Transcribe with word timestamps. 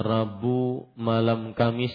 Rabu 0.00 0.88
malam 0.96 1.52
Kamis 1.52 1.92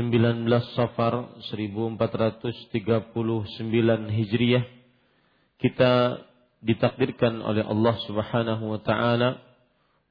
19 0.00 0.48
Safar 0.72 1.28
1439 1.44 2.72
Hijriah. 4.08 4.64
Kita 5.60 6.24
ditakdirkan 6.64 7.36
oleh 7.44 7.60
Allah 7.60 7.94
Subhanahu 8.08 8.64
wa 8.64 8.80
taala 8.80 9.44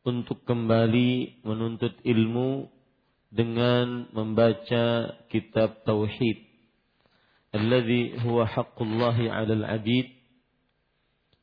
untuk 0.05 0.45
kembali 0.45 1.41
menuntut 1.41 1.97
ilmu 2.05 2.69
dengan 3.33 4.05
membaca 4.13 5.17
kitab 5.25 5.81
tauhid. 5.89 6.37
Alladhi 7.49 8.21
huwa 8.21 8.45
haqqullahi 8.45 9.25
'alal 9.25 9.65
'abid 9.65 10.05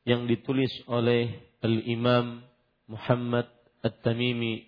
yang 0.07 0.31
ditulis 0.31 0.71
oleh 0.87 1.35
Al-Imam 1.67 2.47
Muhammad 2.87 3.51
At-Tamimi 3.83 4.68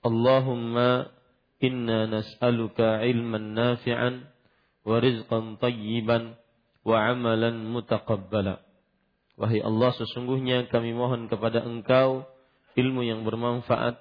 Allahumma 0.00 1.12
inna 1.60 2.08
nas'aluka 2.08 3.04
ilman 3.04 3.52
nafi'an 3.52 4.24
wa 4.88 4.96
rizqan 4.96 5.60
tayyiban 5.60 6.40
wa. 6.84 8.56
Wahai 9.40 9.60
Allah 9.60 9.90
sesungguhnya 9.96 10.68
kami 10.72 10.96
mohon 10.96 11.28
kepada 11.28 11.64
Engkau 11.64 12.24
ilmu 12.76 13.04
yang 13.04 13.28
bermanfaat, 13.28 14.00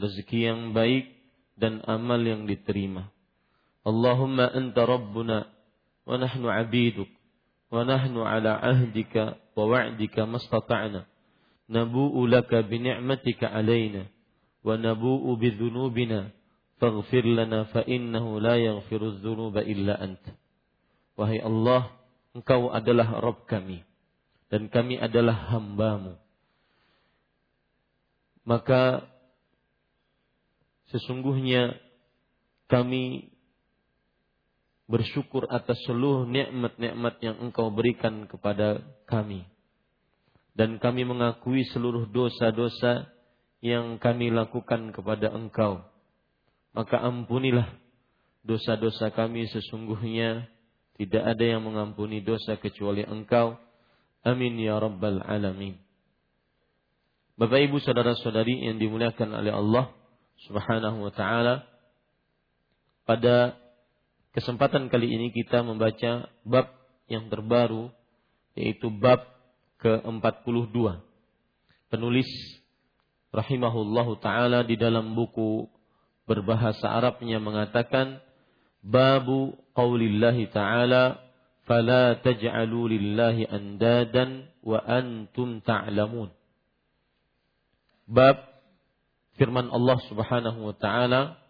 rezeki 0.00 0.38
yang 0.48 0.60
baik 0.72 1.12
dan 1.60 1.84
amal 1.84 2.20
yang 2.20 2.48
diterima. 2.48 3.12
Allahumma 3.84 4.48
anta 4.48 4.88
rabbuna 4.88 5.44
wa 6.08 6.16
nahnu 6.16 6.48
abiduk 6.48 7.08
wa 7.68 7.84
nahnu 7.84 8.24
ala 8.24 8.56
ahdika 8.60 9.36
wa 9.52 9.64
wa'dika 9.68 10.24
mastata'na 10.24 11.04
nabu'u 11.68 12.24
laka 12.28 12.64
bi 12.64 12.80
ni'matika 12.80 13.52
alaina 13.52 14.08
ونبوء 14.63 15.25
بذنوبنا 15.35 16.21
فاغفر 16.79 17.25
لنا 17.25 17.59
فإنه 17.63 18.25
لا 18.39 18.55
يغفر 18.55 19.01
الذنوب 19.07 19.55
إلا 19.57 20.03
أنت 20.03 20.25
Wahai 21.19 21.43
Allah, 21.43 21.91
Engkau 22.31 22.71
adalah 22.71 23.19
Rabb 23.19 23.43
kami 23.43 23.83
dan 24.47 24.71
kami 24.71 24.95
adalah 24.95 25.51
hambamu. 25.51 26.15
Maka 28.47 29.03
sesungguhnya 30.95 31.75
kami 32.71 33.35
bersyukur 34.87 35.45
atas 35.51 35.77
seluruh 35.83 36.23
nikmat-nikmat 36.23 37.19
yang 37.19 37.35
Engkau 37.43 37.67
berikan 37.67 38.23
kepada 38.25 38.79
kami. 39.03 39.43
Dan 40.55 40.79
kami 40.79 41.03
mengakui 41.03 41.67
seluruh 41.67 42.07
dosa-dosa 42.07 43.11
yang 43.64 43.96
kami 43.96 44.28
lakukan 44.28 44.92
kepada 44.92 45.32
engkau. 45.32 45.80
Maka 46.76 47.00
ampunilah 47.00 47.72
dosa-dosa 48.44 49.08
kami 49.16 49.48
sesungguhnya 49.48 50.52
tidak 51.00 51.24
ada 51.24 51.44
yang 51.56 51.64
mengampuni 51.64 52.20
dosa 52.20 52.60
kecuali 52.60 53.08
engkau. 53.08 53.56
Amin 54.20 54.60
ya 54.60 54.76
rabbal 54.76 55.24
alamin. 55.24 55.80
Bapak 57.40 57.64
ibu 57.64 57.80
saudara 57.80 58.12
saudari 58.20 58.68
yang 58.68 58.76
dimuliakan 58.76 59.32
oleh 59.32 59.50
Allah 59.56 59.96
subhanahu 60.44 61.08
wa 61.08 61.12
ta'ala. 61.16 61.64
Pada 63.08 63.56
kesempatan 64.36 64.92
kali 64.92 65.08
ini 65.08 65.32
kita 65.32 65.64
membaca 65.64 66.28
bab 66.44 66.68
yang 67.08 67.32
terbaru 67.32 67.88
yaitu 68.54 68.92
bab 68.92 69.24
ke-42. 69.80 71.00
Penulis 71.88 72.28
rahimahullahu 73.34 74.22
taala 74.22 74.62
di 74.62 74.78
dalam 74.78 75.18
buku 75.18 75.66
berbahasa 76.24 76.86
Arabnya 76.86 77.42
mengatakan 77.42 78.22
babu 78.80 79.58
qaulillahi 79.74 80.48
taala 80.54 81.18
fala 81.66 82.14
taj'alu 82.22 82.94
lillahi 82.94 83.48
andadan 83.50 84.46
wa 84.62 84.78
antum 84.80 85.58
ta'lamun. 85.60 86.30
Bab 88.06 88.38
firman 89.34 89.72
Allah 89.72 89.98
Subhanahu 90.06 90.70
wa 90.70 90.74
taala 90.76 91.42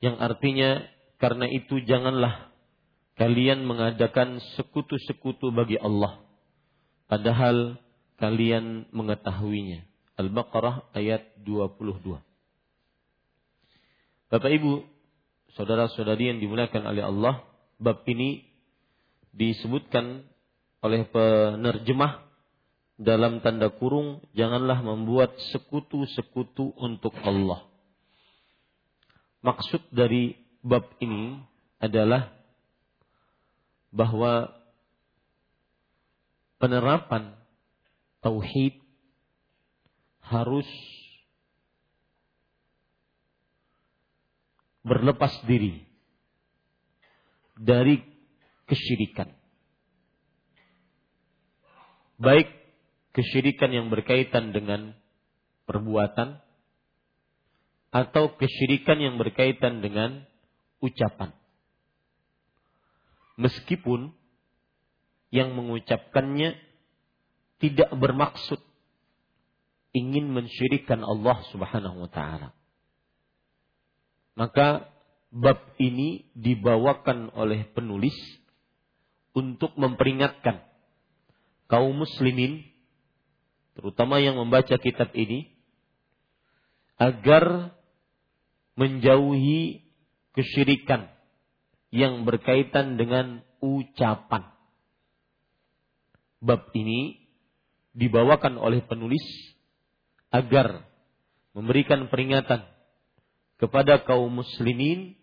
yang 0.00 0.16
artinya 0.16 0.88
karena 1.20 1.44
itu 1.52 1.84
janganlah 1.84 2.48
kalian 3.20 3.68
mengadakan 3.68 4.40
sekutu-sekutu 4.56 5.52
bagi 5.52 5.76
Allah. 5.76 6.24
Padahal 7.04 7.76
kalian 8.20 8.86
mengetahuinya. 8.92 9.88
Al-Baqarah 10.20 10.92
ayat 10.92 11.40
22. 11.40 12.20
Bapak 14.30 14.50
Ibu, 14.52 14.84
saudara-saudari 15.56 16.30
yang 16.30 16.38
dimuliakan 16.38 16.84
oleh 16.86 17.02
Allah 17.02 17.42
bab 17.80 18.04
ini 18.04 18.44
disebutkan 19.32 20.28
oleh 20.84 21.08
penerjemah 21.08 22.28
dalam 23.00 23.40
tanda 23.40 23.72
kurung 23.72 24.20
janganlah 24.36 24.84
membuat 24.84 25.32
sekutu-sekutu 25.56 26.76
untuk 26.76 27.16
Allah. 27.24 27.64
Maksud 29.40 29.88
dari 29.88 30.36
bab 30.60 30.84
ini 31.00 31.40
adalah 31.80 32.28
bahwa 33.88 34.52
penerapan 36.60 37.39
tauhid 38.20 38.76
harus 40.20 40.68
berlepas 44.84 45.32
diri 45.44 45.84
dari 47.60 48.00
kesyirikan. 48.64 49.28
Baik 52.20 52.48
kesyirikan 53.16 53.72
yang 53.72 53.88
berkaitan 53.88 54.52
dengan 54.52 54.92
perbuatan 55.64 56.40
atau 57.90 58.38
kesyirikan 58.38 59.02
yang 59.02 59.18
berkaitan 59.18 59.82
dengan 59.82 60.24
ucapan. 60.78 61.34
Meskipun 63.40 64.12
yang 65.32 65.56
mengucapkannya 65.56 66.69
tidak 67.60 67.92
bermaksud 67.92 68.58
ingin 69.92 70.32
mensyirikan 70.32 71.04
Allah 71.04 71.38
Subhanahu 71.52 72.08
wa 72.08 72.10
taala. 72.10 72.56
Maka 74.38 74.88
bab 75.30 75.76
ini 75.76 76.26
dibawakan 76.32 77.30
oleh 77.36 77.68
penulis 77.70 78.16
untuk 79.36 79.76
memperingatkan 79.76 80.64
kaum 81.70 81.94
muslimin 81.94 82.66
terutama 83.78 84.18
yang 84.18 84.40
membaca 84.40 84.74
kitab 84.80 85.14
ini 85.14 85.54
agar 86.98 87.76
menjauhi 88.74 89.84
kesyirikan 90.34 91.12
yang 91.92 92.24
berkaitan 92.24 92.96
dengan 92.96 93.42
ucapan. 93.60 94.48
Bab 96.40 96.72
ini 96.72 97.19
dibawakan 98.00 98.56
oleh 98.56 98.80
penulis 98.88 99.22
agar 100.32 100.88
memberikan 101.52 102.08
peringatan 102.08 102.64
kepada 103.60 104.00
kaum 104.08 104.40
muslimin 104.40 105.20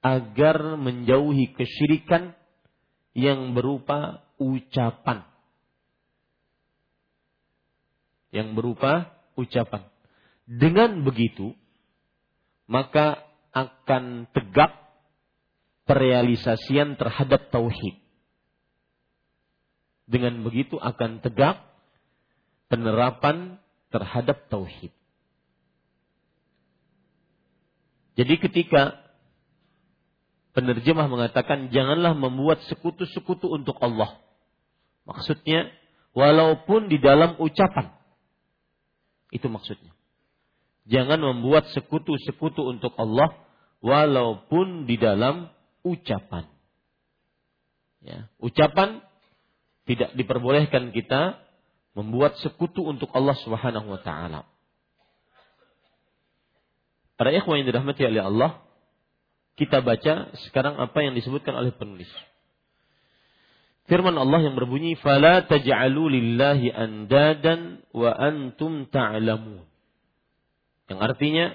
agar 0.00 0.80
menjauhi 0.80 1.52
kesyirikan 1.52 2.32
yang 3.12 3.52
berupa 3.52 4.24
ucapan. 4.40 5.22
Yang 8.32 8.48
berupa 8.56 9.12
ucapan. 9.36 9.86
Dengan 10.48 11.04
begitu, 11.06 11.54
maka 12.66 13.20
akan 13.52 14.26
tegak 14.32 14.72
perealisasian 15.84 16.96
terhadap 16.96 17.52
tauhid. 17.52 18.01
Dengan 20.12 20.44
begitu 20.44 20.76
akan 20.76 21.24
tegak 21.24 21.64
penerapan 22.68 23.56
terhadap 23.88 24.52
tauhid. 24.52 24.92
Jadi 28.12 28.34
ketika 28.36 29.00
penerjemah 30.52 31.08
mengatakan 31.08 31.72
janganlah 31.72 32.12
membuat 32.12 32.60
sekutu-sekutu 32.68 33.48
untuk 33.48 33.80
Allah. 33.80 34.20
Maksudnya 35.08 35.72
walaupun 36.12 36.92
di 36.92 37.00
dalam 37.00 37.40
ucapan. 37.40 37.96
Itu 39.32 39.48
maksudnya. 39.48 39.96
Jangan 40.84 41.24
membuat 41.24 41.72
sekutu-sekutu 41.72 42.68
untuk 42.68 42.92
Allah 43.00 43.32
walaupun 43.80 44.84
di 44.84 45.00
dalam 45.00 45.48
ucapan. 45.82 46.46
Ya, 48.02 48.26
ucapan 48.42 48.98
tidak 49.88 50.14
diperbolehkan 50.14 50.94
kita 50.94 51.42
membuat 51.92 52.38
sekutu 52.40 52.86
untuk 52.86 53.10
Allah 53.12 53.36
Subhanahu 53.42 53.92
wa 53.92 54.00
taala. 54.00 54.48
Para 57.18 57.30
ikhwan 57.34 57.62
yang 57.62 57.68
dirahmati 57.68 58.02
oleh 58.08 58.22
Allah, 58.24 58.50
kita 59.54 59.84
baca 59.84 60.32
sekarang 60.48 60.80
apa 60.80 60.98
yang 61.04 61.12
disebutkan 61.12 61.52
oleh 61.52 61.70
penulis. 61.76 62.08
Firman 63.90 64.14
Allah 64.16 64.40
yang 64.40 64.54
berbunyi, 64.56 64.96
"Fala 64.96 65.44
taj'alu 65.44 66.08
lillahi 66.08 66.72
andadan 66.72 67.82
wa 67.92 68.14
antum 68.14 68.88
ta'lamun." 68.88 69.66
Yang 70.88 71.00
artinya, 71.02 71.46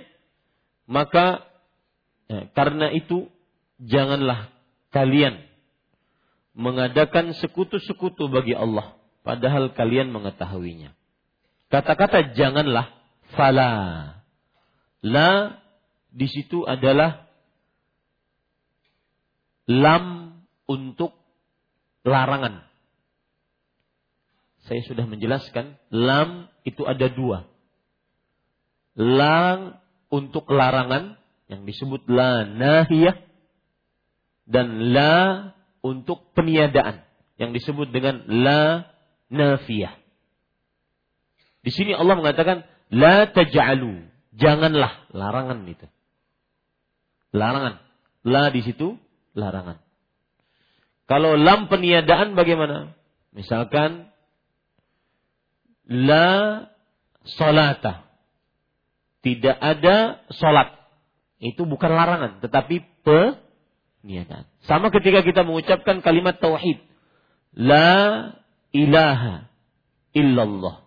maka 0.86 1.48
ya, 2.30 2.52
karena 2.54 2.92
itu 2.94 3.32
janganlah 3.82 4.52
kalian 4.92 5.47
mengadakan 6.58 7.38
sekutu-sekutu 7.38 8.28
bagi 8.34 8.58
Allah 8.58 8.98
padahal 9.22 9.78
kalian 9.78 10.10
mengetahuinya. 10.10 10.98
Kata-kata 11.70 12.34
janganlah 12.34 12.90
fala. 13.38 13.72
La 15.06 15.62
di 16.10 16.26
situ 16.26 16.66
adalah 16.66 17.30
lam 19.70 20.34
untuk 20.66 21.14
larangan. 22.02 22.66
Saya 24.66 24.84
sudah 24.84 25.06
menjelaskan, 25.08 25.80
lam 25.94 26.52
itu 26.68 26.84
ada 26.84 27.08
dua. 27.08 27.48
Lam 28.98 29.80
untuk 30.12 30.50
larangan, 30.52 31.16
yang 31.48 31.64
disebut 31.64 32.04
la 32.12 32.44
nahiyah, 32.44 33.16
dan 34.48 34.92
la 34.92 35.16
untuk 35.88 36.36
peniadaan, 36.36 37.08
yang 37.40 37.56
disebut 37.56 37.94
dengan 37.94 38.28
la 38.28 38.92
nafiyah. 39.32 39.96
Di 41.64 41.72
sini 41.72 41.96
Allah 41.96 42.16
mengatakan 42.16 42.68
la 42.92 43.28
taj'alu, 43.28 44.08
janganlah 44.36 45.08
larangan 45.12 45.64
itu. 45.68 45.88
Larangan. 47.36 47.84
La 48.28 48.52
di 48.52 48.64
situ 48.64 49.00
larangan. 49.38 49.80
Kalau 51.08 51.40
lam 51.40 51.72
peniadaan 51.72 52.36
bagaimana? 52.36 52.96
Misalkan 53.32 54.12
la 55.88 56.68
salata. 57.24 58.08
Tidak 59.24 59.56
ada 59.56 60.24
salat. 60.36 60.76
Itu 61.38 61.68
bukan 61.68 61.92
larangan, 61.94 62.40
tetapi 62.44 62.82
peniadaan. 64.02 64.46
Sama 64.66 64.94
ketika 64.94 65.22
kita 65.26 65.42
mengucapkan 65.44 66.00
kalimat 66.02 66.38
tauhid. 66.40 66.80
La 67.58 68.34
ilaha 68.72 69.50
illallah. 70.14 70.86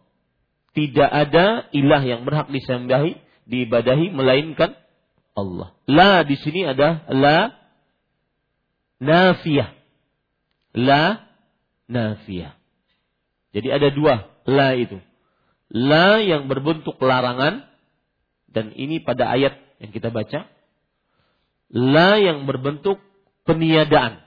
Tidak 0.71 1.11
ada 1.11 1.67
ilah 1.75 2.03
yang 2.07 2.23
berhak 2.23 2.47
disembahi, 2.49 3.19
diibadahi 3.51 4.15
melainkan 4.15 4.79
Allah. 5.35 5.75
La 5.91 6.23
di 6.23 6.39
sini 6.39 6.63
ada 6.63 7.03
la 7.11 7.55
nafiyah. 9.03 9.75
La 10.79 11.27
nafiyah. 11.91 12.55
Jadi 13.51 13.69
ada 13.69 13.89
dua 13.91 14.31
la 14.47 14.79
itu. 14.79 15.03
La 15.71 16.23
yang 16.23 16.47
berbentuk 16.47 16.99
larangan 17.03 17.67
dan 18.51 18.75
ini 18.75 19.03
pada 19.03 19.31
ayat 19.31 19.59
yang 19.83 19.91
kita 19.91 20.11
baca. 20.11 20.47
La 21.71 22.19
yang 22.19 22.51
berbentuk 22.51 22.99
peniadaan. 23.47 24.23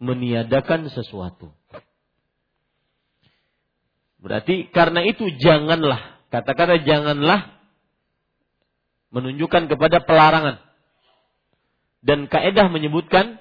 Meniadakan 0.00 0.88
sesuatu. 0.88 1.52
Berarti 4.20 4.68
karena 4.72 5.04
itu 5.04 5.28
janganlah, 5.40 6.20
kata-kata 6.28 6.84
janganlah 6.84 7.60
menunjukkan 9.12 9.68
kepada 9.68 10.04
pelarangan. 10.04 10.56
Dan 12.00 12.28
kaedah 12.32 12.72
menyebutkan 12.72 13.40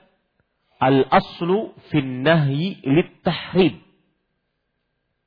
al-aslu 0.80 1.76
fin 1.92 2.24
nahyi 2.24 2.80
lit 2.84 3.24
tahrim. 3.24 3.84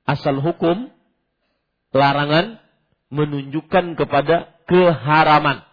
Asal 0.04 0.40
hukum 0.40 0.92
larangan 1.92 2.60
menunjukkan 3.12 3.96
kepada 3.96 4.52
keharaman. 4.68 5.64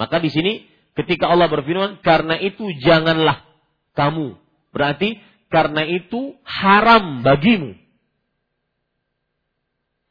Maka 0.00 0.16
di 0.24 0.32
sini 0.32 0.64
ketika 0.96 1.28
Allah 1.28 1.52
berfirman 1.52 2.00
karena 2.00 2.40
itu 2.40 2.64
janganlah 2.80 3.44
kamu. 3.92 4.40
Berarti 4.72 5.20
karena 5.52 5.84
itu 5.84 6.40
haram 6.48 7.20
bagimu 7.20 7.76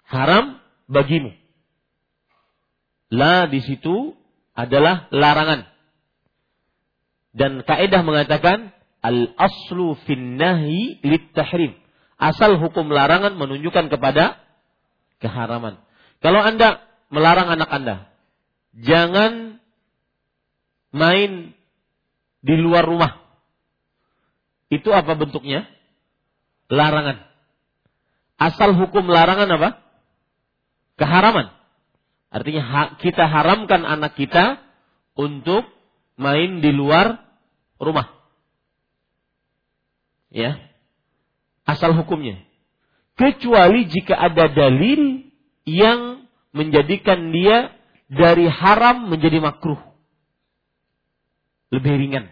haram 0.09 0.57
bagimu. 0.89 1.31
La 3.09 3.45
di 3.49 3.61
situ 3.61 4.17
adalah 4.53 5.09
larangan. 5.13 5.69
Dan 7.33 7.61
kaidah 7.61 8.01
mengatakan 8.01 8.73
al 9.05 9.33
aslu 9.37 9.97
fin 10.05 10.37
nahi 10.37 10.99
lit 11.05 11.31
tahrim. 11.33 11.77
Asal 12.19 12.59
hukum 12.59 12.91
larangan 12.91 13.37
menunjukkan 13.37 13.87
kepada 13.87 14.41
keharaman. 15.23 15.79
Kalau 16.19 16.41
Anda 16.43 16.83
melarang 17.07 17.47
anak 17.47 17.69
Anda, 17.71 17.95
jangan 18.75 19.58
main 20.89 21.53
di 22.39 22.55
luar 22.55 22.85
rumah. 22.85 23.19
Itu 24.69 24.93
apa 24.93 25.17
bentuknya? 25.17 25.65
Larangan. 26.69 27.25
Asal 28.37 28.77
hukum 28.77 29.09
larangan 29.09 29.49
apa? 29.49 29.69
Keharaman. 30.95 31.51
Artinya 32.29 32.93
kita 33.01 33.25
haramkan 33.25 33.81
anak 33.83 34.13
kita 34.13 34.61
untuk 35.17 35.65
main 36.15 36.61
di 36.61 36.69
luar 36.69 37.17
rumah. 37.81 38.13
Ya. 40.29 40.61
Asal 41.65 41.97
hukumnya. 41.97 42.37
Kecuali 43.17 43.89
jika 43.89 44.15
ada 44.15 44.47
dalil 44.47 45.25
yang 45.65 46.29
menjadikan 46.53 47.33
dia 47.33 47.73
dari 48.07 48.45
haram 48.45 49.09
menjadi 49.09 49.41
makruh. 49.41 49.88
Lebih 51.69 51.93
ringan. 51.97 52.25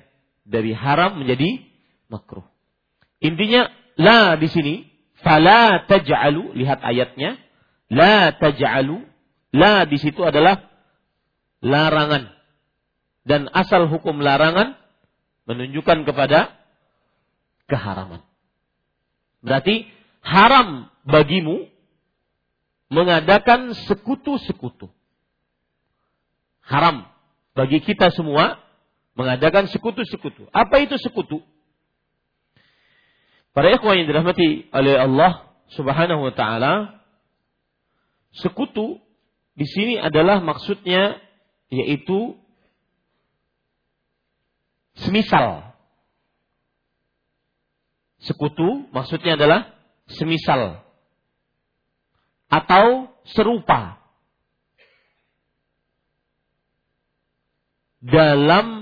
Dari 0.48 0.72
haram 0.72 1.20
menjadi 1.20 1.62
makruh. 2.08 2.46
Intinya 3.20 3.68
la 3.98 4.38
di 4.38 4.48
sini 4.48 4.76
fala 5.26 5.86
taj'alu 5.90 6.54
lihat 6.56 6.80
ayatnya 6.86 7.36
la 7.90 8.32
taj'alu 8.38 9.02
la 9.52 9.84
di 9.90 9.98
situ 9.98 10.22
adalah 10.22 10.70
larangan 11.60 12.32
dan 13.28 13.50
asal 13.52 13.90
hukum 13.90 14.22
larangan 14.22 14.78
menunjukkan 15.50 16.08
kepada 16.08 16.54
keharaman. 17.68 18.24
Berarti 19.44 19.88
haram 20.24 20.88
bagimu 21.04 21.68
mengadakan 22.88 23.76
sekutu-sekutu. 23.88 24.88
Haram 26.64 27.08
bagi 27.56 27.80
kita 27.84 28.12
semua 28.12 28.60
mengadakan 29.18 29.66
sekutu-sekutu. 29.68 30.46
Apa 30.54 30.86
itu 30.86 30.96
sekutu? 31.02 31.42
Para 33.52 33.74
ikhwan 33.74 33.98
yang 33.98 34.08
dirahmati 34.08 34.70
oleh 34.70 34.94
Allah 35.02 35.50
Subhanahu 35.74 36.30
wa 36.30 36.34
taala, 36.38 37.02
sekutu 38.38 39.02
di 39.58 39.66
sini 39.66 39.98
adalah 39.98 40.38
maksudnya 40.40 41.18
yaitu 41.74 42.38
semisal. 45.02 45.74
Sekutu 48.22 48.86
maksudnya 48.94 49.34
adalah 49.34 49.74
semisal 50.14 50.86
atau 52.48 53.12
serupa 53.28 54.00
dalam 58.00 58.77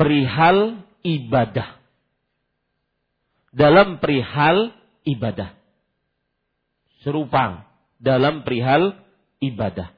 perihal 0.00 0.80
ibadah. 1.04 1.76
Dalam 3.52 4.00
perihal 4.00 4.72
ibadah. 5.04 5.52
Serupa 7.04 7.68
dalam 8.00 8.40
perihal 8.48 8.96
ibadah. 9.44 9.92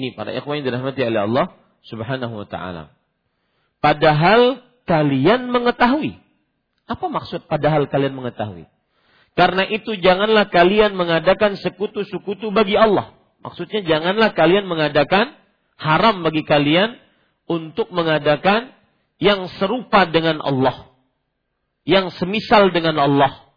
Ini 0.00 0.16
para 0.16 0.32
ikhwan 0.32 0.64
yang 0.64 0.72
dirahmati 0.72 1.04
oleh 1.04 1.20
Allah 1.28 1.46
Subhanahu 1.84 2.40
wa 2.40 2.48
taala. 2.48 2.96
Padahal 3.84 4.64
kalian 4.88 5.52
mengetahui. 5.52 6.16
Apa 6.88 7.04
maksud 7.12 7.44
padahal 7.52 7.84
kalian 7.92 8.16
mengetahui? 8.16 8.64
Karena 9.36 9.68
itu 9.68 9.92
janganlah 10.00 10.48
kalian 10.48 10.96
mengadakan 10.96 11.60
sekutu-sekutu 11.60 12.48
bagi 12.48 12.80
Allah. 12.80 13.12
Maksudnya 13.44 13.84
janganlah 13.84 14.32
kalian 14.32 14.64
mengadakan 14.64 15.36
haram 15.78 16.24
bagi 16.24 16.42
kalian 16.42 16.96
untuk 17.48 17.90
mengadakan 17.90 18.76
yang 19.18 19.50
serupa 19.58 20.06
dengan 20.06 20.38
Allah. 20.44 20.92
Yang 21.88 22.20
semisal 22.20 22.70
dengan 22.70 23.00
Allah. 23.00 23.48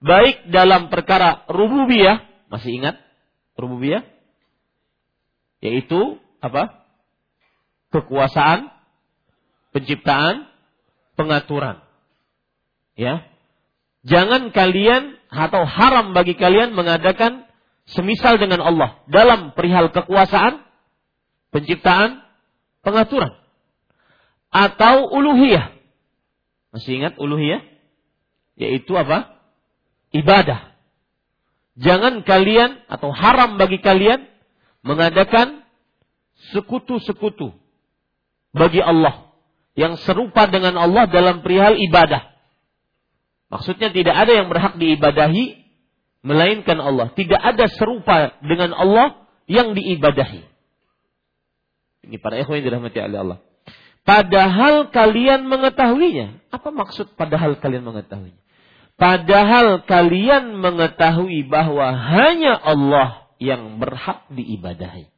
Baik 0.00 0.48
dalam 0.48 0.88
perkara 0.88 1.44
rububiyah, 1.50 2.24
masih 2.48 2.80
ingat 2.80 2.96
rububiyah? 3.58 4.06
Yaitu 5.60 6.16
apa? 6.40 6.86
Kekuasaan, 7.92 8.72
penciptaan, 9.76 10.48
pengaturan. 11.20 11.84
Ya. 12.96 13.28
Jangan 14.08 14.48
kalian 14.56 15.20
atau 15.28 15.68
haram 15.68 16.16
bagi 16.16 16.32
kalian 16.32 16.72
mengadakan 16.72 17.44
semisal 17.84 18.40
dengan 18.40 18.64
Allah 18.64 19.04
dalam 19.10 19.52
perihal 19.52 19.92
kekuasaan, 19.92 20.64
penciptaan, 21.52 22.24
pengaturan. 22.80 23.36
Atau 24.50 25.08
uluhiyah. 25.08 25.72
Masih 26.74 27.00
ingat 27.02 27.14
uluhiyah? 27.18 27.62
Yaitu 28.58 28.92
apa? 28.98 29.40
Ibadah. 30.10 30.74
Jangan 31.80 32.26
kalian 32.26 32.82
atau 32.90 33.14
haram 33.14 33.56
bagi 33.56 33.78
kalian 33.80 34.26
mengadakan 34.82 35.64
sekutu-sekutu 36.52 37.54
bagi 38.50 38.82
Allah 38.82 39.30
yang 39.78 39.94
serupa 40.02 40.50
dengan 40.50 40.76
Allah 40.76 41.06
dalam 41.06 41.40
perihal 41.40 41.78
ibadah. 41.78 42.26
Maksudnya 43.50 43.94
tidak 43.94 44.14
ada 44.14 44.32
yang 44.34 44.46
berhak 44.50 44.76
diibadahi 44.76 45.60
melainkan 46.20 46.78
Allah. 46.78 47.10
Tidak 47.14 47.38
ada 47.38 47.66
serupa 47.70 48.34
dengan 48.44 48.74
Allah 48.74 49.26
yang 49.48 49.72
diibadahi. 49.74 50.49
Ini 52.04 52.16
para 52.16 52.40
ikhwan 52.40 52.60
yang 52.60 52.66
dirahmati 52.72 52.98
oleh 53.00 53.18
Allah. 53.20 53.38
Padahal 54.04 54.88
kalian 54.88 55.44
mengetahuinya. 55.44 56.40
Apa 56.48 56.72
maksud 56.72 57.12
padahal 57.14 57.60
kalian 57.60 57.84
mengetahuinya? 57.84 58.40
Padahal 59.00 59.84
kalian 59.88 60.60
mengetahui 60.60 61.48
bahwa 61.48 61.88
hanya 61.92 62.56
Allah 62.56 63.32
yang 63.40 63.80
berhak 63.80 64.28
diibadahi. 64.28 65.08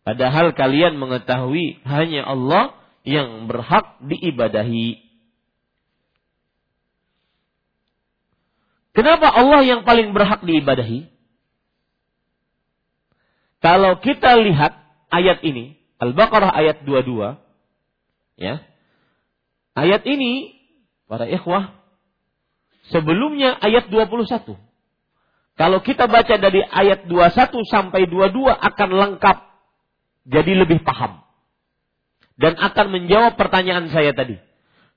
Padahal 0.00 0.56
kalian 0.56 0.96
mengetahui 0.96 1.84
hanya 1.84 2.24
Allah 2.24 2.72
yang 3.04 3.44
berhak 3.44 4.00
diibadahi. 4.00 4.96
Kenapa 8.96 9.28
Allah 9.30 9.60
yang 9.62 9.84
paling 9.84 10.16
berhak 10.16 10.40
diibadahi? 10.40 11.12
Kalau 13.60 14.00
kita 14.00 14.40
lihat 14.40 14.80
ayat 15.10 15.42
ini, 15.44 15.76
Al-Baqarah 16.00 16.54
ayat 16.54 16.86
22, 16.86 17.36
ya. 18.40 18.64
Ayat 19.76 20.02
ini 20.08 20.56
para 21.06 21.26
ikhwah 21.30 21.74
sebelumnya 22.90 23.54
ayat 23.60 23.90
21. 23.90 24.58
Kalau 25.60 25.78
kita 25.84 26.08
baca 26.08 26.34
dari 26.40 26.64
ayat 26.64 27.04
21 27.04 27.52
sampai 27.68 28.08
22 28.08 28.48
akan 28.48 28.90
lengkap. 28.96 29.38
Jadi 30.30 30.52
lebih 30.56 30.80
paham. 30.80 31.20
Dan 32.40 32.56
akan 32.56 32.86
menjawab 32.88 33.36
pertanyaan 33.36 33.92
saya 33.92 34.16
tadi. 34.16 34.40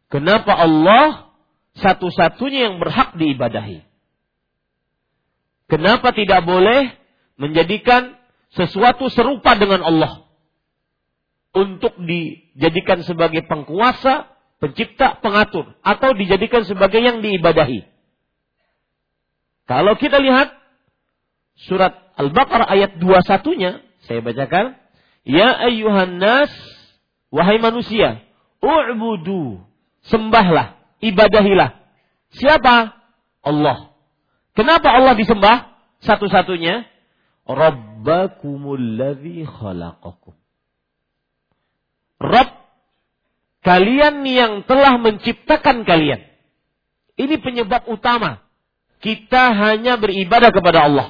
Kenapa 0.08 0.56
Allah 0.56 1.36
satu-satunya 1.76 2.72
yang 2.72 2.76
berhak 2.80 3.18
diibadahi? 3.20 3.84
Kenapa 5.68 6.16
tidak 6.16 6.48
boleh 6.48 6.96
menjadikan 7.36 8.16
sesuatu 8.54 9.10
serupa 9.10 9.58
dengan 9.58 9.82
Allah? 9.82 10.26
Untuk 11.54 11.94
dijadikan 12.02 13.06
sebagai 13.06 13.46
pengkuasa, 13.46 14.30
pencipta, 14.58 15.22
pengatur. 15.22 15.78
Atau 15.86 16.18
dijadikan 16.18 16.66
sebagai 16.66 16.98
yang 17.02 17.22
diibadahi. 17.22 17.86
Kalau 19.70 19.94
kita 19.96 20.18
lihat 20.18 20.54
surat 21.70 21.94
Al-Baqarah 22.18 22.68
ayat 22.70 22.98
21-nya, 23.02 23.82
saya 24.06 24.20
bacakan, 24.22 24.78
Ya 25.24 25.56
ayyuhan 25.56 26.20
nas, 26.20 26.52
wahai 27.32 27.58
manusia, 27.58 28.22
u'budu, 28.60 29.64
sembahlah, 30.06 30.78
ibadahilah. 31.00 31.80
Siapa? 32.36 32.98
Allah. 33.44 33.94
Kenapa 34.54 34.94
Allah 34.94 35.16
disembah? 35.16 35.74
Satu-satunya, 36.04 36.86
Rabbakumul 37.44 38.88
khalaqakum. 39.44 40.32
Rabb 42.24 42.52
kalian 43.64 44.24
yang 44.24 44.54
telah 44.64 44.96
menciptakan 44.96 45.84
kalian. 45.84 46.24
Ini 47.20 47.36
penyebab 47.44 47.84
utama 47.92 48.44
kita 49.04 49.52
hanya 49.52 50.00
beribadah 50.00 50.56
kepada 50.56 50.88
Allah. 50.88 51.08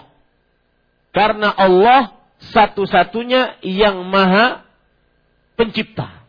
Karena 1.13 1.53
Allah 1.53 2.17
satu-satunya 2.49 3.61
yang 3.61 4.01
maha 4.09 4.65
pencipta. 5.53 6.25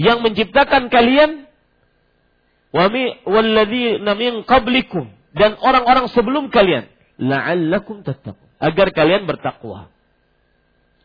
Yang 0.00 0.18
menciptakan 0.24 0.88
kalian 0.88 1.44
min 4.16 4.44
qablikum 4.48 5.12
dan 5.36 5.60
orang-orang 5.60 6.08
sebelum 6.08 6.48
kalian 6.48 6.88
la'allakum 7.18 8.06
tattaqun 8.06 8.48
agar 8.58 8.88
kalian 8.94 9.26
bertakwa. 9.26 9.90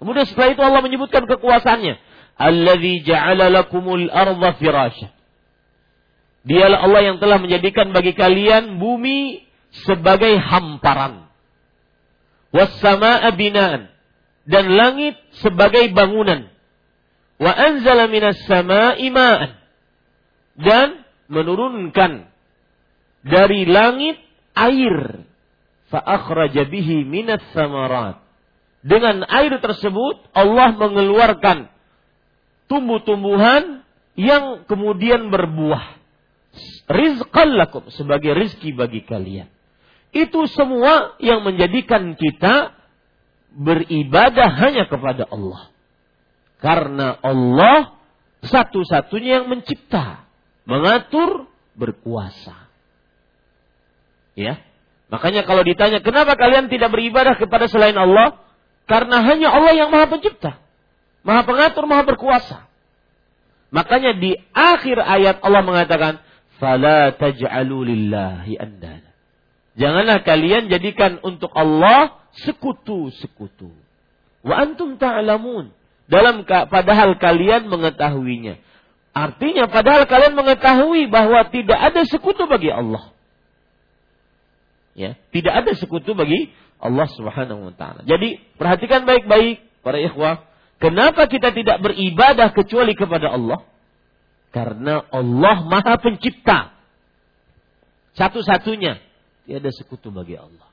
Kemudian 0.01 0.25
setelah 0.29 0.49
itu 0.53 0.61
Allah 0.61 0.81
menyebutkan 0.83 1.23
kekuasaannya. 1.25 1.95
Alladzi 2.33 3.05
ja'ala 3.05 3.53
lakumul 3.53 4.09
arda 4.09 4.57
firasya. 4.57 5.13
Dialah 6.43 6.79
Allah 6.83 7.01
yang 7.13 7.17
telah 7.23 7.39
menjadikan 7.39 7.95
bagi 7.95 8.11
kalian 8.11 8.81
bumi 8.81 9.47
sebagai 9.87 10.35
hamparan. 10.43 11.29
Wassama'a 12.51 13.31
binaan. 13.37 13.87
Dan 14.43 14.75
langit 14.75 15.15
sebagai 15.39 15.87
bangunan. 15.95 16.51
Wa 17.39 17.53
anzala 17.53 18.11
minas 18.11 18.43
sama'i 18.43 19.07
ma'an. 19.07 19.55
Dan 20.59 20.99
menurunkan 21.31 22.27
dari 23.23 23.63
langit 23.63 24.19
air. 24.51 25.23
Fa'akhraja 25.93 26.65
bihi 26.65 27.05
minas 27.05 27.45
samarat. 27.53 28.17
Dengan 28.81 29.21
air 29.29 29.53
tersebut 29.61 30.25
Allah 30.33 30.73
mengeluarkan 30.73 31.69
tumbuh-tumbuhan 32.65 33.85
yang 34.17 34.65
kemudian 34.65 35.29
berbuah 35.29 36.01
rizqan 36.89 37.53
lakum 37.53 37.85
sebagai 37.93 38.33
rizki 38.33 38.73
bagi 38.73 39.05
kalian. 39.05 39.53
Itu 40.09 40.49
semua 40.49 41.13
yang 41.21 41.45
menjadikan 41.45 42.17
kita 42.17 42.73
beribadah 43.53 44.49
hanya 44.65 44.89
kepada 44.89 45.29
Allah. 45.29 45.69
Karena 46.57 47.21
Allah 47.21 47.97
satu-satunya 48.41 49.41
yang 49.41 49.47
mencipta, 49.49 50.25
mengatur, 50.65 51.45
berkuasa. 51.77 52.65
Ya. 54.33 54.72
Makanya 55.13 55.45
kalau 55.45 55.61
ditanya, 55.61 56.01
kenapa 56.01 56.33
kalian 56.33 56.73
tidak 56.73 56.89
beribadah 56.89 57.37
kepada 57.37 57.69
selain 57.69 57.93
Allah? 57.93 58.41
Karena 58.89 59.21
hanya 59.21 59.53
Allah 59.53 59.77
yang 59.77 59.93
maha 59.93 60.09
pencipta. 60.09 60.57
Maha 61.21 61.45
pengatur, 61.45 61.85
maha 61.85 62.01
berkuasa. 62.01 62.65
Makanya 63.69 64.17
di 64.17 64.33
akhir 64.57 64.97
ayat 64.97 65.37
Allah 65.45 65.61
mengatakan, 65.61 66.17
fala 66.57 67.13
taj'alu. 67.13 67.85
Janganlah 69.77 70.17
kalian 70.25 70.73
jadikan 70.73 71.21
untuk 71.21 71.53
Allah 71.53 72.17
sekutu-sekutu. 72.41 73.69
Wa 74.41 74.65
antum 74.65 74.97
ta'lamun. 74.97 75.69
Dalam 76.09 76.41
padahal 76.49 77.21
kalian 77.21 77.69
mengetahuinya. 77.69 78.57
Artinya 79.13 79.69
padahal 79.69 80.09
kalian 80.09 80.33
mengetahui 80.33 81.05
bahwa 81.05 81.45
tidak 81.53 81.77
ada 81.77 82.01
sekutu 82.09 82.49
bagi 82.49 82.73
Allah. 82.73 83.13
Ya, 84.93 85.17
tidak 85.33 85.53
ada 85.65 85.71
sekutu 85.73 86.13
bagi 86.13 86.53
Allah 86.77 87.09
Subhanahu 87.09 87.71
wa 87.71 87.73
taala. 87.73 88.05
Jadi, 88.05 88.37
perhatikan 88.61 89.09
baik-baik 89.09 89.65
para 89.81 89.97
ikhwah, 89.97 90.45
kenapa 90.77 91.25
kita 91.25 91.49
tidak 91.55 91.81
beribadah 91.81 92.53
kecuali 92.53 92.93
kepada 92.93 93.33
Allah? 93.33 93.65
Karena 94.53 95.01
Allah 95.09 95.65
maha 95.65 95.97
pencipta. 95.97 96.77
Satu-satunya. 98.13 99.01
Tiada 99.49 99.73
sekutu 99.73 100.13
bagi 100.13 100.37
Allah. 100.37 100.69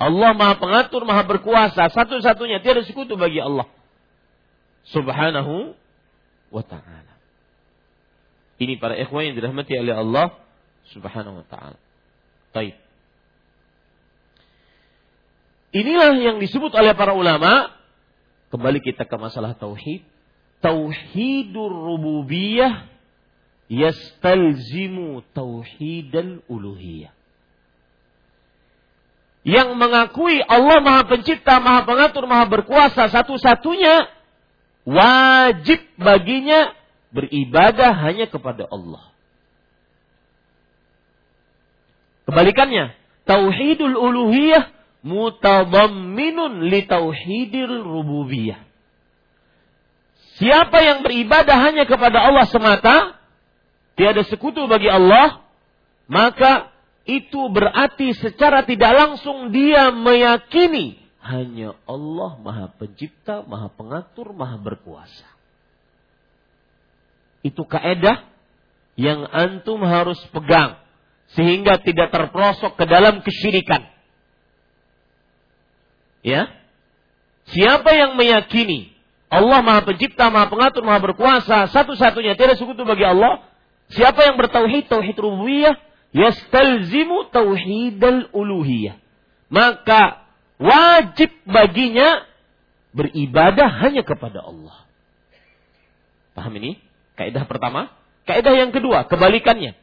Allah 0.00 0.32
maha 0.32 0.56
pengatur, 0.56 1.04
maha 1.04 1.28
berkuasa. 1.28 1.92
Satu-satunya. 1.92 2.64
Tiada 2.64 2.80
sekutu 2.80 3.20
bagi 3.20 3.44
Allah. 3.44 3.68
Subhanahu 4.88 5.76
wa 6.48 6.64
ta'ala. 6.64 7.12
Ini 8.56 8.80
para 8.80 8.96
ikhwan 8.96 9.28
yang 9.28 9.36
dirahmati 9.36 9.76
oleh 9.76 9.92
Allah 9.92 10.26
subhanahu 10.96 11.44
wa 11.44 11.46
ta'ala. 11.46 11.78
Baik. 12.52 12.76
Inilah 15.72 16.12
yang 16.20 16.36
disebut 16.36 16.72
oleh 16.76 16.92
para 16.92 17.16
ulama. 17.16 17.72
Kembali 18.52 18.84
kita 18.84 19.08
ke 19.08 19.16
masalah 19.16 19.56
tauhid 19.56 20.04
tauhidur 20.62 21.68
rububiyah 21.68 22.86
yastalzimu 23.66 25.26
tauhidal 25.34 26.40
uluhiyah. 26.46 27.10
Yang 29.42 29.74
mengakui 29.74 30.38
Allah 30.38 30.78
Maha 30.78 31.02
Pencipta, 31.10 31.58
Maha 31.58 31.82
Pengatur, 31.82 32.30
Maha 32.30 32.46
Berkuasa 32.46 33.10
satu-satunya 33.10 34.06
wajib 34.86 35.82
baginya 35.98 36.78
beribadah 37.10 37.90
hanya 38.06 38.30
kepada 38.30 38.70
Allah. 38.70 39.11
Kebalikannya, 42.28 42.94
tauhidul 43.26 43.98
uluhiyah 43.98 44.70
mutadamminun 45.02 46.70
li 46.70 46.86
tauhidil 46.86 47.82
rububiyah. 47.82 48.62
Siapa 50.38 50.80
yang 50.80 51.04
beribadah 51.04 51.58
hanya 51.70 51.84
kepada 51.84 52.22
Allah 52.24 52.46
semata, 52.48 53.20
tiada 53.94 54.26
sekutu 54.26 54.64
bagi 54.66 54.90
Allah, 54.90 55.44
maka 56.10 56.72
itu 57.06 57.50
berarti 57.50 58.14
secara 58.14 58.62
tidak 58.62 58.94
langsung 58.94 59.50
dia 59.50 59.90
meyakini 59.90 61.02
hanya 61.22 61.78
Allah 61.86 62.34
Maha 62.42 62.66
Pencipta, 62.74 63.46
Maha 63.46 63.70
Pengatur, 63.70 64.34
Maha 64.34 64.58
Berkuasa. 64.58 65.30
Itu 67.46 67.62
kaedah 67.62 68.26
yang 68.98 69.26
antum 69.30 69.82
harus 69.86 70.18
pegang 70.34 70.81
sehingga 71.32 71.80
tidak 71.80 72.12
terprosok 72.12 72.76
ke 72.76 72.84
dalam 72.84 73.24
kesyirikan. 73.24 73.88
Ya. 76.22 76.52
Siapa 77.50 77.90
yang 77.92 78.14
meyakini 78.14 78.92
Allah 79.32 79.64
Maha 79.64 79.82
Pencipta, 79.88 80.28
Maha 80.28 80.52
Pengatur, 80.52 80.84
Maha 80.84 81.00
Berkuasa, 81.00 81.66
satu-satunya 81.72 82.36
tidak 82.36 82.60
sekutu 82.60 82.84
bagi 82.84 83.02
Allah. 83.08 83.40
Siapa 83.92 84.28
yang 84.28 84.36
bertauhid 84.36 84.92
tauhid 84.92 85.16
rububiyah, 85.16 85.76
yastalzimu 86.12 87.32
tauhidal 87.32 88.28
uluhiyah. 88.36 89.00
Maka 89.48 90.28
wajib 90.60 91.32
baginya 91.48 92.28
beribadah 92.92 93.68
hanya 93.84 94.04
kepada 94.04 94.44
Allah. 94.44 94.84
Paham 96.36 96.52
ini? 96.60 96.80
Kaidah 97.16 97.44
pertama. 97.44 97.92
Kaidah 98.28 98.52
yang 98.52 98.70
kedua, 98.72 99.08
kebalikannya. 99.08 99.76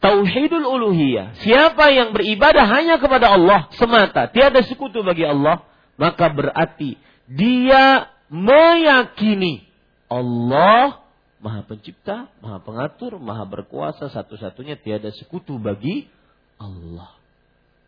Tauhidul 0.00 0.66
uluhiyah. 0.66 1.40
Siapa 1.40 1.88
yang 1.90 2.12
beribadah 2.12 2.68
hanya 2.68 3.00
kepada 3.00 3.32
Allah 3.32 3.72
semata, 3.80 4.28
tiada 4.28 4.60
sekutu 4.62 5.00
bagi 5.00 5.24
Allah, 5.24 5.64
maka 5.96 6.28
berarti 6.28 7.00
dia 7.26 8.12
meyakini 8.28 9.66
Allah 10.06 11.06
Maha 11.36 11.62
Pencipta, 11.68 12.32
Maha 12.40 12.58
Pengatur, 12.64 13.20
Maha 13.20 13.44
Berkuasa, 13.44 14.08
satu-satunya 14.08 14.80
tiada 14.80 15.12
sekutu 15.12 15.60
bagi 15.60 16.08
Allah. 16.56 17.12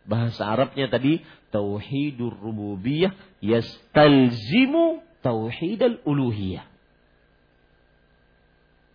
Bahasa 0.05 0.45
Arabnya 0.45 0.89
tadi 0.89 1.21
tauhidur 1.49 2.33
rububiyah 2.33 3.13
yastalzimu 3.41 5.01
tauhidal 5.25 6.01
uluhiyah. 6.05 6.68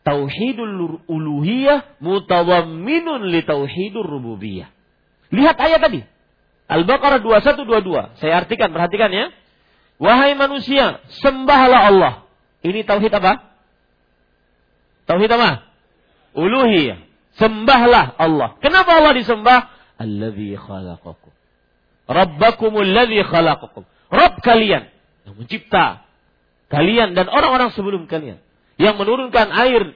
Tauhidul 0.04 1.00
uluhiyah 1.08 1.96
mutawamminun 2.04 3.24
li 3.32 3.40
tauhidur 3.40 4.04
rububiyah. 4.04 4.68
Lihat 5.32 5.56
ayat 5.56 5.80
tadi. 5.80 6.04
Al-Baqarah 6.68 7.24
2122. 7.24 8.20
Saya 8.20 8.44
artikan, 8.44 8.72
perhatikan 8.72 9.08
ya. 9.08 9.32
Wahai 9.96 10.36
manusia, 10.36 11.00
sembahlah 11.24 11.80
Allah. 11.88 12.14
Ini 12.60 12.84
tauhid 12.84 13.12
apa? 13.12 13.56
Tauhid 15.08 15.30
apa? 15.32 15.64
Uluhiyah. 16.36 17.00
Sembahlah 17.40 18.14
Allah. 18.20 18.60
Kenapa 18.60 19.00
Allah 19.00 19.12
disembah? 19.16 19.72
Alladhi 19.96 20.54
khalaqakum. 20.54 21.32
Rabbakumul 22.04 22.92
ladzi 22.92 23.24
khalaqakum. 23.24 23.88
Rabb 24.12 24.36
kalian 24.44 24.92
yang 25.24 25.34
mencipta 25.40 26.04
kalian 26.68 27.16
dan 27.16 27.32
orang-orang 27.32 27.72
sebelum 27.72 28.04
kalian. 28.04 28.43
Yang 28.74 28.94
menurunkan 28.98 29.48
air, 29.54 29.94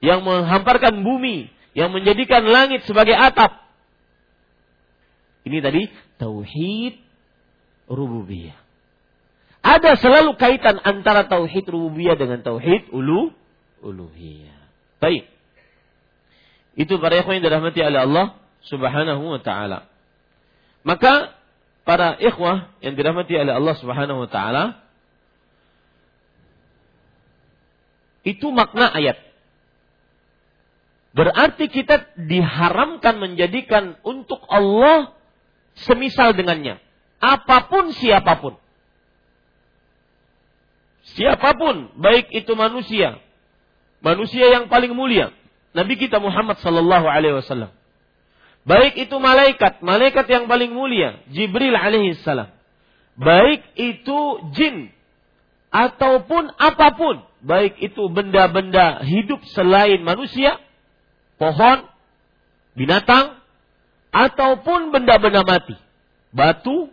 yang 0.00 0.22
menghamparkan 0.22 1.02
bumi, 1.02 1.50
yang 1.74 1.90
menjadikan 1.90 2.46
langit 2.46 2.86
sebagai 2.86 3.14
atap. 3.14 3.58
Ini 5.46 5.58
tadi 5.64 5.88
tauhid 6.20 6.94
rububiyah. 7.90 8.58
Ada 9.60 10.00
selalu 10.00 10.40
kaitan 10.40 10.80
antara 10.80 11.28
tauhid 11.28 11.68
rububiyah 11.68 12.16
dengan 12.16 12.40
tauhid 12.40 12.88
ulu 12.94 13.34
uluhiyah. 13.84 14.56
Baik. 15.00 15.28
Itu 16.76 16.96
para 16.96 17.20
ikhwan 17.20 17.40
yang 17.40 17.44
dirahmati 17.50 17.80
oleh 17.84 18.00
Allah 18.08 18.26
Subhanahu 18.68 19.36
wa 19.36 19.40
taala. 19.40 19.88
Maka 20.80 21.36
para 21.84 22.16
ikhwah 22.16 22.72
yang 22.80 22.96
dirahmati 22.96 23.36
oleh 23.36 23.52
Allah 23.52 23.74
Subhanahu 23.76 24.24
wa 24.24 24.30
taala, 24.30 24.80
itu 28.26 28.52
makna 28.52 28.92
ayat. 28.92 29.18
Berarti 31.10 31.66
kita 31.66 32.14
diharamkan 32.14 33.18
menjadikan 33.18 33.98
untuk 34.06 34.46
Allah 34.46 35.10
semisal 35.74 36.36
dengannya. 36.36 36.78
Apa 37.18 37.66
pun 37.66 37.90
siapa 37.90 38.38
pun. 38.38 38.54
Siapa 41.18 41.58
pun, 41.58 41.90
baik 41.98 42.30
itu 42.30 42.52
manusia, 42.54 43.18
manusia 43.98 44.46
yang 44.46 44.70
paling 44.70 44.94
mulia, 44.94 45.34
Nabi 45.74 45.98
kita 45.98 46.22
Muhammad 46.22 46.62
sallallahu 46.62 47.06
alaihi 47.10 47.34
wasallam. 47.42 47.74
Baik 48.62 48.94
itu 49.08 49.16
malaikat, 49.16 49.80
malaikat 49.80 50.26
yang 50.30 50.44
paling 50.46 50.70
mulia, 50.70 51.18
Jibril 51.32 51.74
alaihi 51.74 52.14
salam. 52.22 52.52
Baik 53.18 53.64
itu 53.74 54.18
jin 54.54 54.94
ataupun 55.70 56.50
apa 56.58 56.94
pun, 56.98 57.22
baik 57.42 57.78
itu 57.78 58.10
benda-benda 58.10 59.02
hidup 59.06 59.42
selain 59.54 60.02
manusia, 60.02 60.58
pohon, 61.38 61.86
binatang, 62.74 63.38
ataupun 64.10 64.90
benda-benda 64.90 65.46
mati, 65.46 65.78
batu, 66.34 66.90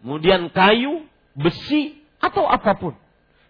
kemudian 0.00 0.50
kayu, 0.54 1.06
besi, 1.34 1.98
atau 2.22 2.46
apa 2.46 2.78
pun 2.78 2.94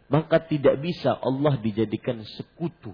maka 0.08 0.38
tidak 0.44 0.78
bisa 0.78 1.16
Allah 1.16 1.56
dijadikan 1.58 2.20
sekutu. 2.22 2.92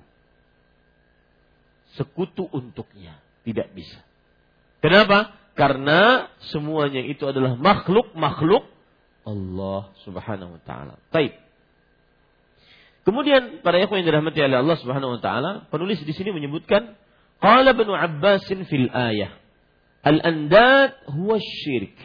Sekutu 1.98 2.46
untuknya. 2.48 3.18
Tidak 3.42 3.74
bisa. 3.74 3.98
Kenapa? 4.78 5.34
Karena 5.58 6.30
semuanya 6.54 7.02
itu 7.02 7.26
adalah 7.26 7.58
makhluk-makhluk 7.58 8.64
Allah 9.26 9.92
subhanahu 10.04 10.56
wa 10.56 10.62
ta'ala. 10.64 10.94
Baik. 11.12 11.36
Kemudian 13.04 13.64
para 13.64 13.80
ikhwan 13.80 14.04
yang 14.04 14.08
dirahmati 14.12 14.38
oleh 14.44 14.60
Allah 14.60 14.76
subhanahu 14.80 15.16
wa 15.16 15.20
ta'ala. 15.20 15.50
Penulis 15.72 16.00
di 16.04 16.12
sini 16.12 16.32
menyebutkan. 16.32 16.96
Qala 17.40 17.72
banu 17.72 17.96
Abbasin 17.96 18.68
fil 18.68 18.92
ayah. 18.92 19.32
Al-andad 20.04 20.96
huwa 21.08 21.40
syirik. 21.40 21.96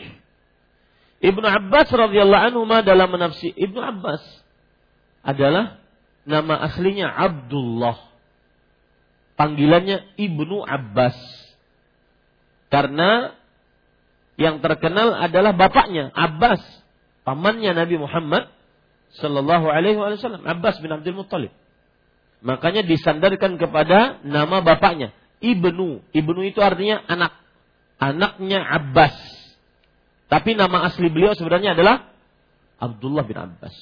Ibnu 1.24 1.44
Abbas 1.44 1.92
radhiyallahu 1.92 2.44
anhu 2.52 2.64
dalam 2.84 3.12
menafsir 3.12 3.56
Ibnu 3.56 3.80
Abbas 3.80 4.24
adalah 5.24 5.80
nama 6.28 6.60
aslinya 6.70 7.08
Abdullah. 7.10 7.98
Panggilannya 9.36 10.16
Ibnu 10.16 10.64
Abbas. 10.64 11.18
Karena 12.72 13.36
yang 14.36 14.60
terkenal 14.60 15.16
adalah 15.16 15.56
bapaknya 15.56 16.12
Abbas, 16.12 16.60
pamannya 17.26 17.74
Nabi 17.74 17.98
Muhammad 17.98 18.48
sallallahu 19.18 19.68
alaihi 19.68 19.98
wasallam, 19.98 20.46
Abbas 20.46 20.80
bin 20.80 20.94
Abdul 20.94 21.18
Muttalib. 21.18 21.52
Makanya 22.46 22.86
disandarkan 22.86 23.58
kepada 23.58 24.22
nama 24.22 24.62
bapaknya, 24.62 25.12
Ibnu. 25.42 26.06
Ibnu 26.14 26.42
itu 26.46 26.62
artinya 26.62 27.02
anak. 27.10 27.34
Anaknya 27.98 28.62
Abbas. 28.62 29.16
Tapi 30.30 30.54
nama 30.54 30.86
asli 30.86 31.10
beliau 31.10 31.34
sebenarnya 31.34 31.74
adalah 31.74 32.12
Abdullah 32.78 33.24
bin 33.26 33.40
Abbas. 33.40 33.74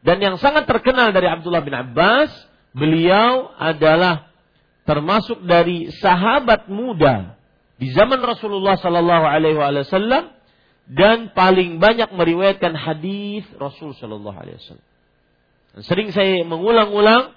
Dan 0.00 0.16
yang 0.18 0.40
sangat 0.40 0.64
terkenal 0.64 1.12
dari 1.12 1.28
Abdullah 1.28 1.60
bin 1.60 1.76
Abbas, 1.76 2.32
beliau 2.72 3.52
adalah 3.60 4.32
termasuk 4.88 5.44
dari 5.44 5.92
sahabat 5.92 6.66
muda 6.72 7.36
di 7.76 7.92
zaman 7.92 8.18
Rasulullah 8.24 8.80
Sallallahu 8.80 9.26
Alaihi 9.28 9.56
Wasallam 9.60 10.32
dan 10.90 11.30
paling 11.30 11.78
banyak 11.78 12.10
meriwayatkan 12.10 12.74
hadis 12.74 13.46
Rasul 13.54 13.94
Sallallahu 13.94 14.34
Alaihi 14.34 14.58
Wasallam. 14.58 14.88
Sering 15.86 16.10
saya 16.10 16.42
mengulang-ulang, 16.42 17.30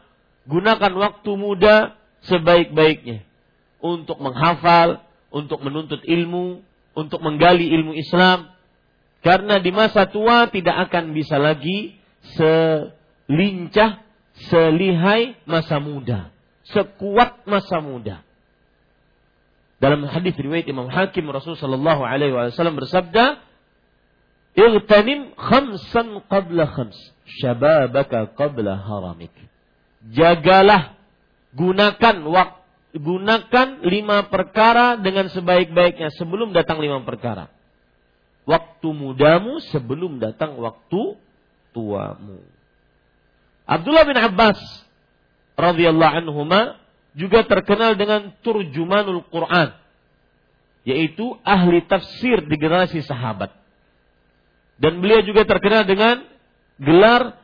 gunakan 0.49 0.93
waktu 0.97 1.31
muda 1.37 1.93
sebaik-baiknya 2.25 3.21
untuk 3.77 4.17
menghafal, 4.17 5.05
untuk 5.29 5.61
menuntut 5.61 6.01
ilmu, 6.01 6.65
untuk 6.97 7.21
menggali 7.21 7.69
ilmu 7.77 7.93
Islam. 7.93 8.49
Karena 9.21 9.61
di 9.61 9.69
masa 9.69 10.09
tua 10.09 10.49
tidak 10.49 10.89
akan 10.89 11.13
bisa 11.13 11.37
lagi 11.37 11.93
selincah, 12.33 14.01
selihai 14.49 15.37
masa 15.45 15.77
muda, 15.77 16.33
sekuat 16.73 17.45
masa 17.45 17.85
muda. 17.85 18.25
Dalam 19.83 20.07
hadis 20.07 20.31
riwayat 20.39 20.63
Imam 20.71 20.87
Hakim 20.87 21.27
Rasul 21.27 21.59
sallallahu 21.59 22.07
alaihi 22.07 22.31
wasallam 22.31 22.79
bersabda, 22.79 23.43
"Igtanim 24.55 25.35
khamsan 25.35 26.23
qabla 26.31 26.71
khams, 26.71 26.95
syababaka 27.43 28.31
qabla 28.31 28.79
haramik." 28.79 29.35
Jagalah, 30.15 30.95
gunakan 31.51 32.15
waktu 32.31 32.63
gunakan 32.93 33.81
lima 33.89 34.29
perkara 34.29 35.01
dengan 35.01 35.25
sebaik-baiknya 35.33 36.13
sebelum 36.13 36.53
datang 36.53 36.77
lima 36.77 37.01
perkara. 37.01 37.49
Waktu 38.45 38.87
mudamu 38.93 39.57
sebelum 39.73 40.21
datang 40.21 40.61
waktu 40.61 41.17
tuamu. 41.73 42.45
Abdullah 43.65 44.05
bin 44.05 44.17
Abbas 44.19 44.59
radhiyallahu 45.57 46.13
anhuma 46.21 46.77
juga 47.13 47.45
terkenal 47.45 47.93
dengan 47.93 48.33
turjumanul 48.41 49.25
Quran, 49.29 49.73
yaitu 50.83 51.37
ahli 51.45 51.85
tafsir 51.85 52.41
di 52.45 52.55
generasi 52.57 53.05
sahabat. 53.05 53.53
Dan 54.81 54.99
beliau 54.99 55.21
juga 55.21 55.45
terkenal 55.45 55.85
dengan 55.85 56.25
gelar 56.81 57.37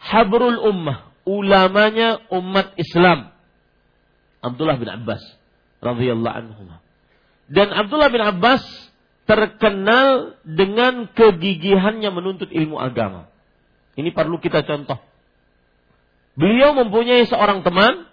Habrul 0.00 0.58
Ummah, 0.58 1.14
ulamanya 1.22 2.24
umat 2.34 2.74
Islam. 2.74 3.30
Abdullah 4.40 4.80
bin 4.80 4.90
Abbas 4.90 5.22
radhiyallahu 5.78 6.36
anhuma. 6.36 6.82
Dan 7.46 7.70
Abdullah 7.70 8.10
bin 8.10 8.22
Abbas 8.24 8.62
terkenal 9.30 10.34
dengan 10.42 11.06
kegigihannya 11.14 12.10
menuntut 12.10 12.50
ilmu 12.50 12.82
agama. 12.82 13.30
Ini 13.94 14.10
perlu 14.10 14.42
kita 14.42 14.66
contoh. 14.66 14.98
Beliau 16.34 16.74
mempunyai 16.74 17.28
seorang 17.30 17.62
teman, 17.62 18.09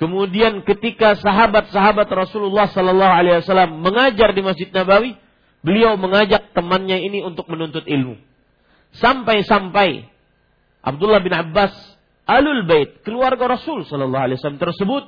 kemudian 0.00 0.64
ketika 0.64 1.14
sahabat-sahabat 1.20 2.08
Rasulullah 2.08 2.66
Sallallahu 2.72 3.14
Alaihi 3.14 3.44
Wasallam 3.44 3.84
mengajar 3.84 4.32
di 4.32 4.40
Masjid 4.40 4.72
Nabawi, 4.72 5.14
beliau 5.60 6.00
mengajak 6.00 6.56
temannya 6.56 7.04
ini 7.04 7.20
untuk 7.20 7.46
menuntut 7.52 7.84
ilmu. 7.84 8.16
Sampai-sampai 8.96 10.08
Abdullah 10.80 11.20
bin 11.20 11.36
Abbas 11.36 11.76
alul 12.24 12.64
bait 12.64 13.04
keluarga 13.04 13.54
Rasul 13.54 13.84
Sallallahu 13.84 14.24
Alaihi 14.24 14.38
Wasallam 14.40 14.58
tersebut 14.58 15.04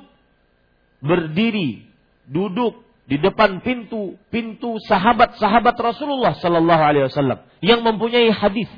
berdiri, 1.03 1.89
duduk 2.29 2.85
di 3.03 3.19
depan 3.19 3.59
pintu 3.59 4.15
pintu 4.31 4.79
sahabat-sahabat 4.87 5.75
Rasulullah 5.75 6.37
Sallallahu 6.39 6.83
Alaihi 6.85 7.11
Wasallam 7.11 7.43
yang 7.59 7.83
mempunyai 7.83 8.31
hadis 8.31 8.71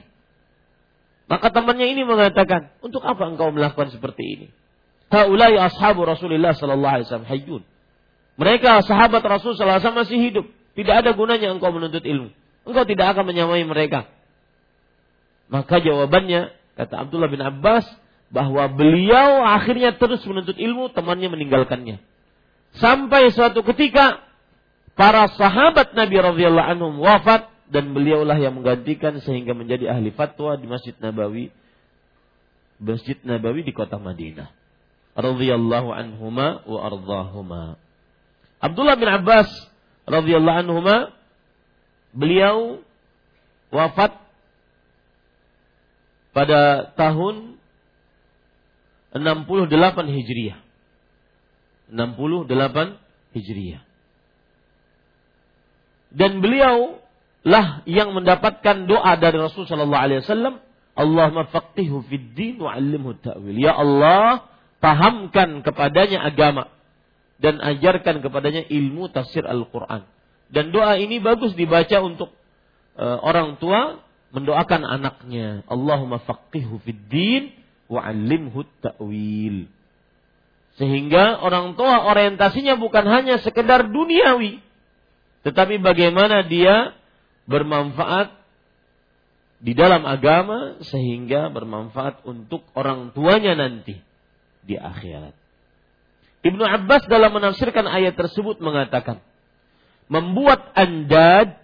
maka 1.25 1.49
temannya 1.49 1.89
ini 1.89 2.05
mengatakan, 2.05 2.69
untuk 2.85 3.01
apa 3.01 3.25
engkau 3.25 3.49
melakukan 3.49 3.89
seperti 3.89 4.23
ini? 4.23 4.47
Haulai 5.13 5.55
ashabu 5.55 6.03
Rasulullah 6.03 6.57
sallallahu 6.57 6.93
alaihi 6.99 7.07
wasallam 7.07 7.29
hayyun. 7.29 7.63
Mereka 8.35 8.83
sahabat 8.83 9.23
Rasul 9.23 9.55
sallallahu 9.55 9.79
alaihi 9.79 9.85
wasallam 9.87 10.03
masih 10.03 10.19
hidup. 10.19 10.45
Tidak 10.75 10.91
ada 10.91 11.15
gunanya 11.15 11.55
engkau 11.55 11.71
menuntut 11.71 12.03
ilmu. 12.03 12.35
Engkau 12.67 12.83
tidak 12.83 13.15
akan 13.15 13.23
menyamai 13.31 13.63
mereka. 13.63 14.11
Maka 15.47 15.79
jawabannya 15.79 16.51
kata 16.75 17.07
Abdullah 17.07 17.31
bin 17.31 17.39
Abbas 17.39 17.85
bahwa 18.33 18.67
beliau 18.67 19.45
akhirnya 19.45 19.95
terus 19.95 20.19
menuntut 20.27 20.57
ilmu, 20.57 20.91
temannya 20.91 21.31
meninggalkannya. 21.31 22.01
Sampai 22.75 23.31
suatu 23.31 23.63
ketika 23.63 24.19
para 24.99 25.31
sahabat 25.31 25.95
Nabi 25.95 26.19
radhiyallahu 26.19 26.67
anhum 26.75 26.93
wafat 26.99 27.47
dan 27.71 27.95
beliaulah 27.95 28.35
yang 28.35 28.57
menggantikan 28.57 29.15
sehingga 29.23 29.55
menjadi 29.55 29.95
ahli 29.95 30.11
fatwa 30.11 30.59
di 30.59 30.67
Masjid 30.67 30.93
Nabawi 30.99 31.49
Masjid 32.77 33.17
Nabawi 33.23 33.63
di 33.63 33.71
kota 33.71 33.95
Madinah 33.97 34.64
radhiyallahu 35.15 35.89
anhuma 35.95 36.61
wa 36.67 36.79
ardhahuma 36.85 37.63
Abdullah 38.59 38.95
bin 38.99 39.09
Abbas 39.09 39.49
radhiyallahu 40.05 40.61
anhuma 40.67 40.95
beliau 42.11 42.83
wafat 43.71 44.15
pada 46.35 46.91
tahun 46.99 47.55
68 49.15 49.71
Hijriah 50.11 50.59
68 51.89 52.99
Hijriah 53.35 53.81
dan 56.15 56.39
beliau 56.39 57.03
lah 57.45 57.85
yang 57.85 58.15
mendapatkan 58.15 58.89
doa 58.89 59.13
dari 59.19 59.37
Rasul 59.37 59.69
Shallallahu 59.69 60.01
Alaihi 60.01 60.23
Wasallam. 60.25 60.63
Allahumma 60.95 61.45
faqihu 61.51 62.07
fid 62.07 62.33
din 62.33 62.57
wa 62.57 62.73
ta'wil. 62.73 63.59
Ya 63.59 63.75
Allah, 63.75 64.47
pahamkan 64.85 65.65
kepadanya 65.65 66.21
agama 66.21 66.69
dan 67.41 67.57
ajarkan 67.57 68.21
kepadanya 68.21 68.69
ilmu 68.69 69.09
tafsir 69.09 69.41
Al-Quran. 69.41 70.05
dan 70.53 70.69
doa 70.69 71.01
ini 71.01 71.17
bagus 71.17 71.57
dibaca 71.57 72.05
untuk 72.05 72.29
uh, 72.93 73.17
orang 73.25 73.57
tua 73.57 73.97
mendoakan 74.29 74.85
anaknya. 74.85 75.65
Allahumma 75.65 76.21
faqihhu 76.21 76.77
fid 76.85 77.01
din 77.09 77.43
wa 77.89 78.05
'allimhu 78.05 78.61
ta'wil. 78.85 79.65
Sehingga 80.77 81.41
orang 81.41 81.73
tua 81.73 82.05
orientasinya 82.05 82.77
bukan 82.77 83.09
hanya 83.09 83.41
sekedar 83.41 83.89
duniawi, 83.89 84.61
tetapi 85.41 85.81
bagaimana 85.81 86.45
dia 86.45 86.93
bermanfaat 87.49 88.37
di 89.65 89.73
dalam 89.73 90.05
agama 90.05 90.77
sehingga 90.85 91.49
bermanfaat 91.49 92.21
untuk 92.27 92.69
orang 92.77 93.15
tuanya 93.17 93.57
nanti 93.57 93.97
di 94.65 94.75
akhirat. 94.75 95.33
Ibnu 96.45 96.61
Abbas 96.61 97.09
dalam 97.09 97.33
menafsirkan 97.33 97.89
ayat 97.89 98.13
tersebut 98.13 98.61
mengatakan, 98.61 99.21
membuat 100.05 100.73
andad 100.77 101.57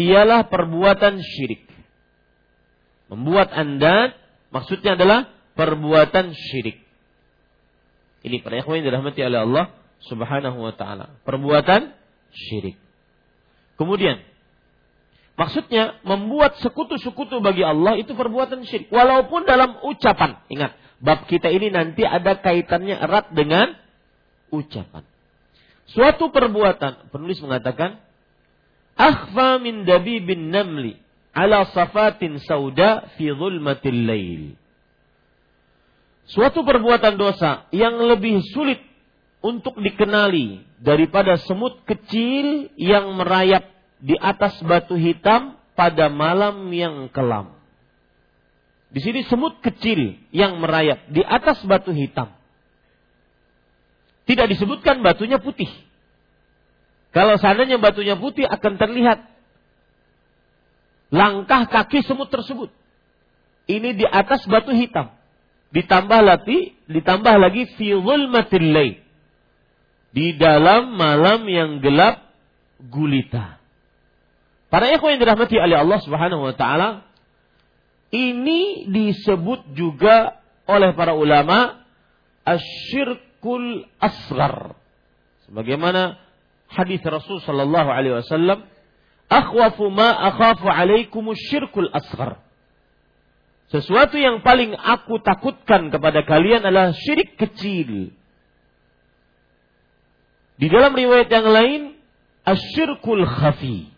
ialah 0.00 0.48
perbuatan 0.48 1.20
syirik. 1.20 1.68
Membuat 3.12 3.52
andad 3.52 4.16
maksudnya 4.48 4.96
adalah 4.96 5.28
perbuatan 5.52 6.32
syirik. 6.32 6.80
Ini 8.22 8.40
para 8.40 8.62
ikhwan 8.62 8.80
yang 8.80 8.88
dirahmati 8.88 9.20
oleh 9.20 9.40
Allah 9.44 9.64
Subhanahu 10.08 10.58
wa 10.62 10.72
taala. 10.72 11.12
Perbuatan 11.26 11.92
syirik. 12.32 12.80
Kemudian 13.76 14.22
maksudnya 15.36 16.00
membuat 16.06 16.56
sekutu-sekutu 16.62 17.42
bagi 17.44 17.66
Allah 17.66 17.98
itu 18.00 18.16
perbuatan 18.16 18.64
syirik 18.64 18.88
walaupun 18.88 19.44
dalam 19.44 19.76
ucapan. 19.84 20.40
Ingat, 20.48 20.72
bab 21.02 21.26
kita 21.26 21.50
ini 21.50 21.74
nanti 21.74 22.06
ada 22.06 22.38
kaitannya 22.38 22.96
erat 22.96 23.34
dengan 23.34 23.74
ucapan. 24.54 25.02
Suatu 25.90 26.30
perbuatan, 26.30 27.10
penulis 27.10 27.42
mengatakan, 27.42 27.98
akhfa 28.94 29.58
min 29.58 29.82
dabibin 29.82 30.54
namli 30.54 30.96
ala 31.34 31.66
safatin 31.74 32.38
sauda 32.38 33.10
fi 33.18 33.34
zulmatil 33.34 34.00
lail. 34.06 34.42
Suatu 36.30 36.62
perbuatan 36.62 37.18
dosa 37.18 37.66
yang 37.74 37.98
lebih 37.98 38.40
sulit 38.54 38.78
untuk 39.42 39.74
dikenali 39.82 40.62
daripada 40.78 41.34
semut 41.42 41.82
kecil 41.82 42.70
yang 42.78 43.10
merayap 43.18 43.66
di 43.98 44.14
atas 44.16 44.54
batu 44.62 44.94
hitam 44.94 45.58
pada 45.74 46.06
malam 46.06 46.70
yang 46.70 47.10
kelam. 47.10 47.58
Di 48.92 49.00
sini 49.00 49.24
semut 49.24 49.64
kecil 49.64 50.20
yang 50.36 50.60
merayap 50.60 51.08
di 51.08 51.24
atas 51.24 51.64
batu 51.64 51.96
hitam. 51.96 52.28
Tidak 54.28 54.46
disebutkan 54.52 55.00
batunya 55.00 55.40
putih. 55.40 55.68
Kalau 57.12 57.40
seandainya 57.40 57.80
batunya 57.80 58.20
putih 58.20 58.44
akan 58.44 58.76
terlihat 58.76 59.24
langkah 61.08 61.68
kaki 61.68 62.04
semut 62.04 62.28
tersebut. 62.28 62.68
Ini 63.68 63.96
di 63.96 64.04
atas 64.04 64.44
batu 64.44 64.76
hitam. 64.76 65.12
Ditambah 65.72 66.20
lagi, 66.20 66.76
ditambah 66.84 67.34
lagi 67.40 67.64
fi 67.80 67.96
zulmatil 67.96 68.76
Di 70.12 70.36
dalam 70.36 71.00
malam 71.00 71.48
yang 71.48 71.80
gelap 71.80 72.28
gulita. 72.92 73.56
Para 74.68 74.88
ikhwan 74.88 75.16
yang 75.16 75.20
dirahmati 75.24 75.56
oleh 75.56 75.76
Allah 75.80 76.00
Subhanahu 76.00 76.48
wa 76.48 76.54
taala, 76.56 77.04
ini 78.12 78.86
disebut 78.92 79.72
juga 79.72 80.36
oleh 80.68 80.92
para 80.92 81.16
ulama 81.16 81.80
asyirkul 82.44 83.88
asgar. 83.96 84.76
Sebagaimana 85.48 86.20
hadis 86.68 87.00
Rasul 87.00 87.40
sallallahu 87.40 87.88
alaihi 87.88 88.20
wasallam 88.20 88.68
akhwafu 89.32 89.88
ma 89.88 90.12
akhafu 90.28 90.68
alaikum 90.68 91.32
asghar. 91.96 92.44
Sesuatu 93.72 94.20
yang 94.20 94.44
paling 94.44 94.76
aku 94.76 95.16
takutkan 95.24 95.88
kepada 95.88 96.28
kalian 96.28 96.60
adalah 96.60 96.92
syirik 96.92 97.40
kecil. 97.40 98.12
Di 100.60 100.66
dalam 100.68 100.92
riwayat 100.92 101.32
yang 101.32 101.48
lain, 101.48 101.82
asyirkul 102.44 103.24
khafi. 103.24 103.88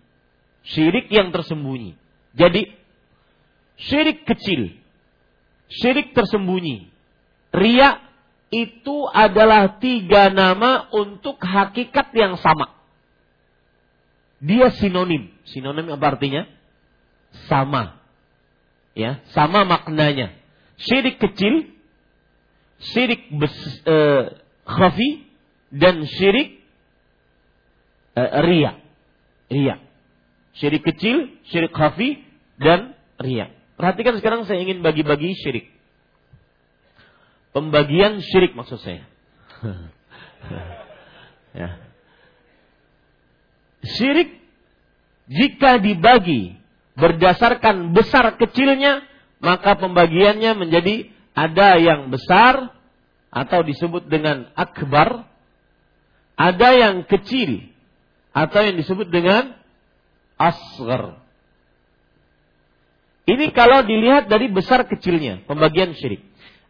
Syirik 0.63 1.11
yang 1.11 1.35
tersembunyi. 1.35 1.99
Jadi, 2.39 2.71
syirik 3.79 4.27
kecil. 4.27 4.75
Syirik 5.69 6.15
tersembunyi. 6.15 6.91
Ria 7.55 8.03
itu 8.55 9.07
adalah 9.11 9.79
tiga 9.83 10.31
nama 10.31 10.87
untuk 10.95 11.43
hakikat 11.43 12.15
yang 12.15 12.39
sama 12.39 12.75
dia 14.45 14.69
sinonim. 14.77 15.33
Sinonim 15.49 15.89
apa 15.97 16.07
artinya? 16.13 16.45
Sama. 17.49 17.97
Ya, 18.93 19.25
sama 19.33 19.65
maknanya. 19.65 20.37
Syirik 20.77 21.17
kecil, 21.17 21.73
syirik 22.93 23.33
bes, 23.33 23.57
uh, 23.89 24.37
khafi 24.69 25.27
dan 25.73 26.05
syirik 26.07 26.61
uh, 28.15 28.45
ria. 28.45 28.79
Ria. 29.49 29.81
Syirik 30.61 30.85
kecil, 30.87 31.41
syirik 31.51 31.73
khafi 31.73 32.23
dan 32.61 32.95
ria. 33.19 33.51
Perhatikan 33.75 34.15
sekarang 34.23 34.47
saya 34.47 34.63
ingin 34.63 34.81
bagi-bagi 34.87 35.35
syirik. 35.35 35.67
Pembagian 37.51 38.23
syirik 38.23 38.55
maksud 38.55 38.79
saya. 38.83 39.07
ya. 41.59 41.79
Syirik 43.85 44.43
jika 45.27 45.83
dibagi 45.83 46.57
berdasarkan 46.95 47.97
besar 47.97 48.39
kecilnya, 48.39 49.03
maka 49.43 49.75
pembagiannya 49.77 50.55
menjadi 50.55 51.11
ada 51.35 51.77
yang 51.83 52.15
besar 52.15 52.71
atau 53.35 53.61
disebut 53.67 54.07
dengan 54.07 54.47
akbar, 54.55 55.27
ada 56.39 56.69
yang 56.71 57.03
kecil 57.11 57.67
atau 58.31 58.61
yang 58.63 58.79
disebut 58.79 59.11
dengan 59.11 59.59
asgar. 60.39 61.24
Ini 63.25 63.57
kalau 63.57 63.81
dilihat 63.89 64.29
dari 64.29 64.53
besar 64.53 64.85
kecilnya, 64.85 65.41
pembagian 65.49 65.97
syirik. 65.97 66.21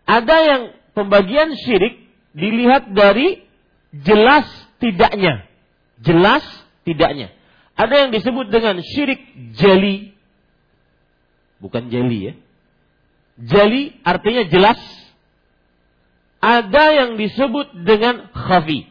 Ada 0.06 0.36
yang 0.46 0.62
pembagian 0.94 1.58
syirik 1.58 1.98
dilihat 2.30 2.94
dari 2.94 3.42
jelas 3.90 4.46
tidaknya. 4.78 5.50
Jelas 5.98 6.46
tidaknya. 6.86 7.34
Ada 7.74 8.06
yang 8.06 8.10
disebut 8.14 8.54
dengan 8.54 8.78
syirik 8.86 9.18
jeli. 9.58 10.14
Bukan 11.58 11.90
jeli 11.90 12.30
ya. 12.30 12.34
Jeli 13.34 13.98
artinya 14.06 14.46
jelas. 14.46 14.78
Ada 16.38 16.84
yang 17.02 17.10
disebut 17.18 17.82
dengan 17.82 18.30
khafi. 18.30 18.86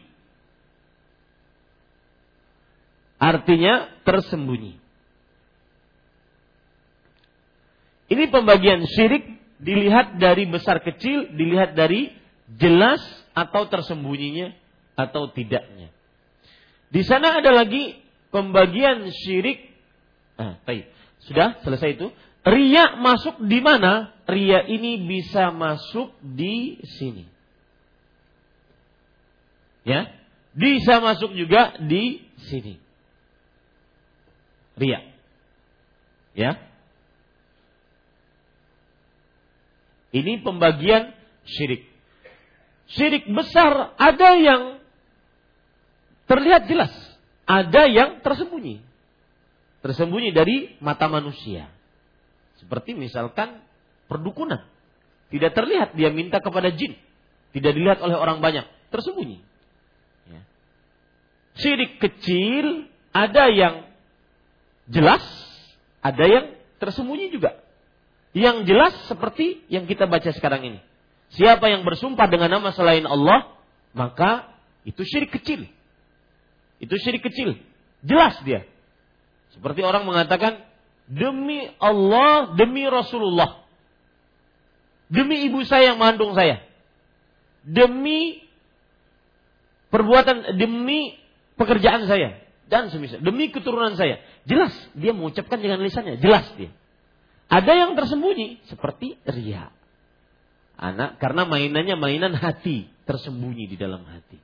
Artinya 3.16 3.88
tersembunyi. 4.04 4.83
Ini 8.14 8.30
pembagian 8.30 8.86
syirik 8.86 9.26
dilihat 9.58 10.22
dari 10.22 10.46
besar 10.46 10.78
kecil, 10.86 11.34
dilihat 11.34 11.74
dari 11.74 12.14
jelas 12.46 13.02
atau 13.34 13.66
tersembunyinya 13.66 14.54
atau 14.94 15.34
tidaknya. 15.34 15.90
Di 16.94 17.02
sana 17.02 17.42
ada 17.42 17.50
lagi 17.50 17.98
pembagian 18.30 19.10
syirik. 19.10 19.66
Nah, 20.38 20.62
baik. 20.62 20.86
Sudah 21.26 21.58
selesai 21.66 21.98
itu. 21.98 22.14
Ria 22.46 23.02
masuk 23.02 23.42
di 23.42 23.58
mana? 23.58 24.14
Ria 24.30 24.62
ini 24.62 25.02
bisa 25.02 25.50
masuk 25.50 26.14
di 26.22 26.78
sini. 26.86 27.26
Ya, 29.82 30.06
bisa 30.54 31.02
masuk 31.02 31.34
juga 31.34 31.74
di 31.82 32.22
sini. 32.46 32.78
Ria. 34.78 35.02
Ya. 36.38 36.73
Ini 40.14 40.46
pembagian 40.46 41.10
syirik. 41.42 41.90
Syirik 42.86 43.26
besar 43.26 43.98
ada 43.98 44.30
yang 44.38 44.78
terlihat 46.30 46.70
jelas. 46.70 46.94
Ada 47.50 47.90
yang 47.90 48.22
tersembunyi. 48.22 48.78
Tersembunyi 49.82 50.30
dari 50.30 50.78
mata 50.78 51.10
manusia. 51.10 51.66
Seperti 52.62 52.94
misalkan 52.94 53.58
perdukunan. 54.06 54.62
Tidak 55.34 55.50
terlihat 55.50 55.98
dia 55.98 56.14
minta 56.14 56.38
kepada 56.38 56.70
jin. 56.70 56.94
Tidak 57.50 57.72
dilihat 57.74 57.98
oleh 57.98 58.14
orang 58.14 58.38
banyak. 58.38 58.64
Tersembunyi. 58.94 59.42
Ya. 60.30 60.40
Syirik 61.58 61.98
kecil 61.98 62.86
ada 63.10 63.50
yang 63.50 63.82
jelas, 64.86 65.26
ada 65.98 66.22
yang 66.22 66.54
tersembunyi 66.78 67.34
juga. 67.34 67.63
Yang 68.34 68.66
jelas 68.66 68.94
seperti 69.06 69.62
yang 69.70 69.86
kita 69.86 70.10
baca 70.10 70.26
sekarang 70.34 70.66
ini. 70.66 70.80
Siapa 71.38 71.70
yang 71.70 71.86
bersumpah 71.86 72.26
dengan 72.26 72.50
nama 72.50 72.74
selain 72.74 73.06
Allah, 73.06 73.54
maka 73.94 74.50
itu 74.82 75.06
syirik 75.06 75.30
kecil. 75.38 75.70
Itu 76.82 76.98
syirik 76.98 77.22
kecil. 77.22 77.56
Jelas 78.02 78.36
dia. 78.42 78.66
Seperti 79.54 79.86
orang 79.86 80.02
mengatakan 80.02 80.66
demi 81.06 81.70
Allah, 81.78 82.58
demi 82.58 82.84
Rasulullah. 82.90 83.62
Demi 85.06 85.46
ibu 85.46 85.62
saya 85.62 85.94
yang 85.94 86.02
mengandung 86.02 86.34
saya. 86.34 86.58
Demi 87.62 88.42
perbuatan 89.94 90.58
demi 90.58 91.14
pekerjaan 91.54 92.10
saya 92.10 92.42
dan 92.66 92.90
semisal 92.90 93.22
demi 93.22 93.54
keturunan 93.54 93.94
saya. 93.94 94.18
Jelas 94.42 94.74
dia 94.98 95.14
mengucapkan 95.14 95.62
dengan 95.62 95.78
lisannya, 95.80 96.18
jelas 96.18 96.50
dia. 96.58 96.74
Ada 97.48 97.72
yang 97.76 97.92
tersembunyi 97.94 98.64
seperti 98.66 99.20
ria. 99.28 99.70
Anak 100.74 101.22
karena 101.22 101.46
mainannya 101.46 101.94
mainan 101.94 102.34
hati, 102.34 102.90
tersembunyi 103.06 103.70
di 103.70 103.76
dalam 103.78 104.02
hati. 104.02 104.38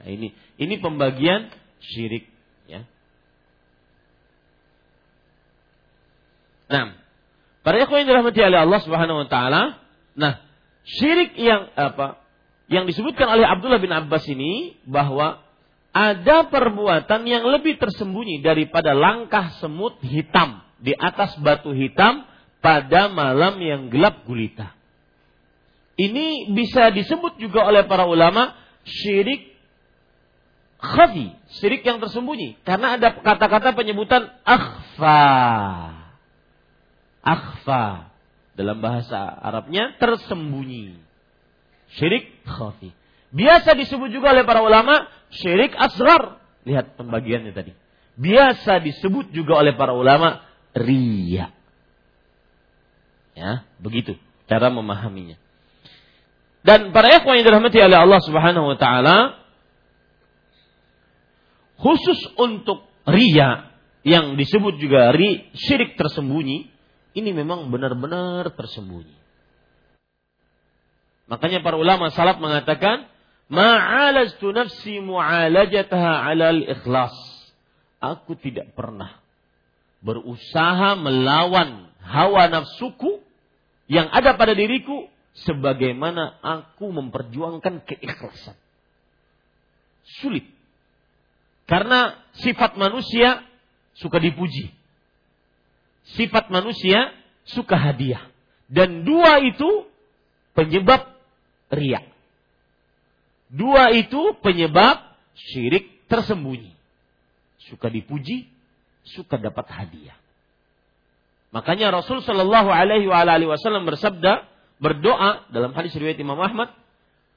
Nah, 0.00 0.08
ini 0.08 0.32
ini 0.56 0.74
pembagian 0.80 1.52
syirik 1.84 2.24
ya. 2.64 2.88
Nah, 6.70 6.96
para 7.60 7.76
ikhwan 7.82 8.06
yang 8.06 8.08
dirahmati 8.14 8.40
oleh 8.40 8.60
Allah 8.62 8.80
Subhanahu 8.80 9.26
wa 9.26 9.28
taala, 9.28 9.62
nah, 10.16 10.40
syirik 10.86 11.36
yang 11.36 11.68
apa? 11.76 12.22
Yang 12.70 12.94
disebutkan 12.94 13.26
oleh 13.26 13.44
Abdullah 13.44 13.82
bin 13.82 13.90
Abbas 13.90 14.24
ini 14.30 14.78
bahwa 14.86 15.42
ada 15.90 16.46
perbuatan 16.46 17.26
yang 17.26 17.42
lebih 17.50 17.82
tersembunyi 17.82 18.40
daripada 18.46 18.94
langkah 18.94 19.58
semut 19.58 19.98
hitam 20.06 20.62
di 20.80 20.96
atas 20.96 21.36
batu 21.40 21.70
hitam 21.76 22.24
pada 22.64 23.08
malam 23.12 23.60
yang 23.60 23.88
gelap 23.92 24.24
gulita. 24.24 24.72
Ini 26.00 26.56
bisa 26.56 26.88
disebut 26.88 27.36
juga 27.36 27.68
oleh 27.68 27.84
para 27.84 28.08
ulama 28.08 28.56
syirik 28.88 29.52
khafi, 30.80 31.36
syirik 31.60 31.84
yang 31.84 32.00
tersembunyi. 32.00 32.56
Karena 32.64 32.96
ada 32.96 33.20
kata-kata 33.20 33.76
penyebutan 33.76 34.32
akhfa. 34.44 35.20
Akhfa. 37.20 38.08
Dalam 38.56 38.80
bahasa 38.80 39.20
Arabnya 39.40 39.96
tersembunyi. 40.00 40.96
Syirik 42.00 42.44
khafi. 42.48 42.96
Biasa 43.30 43.76
disebut 43.76 44.10
juga 44.10 44.32
oleh 44.32 44.44
para 44.48 44.64
ulama 44.64 45.06
syirik 45.30 45.76
asrar. 45.76 46.40
Lihat 46.64 46.96
pembagiannya 46.96 47.52
tadi. 47.52 47.72
Biasa 48.20 48.82
disebut 48.84 49.32
juga 49.32 49.60
oleh 49.60 49.76
para 49.76 49.94
ulama 49.94 50.42
ria. 50.76 51.52
Ya, 53.34 53.64
begitu 53.78 54.18
cara 54.50 54.68
memahaminya. 54.68 55.38
Dan 56.60 56.90
para 56.92 57.08
ikhwan 57.14 57.40
yang 57.40 57.46
dirahmati 57.46 57.78
oleh 57.80 57.98
Allah 57.98 58.20
Subhanahu 58.20 58.66
wa 58.74 58.76
taala 58.76 59.16
khusus 61.80 62.20
untuk 62.36 62.84
ria 63.08 63.72
yang 64.04 64.36
disebut 64.36 64.76
juga 64.76 65.14
ri, 65.14 65.48
syirik 65.56 65.96
tersembunyi 65.96 66.68
ini 67.16 67.30
memang 67.32 67.72
benar-benar 67.72 68.52
tersembunyi. 68.52 69.16
Makanya 71.30 71.62
para 71.62 71.78
ulama 71.78 72.10
salaf 72.10 72.42
mengatakan 72.42 73.08
Ma'alajtu 73.50 74.54
nafsi 74.54 75.02
mu'alajataha 75.02 76.22
alal 76.22 76.62
ikhlas. 76.70 77.12
Aku 77.98 78.38
tidak 78.38 78.72
pernah 78.78 79.19
berusaha 80.00 80.96
melawan 80.96 81.92
hawa 82.00 82.48
nafsuku 82.48 83.20
yang 83.90 84.08
ada 84.08 84.34
pada 84.34 84.56
diriku 84.56 85.08
sebagaimana 85.46 86.40
aku 86.40 86.90
memperjuangkan 86.90 87.84
keikhlasan. 87.86 88.56
Sulit. 90.20 90.46
Karena 91.68 92.18
sifat 92.34 92.74
manusia 92.74 93.46
suka 93.94 94.18
dipuji. 94.18 94.74
Sifat 96.18 96.50
manusia 96.50 97.14
suka 97.46 97.78
hadiah. 97.78 98.26
Dan 98.66 99.06
dua 99.06 99.38
itu 99.42 99.86
penyebab 100.54 101.06
riak. 101.70 102.06
Dua 103.50 103.90
itu 103.94 104.34
penyebab 104.42 104.98
syirik 105.34 106.06
tersembunyi. 106.06 106.74
Suka 107.70 107.90
dipuji, 107.90 108.50
suka 109.04 109.40
dapat 109.40 109.66
hadiah. 109.68 110.16
Makanya 111.50 111.90
Rasul 111.90 112.22
Shallallahu 112.22 112.70
Alaihi 112.70 113.10
Wasallam 113.48 113.88
bersabda, 113.88 114.46
berdoa 114.78 115.50
dalam 115.50 115.74
hadis 115.74 115.92
riwayat 115.98 116.18
Imam 116.22 116.38
Ahmad, 116.38 116.70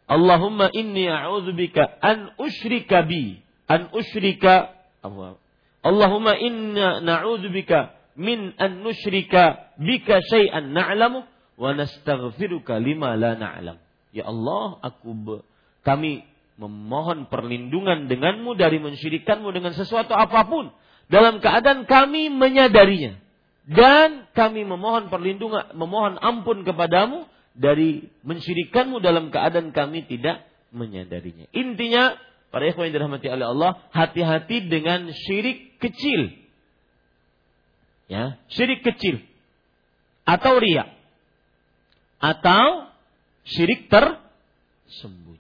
Allahumma 0.06 0.70
inni 0.76 1.10
a'udzubika 1.10 1.98
an 2.04 2.36
usyrika 2.38 3.02
bi, 3.08 3.42
an 3.72 3.90
usyrika 3.96 4.84
Allahumma 5.84 6.40
inna 6.40 7.04
na'udzubika 7.04 7.92
min 8.16 8.56
an 8.56 8.86
nusyrika 8.88 9.76
bika 9.76 10.24
syai'an 10.24 10.72
na'lamu 10.72 11.28
wa 11.60 11.70
nastaghfiruka 11.76 12.80
lima 12.80 13.20
la 13.20 13.36
na'lam. 13.36 13.78
Ya 14.16 14.30
Allah, 14.30 14.80
aku 14.80 15.44
kami 15.84 16.24
memohon 16.56 17.28
perlindungan 17.28 18.08
denganmu 18.08 18.56
dari 18.56 18.80
mensyirikanmu 18.80 19.50
dengan 19.52 19.76
sesuatu 19.76 20.16
apa 20.16 20.48
pun. 20.48 20.72
Dalam 21.12 21.44
keadaan 21.44 21.86
kami 21.88 22.32
menyadarinya. 22.32 23.20
Dan 23.64 24.28
kami 24.36 24.68
memohon 24.68 25.08
perlindungan, 25.08 25.72
memohon 25.72 26.20
ampun 26.20 26.68
kepadamu 26.68 27.24
dari 27.56 28.12
mensyirikanmu 28.28 29.00
dalam 29.00 29.32
keadaan 29.32 29.72
kami 29.72 30.04
tidak 30.10 30.44
menyadarinya. 30.76 31.48
Intinya, 31.56 32.18
para 32.52 32.68
ikhwan 32.68 32.92
yang 32.92 32.96
dirahmati 33.00 33.30
oleh 33.30 33.48
Allah, 33.48 33.72
hati-hati 33.96 34.68
dengan 34.68 35.08
syirik 35.14 35.80
kecil. 35.80 36.34
Ya, 38.12 38.42
syirik 38.52 38.84
kecil. 38.84 39.24
Atau 40.28 40.60
riak. 40.60 40.92
Atau 42.20 42.92
syirik 43.48 43.88
tersembunyi. 43.88 45.40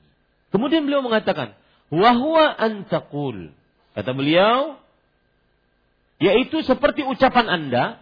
Kemudian 0.54 0.86
beliau 0.86 1.04
mengatakan, 1.04 1.58
wahwa 1.91 2.56
antakul. 2.56 3.52
Kata 3.97 4.12
beliau, 4.13 4.78
yaitu 6.24 6.64
seperti 6.64 7.04
ucapan 7.04 7.52
Anda, 7.52 8.00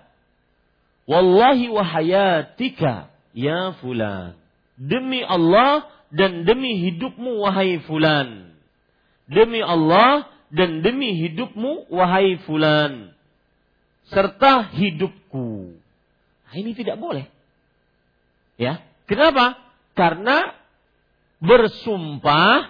wallahi 1.09 1.73
wahayatika 1.73 3.09
ya 3.33 3.73
fulan. 3.81 4.37
Demi 4.77 5.25
Allah 5.25 5.89
dan 6.13 6.45
demi 6.45 6.77
hidupmu 6.77 7.41
wahai 7.41 7.81
fulan. 7.81 8.53
Demi 9.25 9.65
Allah 9.65 10.29
dan 10.53 10.85
demi 10.85 11.17
hidupmu 11.17 11.89
wahai 11.89 12.37
fulan. 12.45 13.17
Serta 14.13 14.69
hidupku. 14.69 15.73
Nah, 16.45 16.53
ini 16.53 16.77
tidak 16.77 17.01
boleh. 17.01 17.25
Ya. 18.61 18.85
Kenapa? 19.09 19.57
Karena 19.97 20.53
bersumpah 21.41 22.69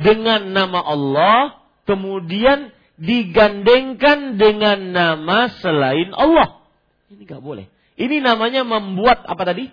dengan 0.00 0.56
nama 0.56 0.80
Allah 0.80 1.60
kemudian 1.84 2.72
digandengkan 3.00 4.36
dengan 4.36 4.92
nama 4.92 5.48
selain 5.60 6.12
Allah. 6.12 6.64
Ini 7.12 7.22
nggak 7.24 7.42
boleh. 7.42 7.66
Ini 7.96 8.24
namanya 8.24 8.64
membuat 8.64 9.24
apa 9.28 9.42
tadi? 9.44 9.68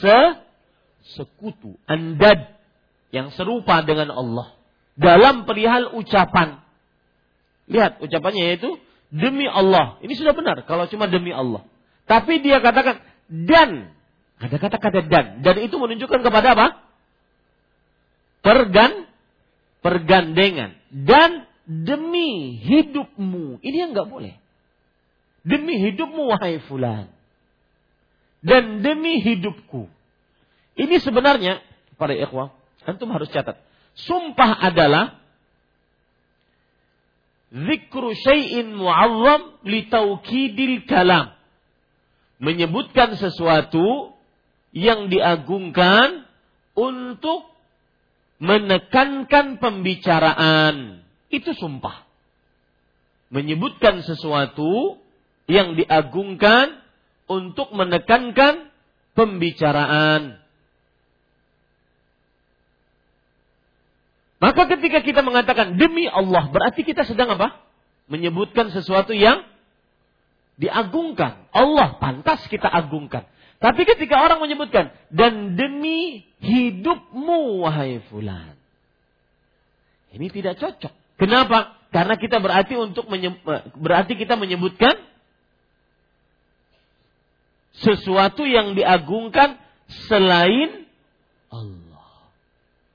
Se 0.00 0.18
sekutu, 1.18 1.74
andad 1.90 2.54
yang 3.10 3.34
serupa 3.34 3.82
dengan 3.82 4.14
Allah 4.14 4.54
dalam 4.94 5.44
perihal 5.44 5.90
ucapan. 5.98 6.62
Lihat 7.66 7.98
ucapannya 7.98 8.54
yaitu 8.54 8.78
demi 9.10 9.50
Allah. 9.50 9.98
Ini 10.00 10.14
sudah 10.14 10.32
benar 10.34 10.62
kalau 10.64 10.86
cuma 10.86 11.10
demi 11.10 11.34
Allah. 11.34 11.66
Tapi 12.06 12.42
dia 12.42 12.62
katakan 12.62 13.02
dan 13.26 13.94
ada 14.42 14.56
kata-kata 14.58 15.06
dan 15.06 15.42
dan 15.42 15.56
itu 15.62 15.78
menunjukkan 15.78 16.20
kepada 16.22 16.58
apa? 16.58 16.66
pergan 18.42 19.06
pergandengan 19.80 20.74
dan 20.90 21.46
demi 21.80 22.60
hidupmu. 22.60 23.64
Ini 23.64 23.76
yang 23.88 23.90
nggak 23.96 24.10
boleh. 24.12 24.36
Demi 25.42 25.80
hidupmu 25.80 26.28
wahai 26.28 26.60
fulan. 26.68 27.08
Dan 28.44 28.84
demi 28.84 29.22
hidupku. 29.24 29.88
Ini 30.76 30.96
sebenarnya 31.00 31.64
para 31.96 32.12
ikhwah 32.12 32.52
antum 32.84 33.08
harus 33.14 33.30
catat. 33.32 33.56
Sumpah 33.94 34.58
adalah 34.58 35.20
zikru 37.52 38.16
syai'in 38.16 38.72
mu'azzam 38.74 39.62
li 39.68 39.86
taukidil 39.86 40.84
kalam. 40.88 41.36
Menyebutkan 42.42 43.14
sesuatu 43.14 44.16
yang 44.74 45.12
diagungkan 45.12 46.26
untuk 46.74 47.46
menekankan 48.42 49.62
pembicaraan. 49.62 51.01
Itu 51.32 51.56
sumpah. 51.56 52.04
Menyebutkan 53.32 54.04
sesuatu 54.04 55.00
yang 55.48 55.74
diagungkan 55.74 56.84
untuk 57.24 57.72
menekankan 57.72 58.68
pembicaraan. 59.16 60.36
Maka 64.42 64.62
ketika 64.76 65.00
kita 65.00 65.24
mengatakan 65.24 65.80
demi 65.80 66.04
Allah, 66.04 66.52
berarti 66.52 66.84
kita 66.84 67.08
sedang 67.08 67.32
apa? 67.38 67.62
Menyebutkan 68.10 68.68
sesuatu 68.74 69.16
yang 69.16 69.46
diagungkan. 70.60 71.48
Allah 71.54 71.96
pantas 71.96 72.44
kita 72.52 72.68
agungkan. 72.68 73.24
Tapi 73.62 73.86
ketika 73.86 74.18
orang 74.18 74.42
menyebutkan 74.42 74.90
dan 75.14 75.54
demi 75.54 76.26
hidupmu 76.42 77.62
wahai 77.62 78.02
fulan. 78.10 78.58
Ini 80.12 80.26
tidak 80.28 80.58
cocok. 80.58 81.01
Kenapa? 81.20 81.78
Karena 81.92 82.16
kita 82.16 82.40
berarti 82.40 82.74
untuk 82.76 83.04
berarti 83.76 84.16
kita 84.16 84.34
menyebutkan 84.40 84.96
sesuatu 87.76 88.48
yang 88.48 88.72
diagungkan 88.72 89.60
selain 90.08 90.88
Allah. 91.52 92.32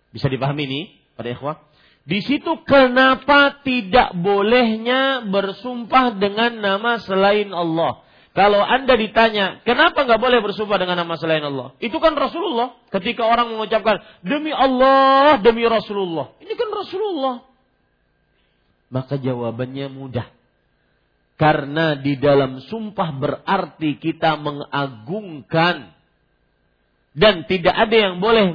Bisa 0.10 0.30
dipahami 0.30 0.64
ini 0.66 0.82
pada 1.14 1.30
ikhwah? 1.34 1.62
Di 2.08 2.24
situ 2.24 2.64
kenapa 2.64 3.62
tidak 3.68 4.16
bolehnya 4.16 5.28
bersumpah 5.28 6.16
dengan 6.16 6.56
nama 6.58 7.04
selain 7.04 7.52
Allah? 7.52 8.08
Kalau 8.32 8.62
Anda 8.62 8.94
ditanya, 8.96 9.66
kenapa 9.66 10.06
nggak 10.06 10.22
boleh 10.22 10.40
bersumpah 10.46 10.78
dengan 10.78 11.04
nama 11.04 11.18
selain 11.18 11.42
Allah? 11.42 11.74
Itu 11.82 11.98
kan 11.98 12.14
Rasulullah. 12.14 12.78
Ketika 12.94 13.26
orang 13.26 13.50
mengucapkan, 13.50 13.98
demi 14.22 14.54
Allah, 14.54 15.42
demi 15.42 15.66
Rasulullah. 15.66 16.38
Ini 16.38 16.54
kan 16.54 16.70
Rasulullah. 16.70 17.44
Maka 18.88 19.20
jawabannya 19.20 19.92
mudah. 19.92 20.28
Karena 21.38 21.94
di 21.94 22.18
dalam 22.18 22.64
sumpah 22.66 23.14
berarti 23.14 24.02
kita 24.02 24.40
mengagungkan. 24.42 25.94
Dan 27.18 27.50
tidak 27.50 27.74
ada 27.74 27.96
yang 27.98 28.22
boleh 28.22 28.54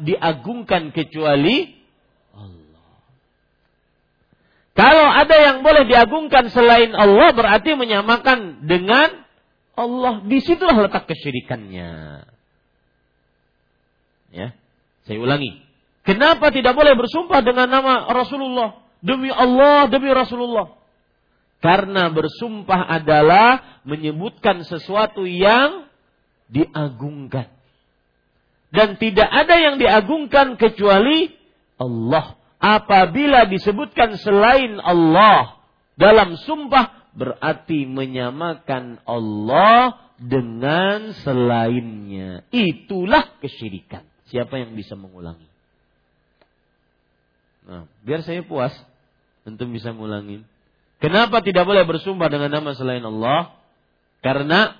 diagungkan 0.00 0.96
kecuali 0.96 1.76
Allah. 2.32 2.88
Kalau 4.72 5.06
ada 5.12 5.36
yang 5.36 5.60
boleh 5.60 5.84
diagungkan 5.84 6.48
selain 6.48 6.96
Allah 6.96 7.36
berarti 7.36 7.76
menyamakan 7.76 8.64
dengan 8.64 9.12
Allah. 9.76 10.24
Di 10.24 10.40
situlah 10.40 10.88
letak 10.88 11.04
kesyirikannya. 11.04 12.24
Ya, 14.32 14.52
saya 15.04 15.18
ulangi. 15.20 15.60
Kenapa 16.04 16.48
tidak 16.48 16.72
boleh 16.72 16.96
bersumpah 16.96 17.44
dengan 17.44 17.68
nama 17.68 18.08
Rasulullah? 18.08 18.87
Demi 18.98 19.30
Allah, 19.30 19.86
demi 19.86 20.10
Rasulullah. 20.10 20.74
Karena 21.58 22.06
bersumpah 22.10 22.86
adalah 22.86 23.82
menyebutkan 23.82 24.62
sesuatu 24.62 25.26
yang 25.26 25.90
diagungkan. 26.46 27.50
Dan 28.68 29.00
tidak 29.00 29.26
ada 29.26 29.54
yang 29.58 29.80
diagungkan 29.80 30.54
kecuali 30.60 31.32
Allah. 31.80 32.36
Apabila 32.58 33.46
disebutkan 33.46 34.18
selain 34.18 34.82
Allah 34.82 35.62
dalam 35.94 36.34
sumpah 36.38 37.10
berarti 37.14 37.86
menyamakan 37.86 39.02
Allah 39.06 39.98
dengan 40.18 41.14
selainnya. 41.22 42.46
Itulah 42.50 43.38
kesyirikan. 43.38 44.06
Siapa 44.30 44.58
yang 44.58 44.74
bisa 44.74 44.98
mengulangi? 44.98 45.46
Nah, 47.68 47.84
biar 48.00 48.24
saya 48.24 48.40
puas, 48.40 48.72
tentu 49.44 49.68
bisa 49.68 49.92
mengulangi. 49.92 50.40
Kenapa 51.04 51.44
tidak 51.44 51.68
boleh 51.68 51.84
bersumpah 51.84 52.32
dengan 52.32 52.48
nama 52.48 52.72
selain 52.72 53.04
Allah? 53.04 53.52
Karena 54.24 54.72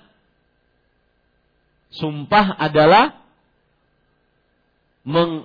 sumpah 1.93 2.57
adalah 2.57 3.21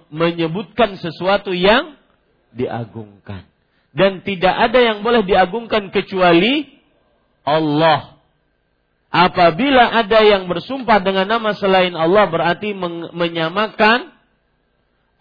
menyebutkan 0.08 0.96
sesuatu 0.96 1.52
yang 1.52 2.00
diagungkan. 2.56 3.44
Dan 3.94 4.24
tidak 4.26 4.50
ada 4.50 4.80
yang 4.80 5.06
boleh 5.06 5.22
diagungkan 5.22 5.92
kecuali 5.92 6.66
Allah. 7.46 8.18
Apabila 9.14 9.94
ada 9.94 10.26
yang 10.26 10.50
bersumpah 10.50 10.98
dengan 10.98 11.30
nama 11.30 11.54
selain 11.54 11.94
Allah 11.94 12.26
berarti 12.26 12.74
menyamakan 13.14 14.10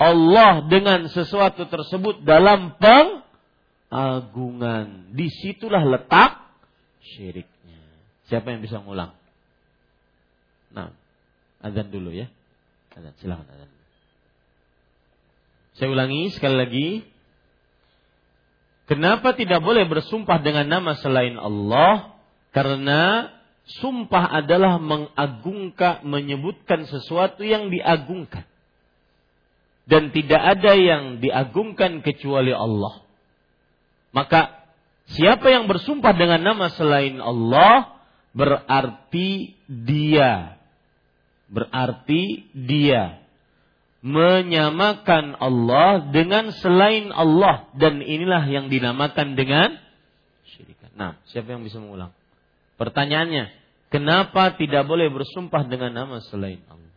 Allah 0.04 0.68
dengan 0.68 1.08
sesuatu 1.08 1.64
tersebut 1.72 2.28
dalam 2.28 2.76
pengagungan. 3.88 5.16
Di 5.16 5.32
situlah 5.32 5.88
letak 5.88 6.44
syiriknya. 7.00 7.80
Siapa 8.28 8.52
yang 8.52 8.60
bisa 8.60 8.84
ngulang? 8.84 9.16
Nah, 10.76 10.92
azan 11.64 11.88
dulu 11.88 12.12
ya. 12.12 12.28
Azan, 12.94 13.14
silakan 13.24 13.48
azan. 13.48 13.72
Saya 15.80 15.90
ulangi 15.90 16.30
sekali 16.36 16.56
lagi. 16.60 17.02
Kenapa 18.84 19.32
tidak 19.34 19.64
boleh 19.64 19.88
bersumpah 19.88 20.44
dengan 20.44 20.68
nama 20.68 20.94
selain 21.00 21.40
Allah? 21.40 22.20
Karena 22.54 23.32
sumpah 23.80 24.30
adalah 24.44 24.78
mengagungkan, 24.78 26.06
menyebutkan 26.06 26.86
sesuatu 26.86 27.42
yang 27.42 27.72
diagungkan. 27.74 28.46
Dan 29.84 30.16
tidak 30.16 30.40
ada 30.40 30.74
yang 30.80 31.20
diagungkan 31.20 32.00
kecuali 32.06 32.56
Allah. 32.56 33.04
Maka 34.16 34.64
siapa 35.12 35.52
yang 35.52 35.68
bersumpah 35.68 36.16
dengan 36.16 36.40
nama 36.40 36.72
selain 36.72 37.20
Allah 37.20 38.00
berarti 38.32 39.58
dia 39.68 40.58
berarti 41.54 42.50
dia 42.56 43.22
menyamakan 44.04 45.40
Allah 45.40 46.12
dengan 46.12 46.52
selain 46.52 47.14
Allah 47.14 47.72
dan 47.80 48.04
inilah 48.04 48.44
yang 48.52 48.68
dinamakan 48.68 49.40
dengan 49.40 49.80
syirikan. 50.44 50.92
Nah, 51.00 51.12
siapa 51.32 51.56
yang 51.56 51.64
bisa 51.64 51.80
mengulang? 51.80 52.12
Pertanyaannya, 52.76 53.54
kenapa 53.88 54.60
tidak 54.60 54.84
boleh 54.84 55.08
bersumpah 55.08 55.64
dengan 55.72 55.96
nama 55.96 56.20
selain 56.28 56.60
Allah? 56.68 56.93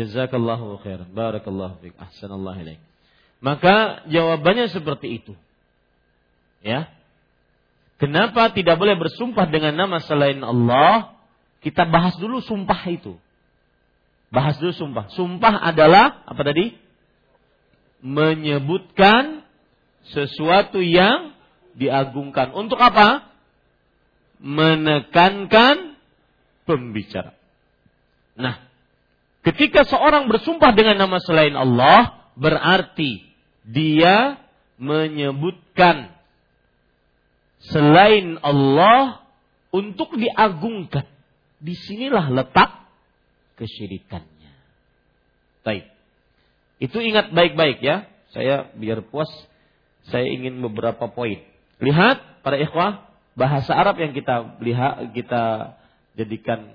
Jazakallahu 0.00 0.80
khairan. 0.80 1.12
Barakallahu 1.12 1.84
fiik. 1.84 1.92
Ahsanallahu 2.00 2.56
ilaik. 2.64 2.80
Maka 3.44 4.08
jawabannya 4.08 4.72
seperti 4.72 5.20
itu. 5.20 5.36
Ya. 6.64 6.88
Kenapa 8.00 8.48
tidak 8.56 8.80
boleh 8.80 8.96
bersumpah 8.96 9.44
dengan 9.52 9.76
nama 9.76 10.00
selain 10.00 10.40
Allah? 10.40 11.20
Kita 11.60 11.84
bahas 11.84 12.16
dulu 12.16 12.40
sumpah 12.40 12.80
itu. 12.88 13.20
Bahas 14.32 14.56
dulu 14.56 14.72
sumpah. 14.72 15.12
Sumpah 15.12 15.60
adalah 15.60 16.24
apa 16.24 16.40
tadi? 16.40 16.72
Menyebutkan 18.00 19.44
sesuatu 20.16 20.80
yang 20.80 21.36
diagungkan. 21.76 22.56
Untuk 22.56 22.80
apa? 22.80 23.28
Menekankan 24.40 26.00
pembicara. 26.64 27.36
Nah, 28.40 28.69
Ketika 29.40 29.88
seorang 29.88 30.28
bersumpah 30.28 30.76
dengan 30.76 31.00
nama 31.00 31.16
selain 31.24 31.56
Allah, 31.56 32.28
berarti 32.36 33.24
dia 33.64 34.36
menyebutkan 34.76 36.12
selain 37.72 38.36
Allah 38.44 39.24
untuk 39.72 40.16
diagungkan. 40.16 41.08
Di 41.60 41.76
sinilah 41.76 42.32
letak 42.32 42.88
kesyirikannya. 43.60 44.52
Baik. 45.60 45.92
Itu 46.80 47.04
ingat 47.04 47.36
baik-baik 47.36 47.84
ya. 47.84 48.08
Saya 48.32 48.72
biar 48.72 49.04
puas, 49.04 49.28
saya 50.08 50.24
ingin 50.32 50.64
beberapa 50.64 51.12
poin. 51.12 51.44
Lihat 51.80 52.40
para 52.40 52.56
ikhwah, 52.56 53.04
bahasa 53.36 53.76
Arab 53.76 54.00
yang 54.00 54.16
kita 54.16 54.56
lihat 54.64 55.12
kita 55.12 55.76
jadikan 56.16 56.72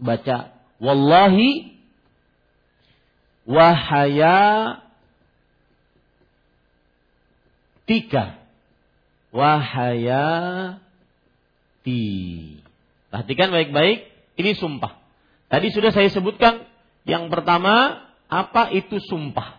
baca 0.00 0.53
Wallahi 0.82 1.78
wahaya 3.44 4.38
tika 7.84 8.44
wahaya 9.34 10.24
ti. 11.82 12.00
Perhatikan 13.10 13.50
baik-baik, 13.50 14.10
ini 14.38 14.54
sumpah. 14.54 15.02
Tadi 15.50 15.74
sudah 15.74 15.90
saya 15.90 16.06
sebutkan 16.10 16.66
yang 17.02 17.28
pertama 17.28 18.06
apa 18.30 18.70
itu 18.70 19.02
sumpah? 19.02 19.58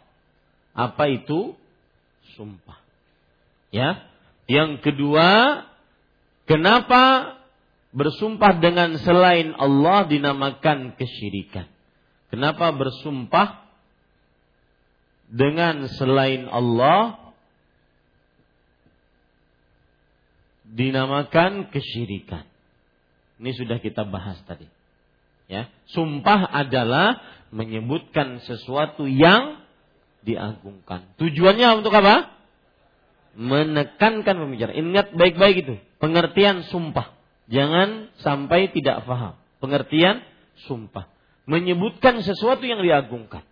Apa 0.75 1.11
itu 1.11 1.55
sumpah? 2.39 2.79
Ya. 3.71 4.07
Yang 4.47 4.83
kedua, 4.83 5.63
kenapa 6.47 7.34
bersumpah 7.95 8.59
dengan 8.59 8.99
selain 8.99 9.55
Allah 9.55 10.03
dinamakan 10.11 10.99
kesyirikan. 10.99 11.71
Kenapa 12.27 12.75
bersumpah 12.75 13.63
dengan 15.31 15.87
selain 15.95 16.51
Allah 16.51 17.31
dinamakan 20.67 21.71
kesyirikan? 21.71 22.43
Ini 23.39 23.51
sudah 23.55 23.79
kita 23.79 24.03
bahas 24.03 24.43
tadi. 24.43 24.67
Ya, 25.47 25.71
sumpah 25.95 26.51
adalah 26.51 27.23
menyebutkan 27.55 28.43
sesuatu 28.43 29.07
yang 29.07 29.63
diagungkan. 30.27 31.15
Tujuannya 31.15 31.79
untuk 31.79 31.95
apa? 31.95 32.35
Menekankan 33.39 34.35
pembicaraan. 34.35 34.75
Ingat 34.75 35.15
baik-baik 35.15 35.63
itu. 35.63 35.75
Pengertian 36.03 36.67
sumpah. 36.67 37.14
Jangan 37.45 38.09
sampai 38.21 38.73
tidak 38.73 39.05
paham. 39.05 39.37
Pengertian 39.61 40.25
sumpah. 40.65 41.09
Menyebutkan 41.45 42.25
sesuatu 42.25 42.65
yang 42.65 42.81
diagungkan. 42.81 43.45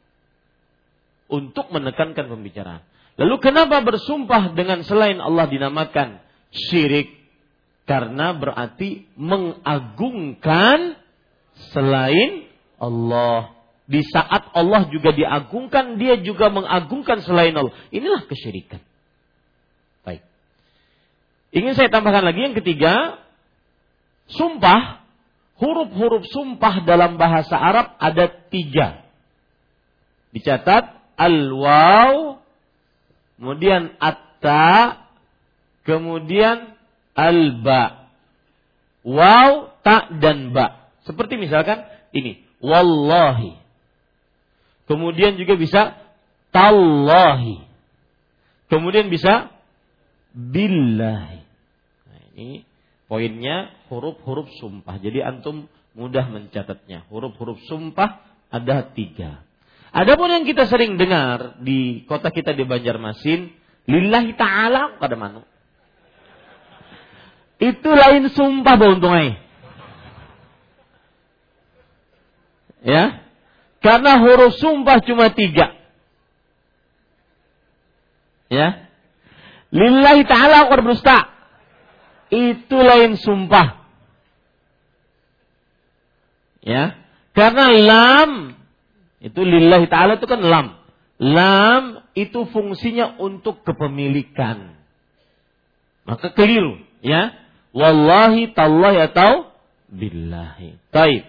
Untuk 1.29 1.69
menekankan 1.69 2.25
pembicaraan. 2.29 2.81
Lalu 3.13 3.35
kenapa 3.37 3.77
bersumpah 3.85 4.57
dengan 4.57 4.81
selain 4.81 5.21
Allah 5.21 5.45
dinamakan 5.45 6.17
syirik? 6.49 7.13
Karena 7.85 8.33
berarti 8.33 9.05
mengagungkan 9.13 10.97
selain 11.73 12.49
Allah. 12.81 13.53
Di 13.83 13.99
saat 14.07 14.49
Allah 14.55 14.87
juga 14.89 15.11
diagungkan, 15.11 15.99
dia 15.99 16.17
juga 16.23 16.49
mengagungkan 16.49 17.21
selain 17.21 17.53
Allah. 17.53 17.75
Inilah 17.91 18.25
kesyirikan. 18.25 18.79
Baik. 20.07 20.23
Ingin 21.51 21.75
saya 21.75 21.91
tambahkan 21.91 22.23
lagi 22.23 22.41
yang 22.41 22.55
ketiga, 22.55 23.22
sumpah, 24.29 25.03
huruf-huruf 25.59 26.27
sumpah 26.27 26.83
dalam 26.83 27.15
bahasa 27.15 27.55
Arab 27.55 27.95
ada 27.99 28.27
tiga. 28.51 29.03
Dicatat 30.33 30.97
al-waw, 31.15 32.41
kemudian 33.37 33.93
at-ta, 34.01 35.07
kemudian 35.85 36.73
al-ba. 37.13 38.09
Waw, 39.03 39.75
ta, 39.83 40.09
dan 40.15 40.55
ba. 40.55 40.89
Seperti 41.03 41.35
misalkan 41.35 41.83
ini, 42.15 42.39
wallahi. 42.63 43.59
Kemudian 44.87 45.35
juga 45.35 45.59
bisa 45.59 45.99
tallahi. 46.55 47.63
Kemudian 48.71 49.11
bisa 49.11 49.51
billahi. 50.33 51.39
Nah, 52.09 52.23
ini 52.33 52.65
poinnya 53.13 53.69
huruf-huruf 53.93 54.49
sumpah. 54.57 54.97
Jadi 54.97 55.21
antum 55.21 55.69
mudah 55.93 56.25
mencatatnya. 56.33 57.05
Huruf-huruf 57.13 57.61
sumpah 57.69 58.25
ada 58.49 58.89
tiga. 58.89 59.45
Adapun 59.93 60.33
yang 60.33 60.49
kita 60.49 60.65
sering 60.65 60.97
dengar 60.97 61.61
di 61.61 62.09
kota 62.09 62.33
kita 62.33 62.57
di 62.57 62.65
Banjarmasin, 62.65 63.53
lillahi 63.85 64.33
ta'ala 64.33 64.97
mana? 64.97 65.45
Itu 67.61 67.93
lain 67.93 68.33
sumpah 68.33 68.81
bontong 68.81 69.37
Ya. 72.81 73.29
Karena 73.77 74.17
huruf 74.25 74.57
sumpah 74.57 75.05
cuma 75.05 75.29
tiga. 75.37 75.77
Ya. 78.49 78.89
Lillahi 79.69 80.25
ta'ala 80.25 80.65
aku 80.65 80.81
berdusta. 80.81 81.32
Itu 82.29 82.77
lain 82.79 83.19
sumpah. 83.19 83.83
Ya. 86.63 86.95
Karena 87.35 87.67
lam. 87.73 88.31
Itu 89.23 89.43
lillahi 89.43 89.87
ta'ala 89.87 90.19
itu 90.19 90.27
kan 90.27 90.43
lam. 90.43 90.67
Lam 91.19 91.83
itu 92.13 92.45
fungsinya 92.51 93.19
untuk 93.19 93.63
kepemilikan. 93.63 94.75
Maka 96.03 96.31
keliru. 96.35 96.79
Ya. 97.03 97.35
Wallahi 97.73 98.53
tallahi 98.53 99.09
atau 99.09 99.49
billahi. 99.89 100.77
Taib. 100.93 101.23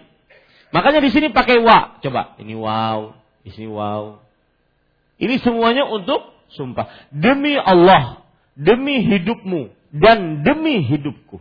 Makanya 0.75 0.99
di 0.99 1.09
sini 1.13 1.31
pakai 1.31 1.63
wa. 1.63 1.99
Coba, 2.03 2.35
ini 2.41 2.51
wow, 2.51 3.15
di 3.47 3.49
sini 3.55 3.71
wow. 3.71 4.19
Ini 5.15 5.39
semuanya 5.39 5.87
untuk 5.87 6.19
sumpah. 6.51 6.91
Demi 7.15 7.55
Allah, 7.55 8.27
demi 8.59 8.99
hidupmu 9.07 9.71
dan 9.95 10.43
demi 10.43 10.83
hidupku. 10.83 11.39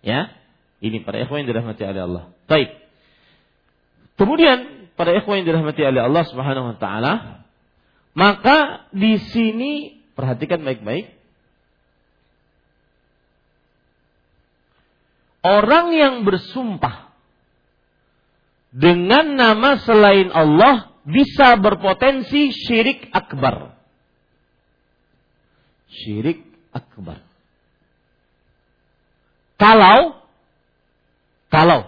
Ya, 0.00 0.32
ini 0.80 1.04
para 1.04 1.20
ikhwan 1.20 1.44
yang 1.44 1.48
dirahmati 1.52 1.84
oleh 1.84 2.02
Allah. 2.04 2.24
Baik. 2.48 2.72
Kemudian 4.16 4.88
para 4.96 5.12
ikhwan 5.12 5.44
yang 5.44 5.48
dirahmati 5.52 5.80
oleh 5.84 6.00
Allah 6.00 6.24
Subhanahu 6.24 6.66
wa 6.72 6.76
taala, 6.80 7.12
maka 8.16 8.88
di 8.96 9.20
sini 9.32 10.00
perhatikan 10.16 10.64
baik-baik. 10.64 11.12
Orang 15.44 15.92
yang 15.92 16.24
bersumpah 16.24 17.12
dengan 18.72 19.36
nama 19.36 19.76
selain 19.84 20.32
Allah 20.32 20.96
bisa 21.04 21.60
berpotensi 21.60 22.48
syirik 22.48 23.12
akbar. 23.12 23.76
Syirik 25.92 26.53
akbar. 26.74 27.22
Kalau 29.56 30.18
kalau 31.48 31.86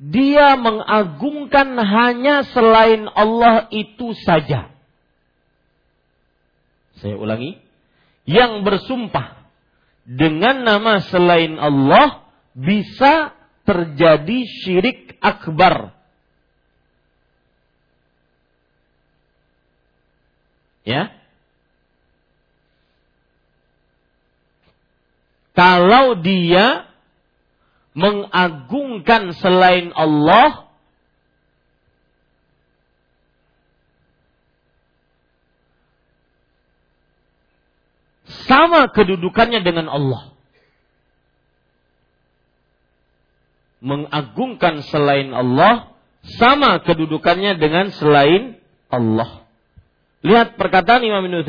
dia 0.00 0.56
mengagungkan 0.56 1.76
hanya 1.76 2.48
selain 2.48 3.04
Allah 3.12 3.68
itu 3.68 4.16
saja. 4.24 4.72
Saya 6.96 7.20
ulangi, 7.20 7.60
yang 8.24 8.64
bersumpah 8.64 9.36
dengan 10.08 10.64
nama 10.64 11.04
selain 11.12 11.60
Allah 11.60 12.24
bisa 12.56 13.36
terjadi 13.68 14.48
syirik 14.64 15.20
akbar 15.20 15.96
Ya. 20.86 21.10
Kalau 25.56 26.20
dia 26.20 26.84
mengagungkan 27.96 29.32
selain 29.40 29.88
Allah 29.96 30.68
sama 38.44 38.92
kedudukannya 38.92 39.64
dengan 39.64 39.88
Allah. 39.88 40.36
Mengagungkan 43.80 44.84
selain 44.84 45.32
Allah 45.32 45.96
sama 46.36 46.84
kedudukannya 46.84 47.56
dengan 47.56 47.88
selain 47.96 48.60
Allah. 48.92 49.48
Lihat 50.20 50.60
perkataan 50.60 51.00
Imam 51.00 51.24
Ibn 51.24 51.48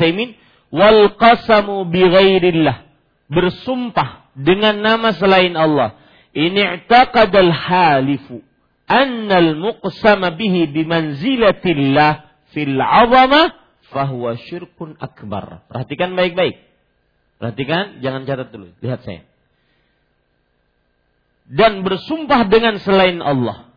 wal 0.72 1.12
qasamu 1.20 1.84
bi 1.92 2.08
ghairillah. 2.08 2.87
Bersumpah 3.28 4.32
dengan 4.32 4.80
nama 4.80 5.12
selain 5.12 5.52
Allah. 5.52 5.96
Ini 6.32 6.84
i'taqadal 6.84 7.52
halifu 7.52 8.40
annal 8.88 9.52
muqsama 9.60 10.32
bihi 10.32 10.72
bimanzilatillah 10.72 12.24
fil 12.56 12.80
'azamah 12.80 13.52
fahuwa 13.92 14.40
syirkun 14.48 14.96
akbar. 14.96 15.68
Perhatikan 15.68 16.16
baik-baik. 16.16 16.56
Perhatikan, 17.38 18.02
jangan 18.02 18.26
catat 18.26 18.48
dulu. 18.50 18.74
Lihat 18.82 19.00
saya. 19.06 19.22
Dan 21.48 21.86
bersumpah 21.86 22.48
dengan 22.50 22.76
selain 22.82 23.22
Allah. 23.24 23.72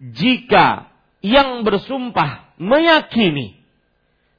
Jika 0.00 0.90
yang 1.20 1.62
bersumpah 1.62 2.56
meyakini 2.56 3.60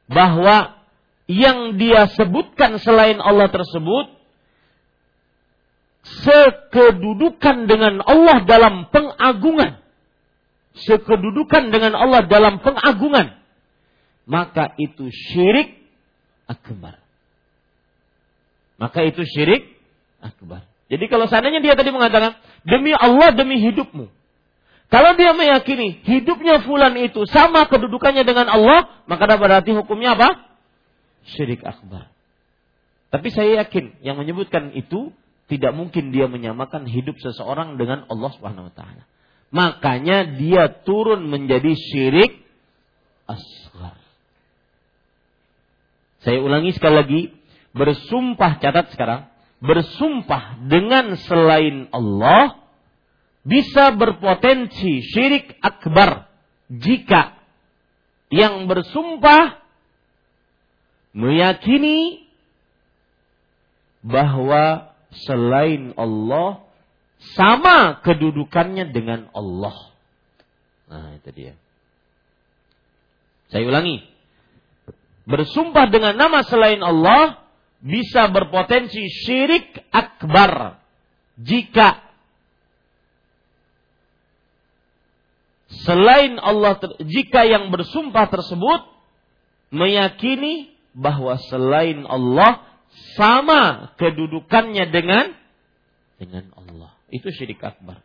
bahwa 0.10 0.82
yang 1.30 1.78
dia 1.78 2.10
sebutkan 2.12 2.82
selain 2.82 3.22
Allah 3.22 3.48
tersebut 3.48 4.21
sekedudukan 6.04 7.70
dengan 7.70 8.02
Allah 8.02 8.43
dalam 8.45 8.89
pengagungan. 8.89 9.82
Sekedudukan 10.72 11.70
dengan 11.70 11.93
Allah 11.97 12.26
dalam 12.26 12.64
pengagungan. 12.64 13.38
Maka 14.26 14.74
itu 14.80 15.12
syirik 15.12 15.82
akbar. 16.47 17.02
Maka 18.82 19.06
itu 19.06 19.22
syirik 19.28 19.78
akbar. 20.24 20.66
Jadi 20.91 21.06
kalau 21.08 21.28
seandainya 21.30 21.64
dia 21.64 21.76
tadi 21.78 21.93
mengatakan, 21.93 22.36
demi 22.68 22.91
Allah, 22.91 23.32
demi 23.32 23.62
hidupmu. 23.62 24.12
Kalau 24.91 25.16
dia 25.16 25.32
meyakini 25.32 26.04
hidupnya 26.04 26.60
fulan 26.68 26.91
itu 26.99 27.24
sama 27.32 27.64
kedudukannya 27.72 28.28
dengan 28.28 28.52
Allah, 28.52 28.91
maka 29.08 29.24
berarti 29.39 29.72
hukumnya 29.72 30.20
apa? 30.20 30.52
Syirik 31.32 31.64
akbar. 31.64 32.12
Tapi 33.08 33.28
saya 33.32 33.64
yakin 33.64 34.04
yang 34.04 34.20
menyebutkan 34.20 34.76
itu 34.76 35.16
tidak 35.52 35.76
mungkin 35.76 36.16
dia 36.16 36.32
menyamakan 36.32 36.88
hidup 36.88 37.20
seseorang 37.20 37.76
dengan 37.76 38.08
Allah 38.08 38.32
Subhanahu 38.39 38.72
wa 38.72 38.74
taala. 38.74 39.04
Makanya 39.52 40.39
dia 40.39 40.72
turun 40.88 41.28
menjadi 41.28 41.76
syirik 41.76 42.39
asghar. 43.28 43.99
Saya 46.24 46.39
ulangi 46.39 46.72
sekali 46.72 46.95
lagi, 46.95 47.22
bersumpah 47.76 48.64
catat 48.64 48.95
sekarang, 48.95 49.28
bersumpah 49.60 50.64
dengan 50.72 51.20
selain 51.20 51.91
Allah 51.91 52.64
bisa 53.43 53.91
berpotensi 53.91 55.04
syirik 55.04 55.60
akbar 55.60 56.32
jika 56.72 57.36
yang 58.32 58.72
bersumpah 58.72 59.60
meyakini 61.12 62.24
bahwa 63.99 64.91
selain 65.14 65.93
Allah 65.99 66.64
sama 67.38 68.01
kedudukannya 68.01 68.89
dengan 68.89 69.30
Allah. 69.36 69.76
Nah, 70.91 71.16
itu 71.20 71.30
dia. 71.32 71.53
Saya 73.51 73.68
ulangi. 73.68 74.01
Bersumpah 75.28 75.91
dengan 75.91 76.18
nama 76.18 76.41
selain 76.41 76.82
Allah 76.82 77.45
bisa 77.82 78.30
berpotensi 78.30 79.05
syirik 79.26 79.82
akbar 79.89 80.82
jika 81.41 81.97
selain 85.82 86.38
Allah 86.38 86.78
jika 87.01 87.41
yang 87.47 87.74
bersumpah 87.74 88.30
tersebut 88.30 88.86
meyakini 89.74 90.78
bahwa 90.93 91.41
selain 91.49 92.05
Allah 92.05 92.62
sama 93.16 93.94
kedudukannya 93.98 94.89
dengan 94.92 95.36
dengan 96.22 96.54
Allah. 96.56 96.92
Itu 97.12 97.34
syirik 97.34 97.60
akbar. 97.60 98.00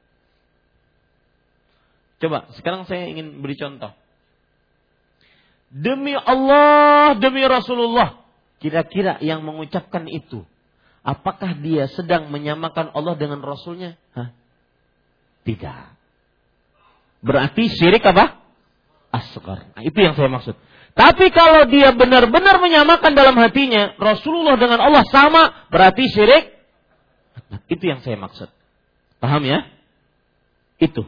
Coba, 2.16 2.48
sekarang 2.56 2.88
saya 2.88 3.12
ingin 3.12 3.44
beri 3.44 3.60
contoh. 3.60 3.92
Demi 5.68 6.16
Allah, 6.16 7.18
demi 7.20 7.44
Rasulullah. 7.44 8.24
Kira-kira 8.56 9.20
yang 9.20 9.44
mengucapkan 9.44 10.08
itu. 10.08 10.48
Apakah 11.04 11.60
dia 11.60 11.86
sedang 11.92 12.32
menyamakan 12.32 12.90
Allah 12.96 13.14
dengan 13.14 13.44
Rasulnya? 13.44 13.94
Hah? 14.16 14.32
Tidak. 15.44 15.82
Berarti 17.22 17.70
syirik 17.70 18.02
apa? 18.02 18.42
Asgar. 19.12 19.70
Nah, 19.76 19.82
itu 19.86 19.98
yang 20.02 20.18
saya 20.18 20.32
maksud. 20.32 20.56
Tapi 20.96 21.28
kalau 21.28 21.68
dia 21.68 21.92
benar-benar 21.92 22.56
menyamakan 22.56 23.12
dalam 23.12 23.36
hatinya 23.36 23.92
Rasulullah 24.00 24.56
dengan 24.56 24.80
Allah 24.80 25.04
sama, 25.12 25.68
berarti 25.68 26.08
syirik. 26.08 26.56
Nah, 27.52 27.60
itu 27.68 27.84
yang 27.84 28.00
saya 28.00 28.16
maksud. 28.16 28.48
Paham 29.20 29.44
ya? 29.44 29.68
Itu. 30.80 31.04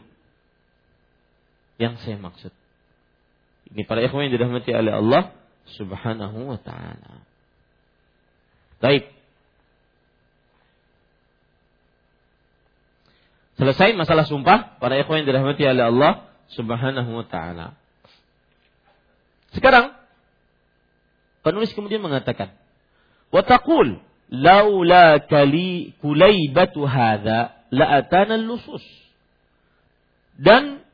Yang 1.81 2.05
saya 2.05 2.21
maksud. 2.21 2.53
Ini 3.73 3.89
para 3.89 4.05
ikhwan 4.05 4.29
yang 4.29 4.37
dirahmati 4.37 4.77
oleh 4.77 4.93
Allah 4.93 5.33
Subhanahu 5.81 6.53
wa 6.53 6.61
taala. 6.61 7.25
Baik. 8.85 9.09
Selesai 13.57 13.97
masalah 13.97 14.29
sumpah 14.29 14.77
para 14.77 15.01
ikhwan 15.01 15.25
yang 15.25 15.33
dirahmati 15.33 15.65
oleh 15.65 15.85
Allah 15.89 16.13
Subhanahu 16.53 17.09
wa 17.09 17.25
taala. 17.25 17.73
Sekarang 19.57 19.97
penulis 21.41 21.73
kemudian 21.73 22.05
mengatakan, 22.05 22.53
"Wa 23.33 23.41
taqul 23.45 24.01
laula 24.29 25.25
kali 25.25 25.97
kulaibatu 26.05 26.85
hadza 26.85 27.57
la 27.73 27.87
atana 28.05 28.37
lusus." 28.37 28.85
Dan 30.39 30.85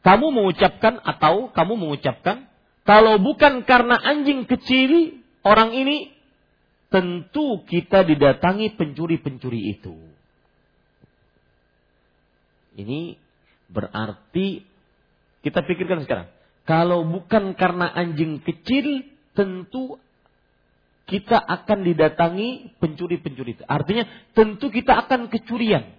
kamu 0.00 0.32
mengucapkan 0.32 0.96
atau 1.04 1.52
kamu 1.52 1.74
mengucapkan 1.76 2.48
kalau 2.88 3.20
bukan 3.20 3.68
karena 3.68 4.00
anjing 4.00 4.48
kecil 4.48 5.20
orang 5.44 5.76
ini 5.76 6.16
tentu 6.90 7.62
kita 7.68 8.02
didatangi 8.02 8.74
pencuri-pencuri 8.74 9.78
itu. 9.78 9.94
Ini 12.74 13.14
berarti 13.70 14.64
kita 15.40 15.64
pikirkan 15.64 16.04
sekarang. 16.04 16.28
Kalau 16.68 17.02
bukan 17.08 17.56
karena 17.56 17.88
anjing 17.88 18.44
kecil, 18.44 19.08
tentu 19.32 19.96
kita 21.08 21.40
akan 21.40 21.82
didatangi 21.82 22.78
pencuri-pencuri. 22.78 23.58
Artinya 23.66 24.06
tentu 24.36 24.70
kita 24.70 24.94
akan 25.06 25.26
kecurian. 25.26 25.98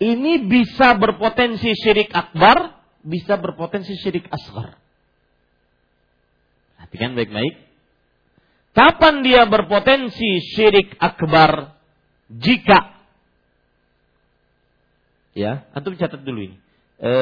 Ini 0.00 0.48
bisa 0.48 0.96
berpotensi 0.96 1.76
syirik 1.76 2.08
akbar, 2.16 2.80
bisa 3.04 3.36
berpotensi 3.36 3.92
syirik 4.00 4.24
asgar. 4.32 4.80
Perhatikan 6.80 7.12
baik-baik. 7.12 7.54
Kapan 8.72 9.20
dia 9.20 9.44
berpotensi 9.44 10.40
syirik 10.56 10.96
akbar? 10.96 11.76
Jika 12.32 12.99
Ya, 15.34 15.66
antum 15.74 15.94
catat 15.94 16.26
dulu 16.26 16.50
ini. 16.50 16.56
E, 16.98 17.12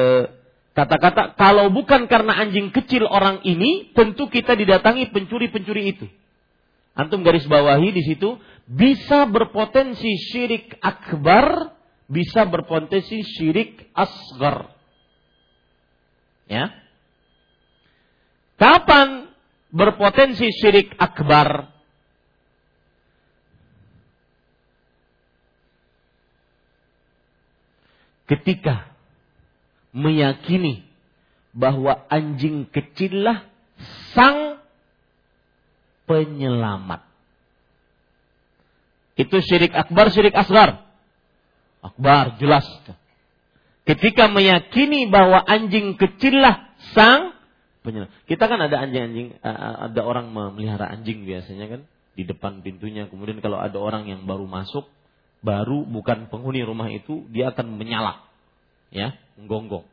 kata-kata 0.73 1.37
kalau 1.37 1.69
bukan 1.69 2.09
karena 2.09 2.33
anjing 2.41 2.73
kecil 2.73 3.05
orang 3.05 3.45
ini, 3.45 3.93
tentu 3.93 4.27
kita 4.27 4.57
didatangi 4.57 5.13
pencuri-pencuri 5.13 5.83
itu. 5.93 6.05
Antum 6.97 7.21
garis 7.21 7.45
bawahi 7.45 7.93
di 7.95 8.03
situ 8.03 8.41
bisa 8.65 9.29
berpotensi 9.29 10.09
syirik 10.33 10.75
akbar, 10.81 11.77
bisa 12.09 12.43
berpotensi 12.49 13.21
syirik 13.23 13.87
asgar. 13.93 14.73
Ya. 16.49 16.73
Kapan 18.57 19.29
berpotensi 19.69 20.49
syirik 20.59 20.97
akbar? 20.97 21.78
Ketika 28.29 28.93
meyakini 29.89 30.85
bahwa 31.49 32.05
anjing 32.13 32.69
kecillah 32.69 33.49
sang 34.13 34.61
penyelamat. 36.05 37.01
Itu 39.17 39.41
syirik 39.41 39.73
akbar, 39.73 40.13
syirik 40.13 40.37
asgar. 40.37 40.85
Akbar, 41.81 42.37
jelas. 42.37 42.65
Ketika 43.83 44.29
meyakini 44.29 45.09
bahwa 45.09 45.41
anjing 45.41 45.97
kecillah 45.97 46.69
sang 46.93 47.33
penyelamat. 47.81 48.13
Kita 48.29 48.45
kan 48.45 48.61
ada 48.61 48.77
anjing-anjing, 48.85 49.41
ada 49.89 50.01
orang 50.05 50.29
memelihara 50.29 50.85
anjing 50.93 51.25
biasanya 51.25 51.65
kan 51.65 51.81
di 52.13 52.23
depan 52.29 52.61
pintunya. 52.61 53.09
Kemudian 53.09 53.41
kalau 53.41 53.57
ada 53.57 53.75
orang 53.81 54.05
yang 54.05 54.29
baru 54.29 54.45
masuk, 54.45 54.85
baru 55.39 55.87
bukan 55.87 56.27
penghuni 56.27 56.63
rumah 56.63 56.91
itu 56.91 57.23
dia 57.31 57.51
akan 57.55 57.79
menyala 57.79 58.23
ya 58.91 59.15
menggonggong 59.39 59.87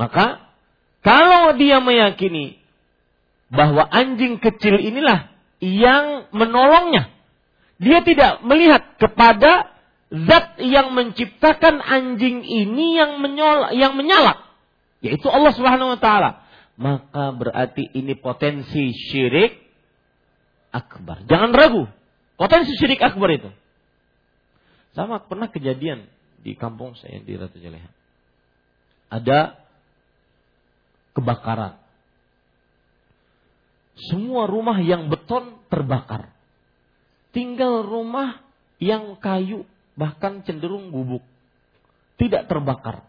maka 0.00 0.40
kalau 1.04 1.54
dia 1.54 1.78
meyakini 1.84 2.56
bahwa 3.52 3.84
anjing 3.86 4.40
kecil 4.40 4.80
inilah 4.80 5.28
yang 5.60 6.26
menolongnya 6.32 7.12
dia 7.76 8.00
tidak 8.00 8.40
melihat 8.40 8.96
kepada 8.96 9.74
zat 10.08 10.56
yang 10.62 10.94
menciptakan 10.94 11.82
anjing 11.82 12.46
ini 12.46 12.96
yang 12.96 13.20
menyala, 13.20 13.76
yang 13.76 13.92
menyala 13.94 14.40
yaitu 15.04 15.28
Allah 15.28 15.52
Subhanahu 15.52 15.94
wa 15.94 16.00
taala 16.00 16.44
maka 16.74 17.30
berarti 17.30 17.86
ini 17.94 18.18
potensi 18.18 18.90
syirik 18.90 19.64
akbar. 20.74 21.22
Jangan 21.30 21.54
ragu. 21.54 21.86
Potensi 22.34 22.74
syirik 22.74 22.98
akbar 22.98 23.30
itu. 23.30 23.50
Sama 24.94 25.18
pernah 25.26 25.50
kejadian 25.50 26.06
di 26.40 26.54
kampung 26.54 26.94
saya 26.94 27.18
di 27.18 27.34
Ratu 27.34 27.58
Jaleha. 27.58 27.90
Ada 29.10 29.58
kebakaran. 31.18 31.78
Semua 34.10 34.46
rumah 34.50 34.78
yang 34.82 35.10
beton 35.10 35.58
terbakar. 35.70 36.30
Tinggal 37.34 37.82
rumah 37.86 38.42
yang 38.78 39.18
kayu 39.18 39.66
bahkan 39.94 40.42
cenderung 40.46 40.90
gubuk. 40.90 41.22
Tidak 42.18 42.46
terbakar. 42.46 43.06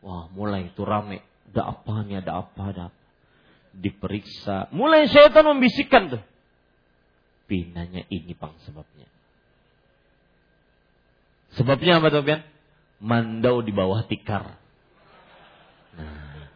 Wah 0.00 0.28
mulai 0.32 0.72
itu 0.72 0.84
rame. 0.84 1.24
Ada 1.52 1.72
apa 1.72 2.04
nih, 2.04 2.20
ada 2.20 2.32
apa, 2.44 2.62
ada 2.68 2.82
apa. 2.92 3.00
Diperiksa. 3.76 4.72
Mulai 4.72 5.08
syaitan 5.08 5.44
membisikkan 5.44 6.16
tuh. 6.16 6.22
Pinanya 7.48 8.04
ini 8.12 8.36
pang 8.36 8.52
sebabnya. 8.64 9.15
Sebabnya 11.56 11.98
apa 11.98 12.12
Pian? 12.20 12.44
Mandau 13.00 13.64
di 13.64 13.72
bawah 13.72 14.04
tikar. 14.04 14.56
Nah. 15.96 16.48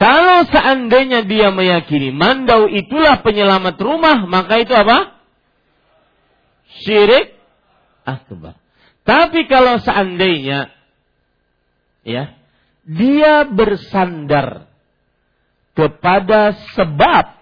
Kalau 0.00 0.48
seandainya 0.48 1.28
dia 1.28 1.52
meyakini 1.52 2.08
mandau 2.14 2.70
itulah 2.70 3.20
penyelamat 3.20 3.76
rumah, 3.76 4.24
maka 4.24 4.62
itu 4.62 4.72
apa? 4.72 5.18
Syirik 6.80 7.36
akbar. 8.06 8.56
Tapi 9.04 9.50
kalau 9.50 9.82
seandainya 9.82 10.70
ya, 12.06 12.32
dia 12.86 13.44
bersandar 13.50 14.70
kepada 15.74 16.54
sebab 16.78 17.36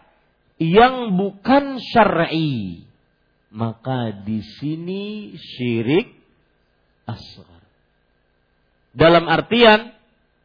yang 0.58 1.14
bukan 1.14 1.78
syar'i, 1.78 2.87
maka 3.48 4.12
di 4.12 4.44
sini 4.44 5.34
syirik 5.36 6.12
asghar. 7.08 7.64
Dalam 8.92 9.24
artian 9.28 9.96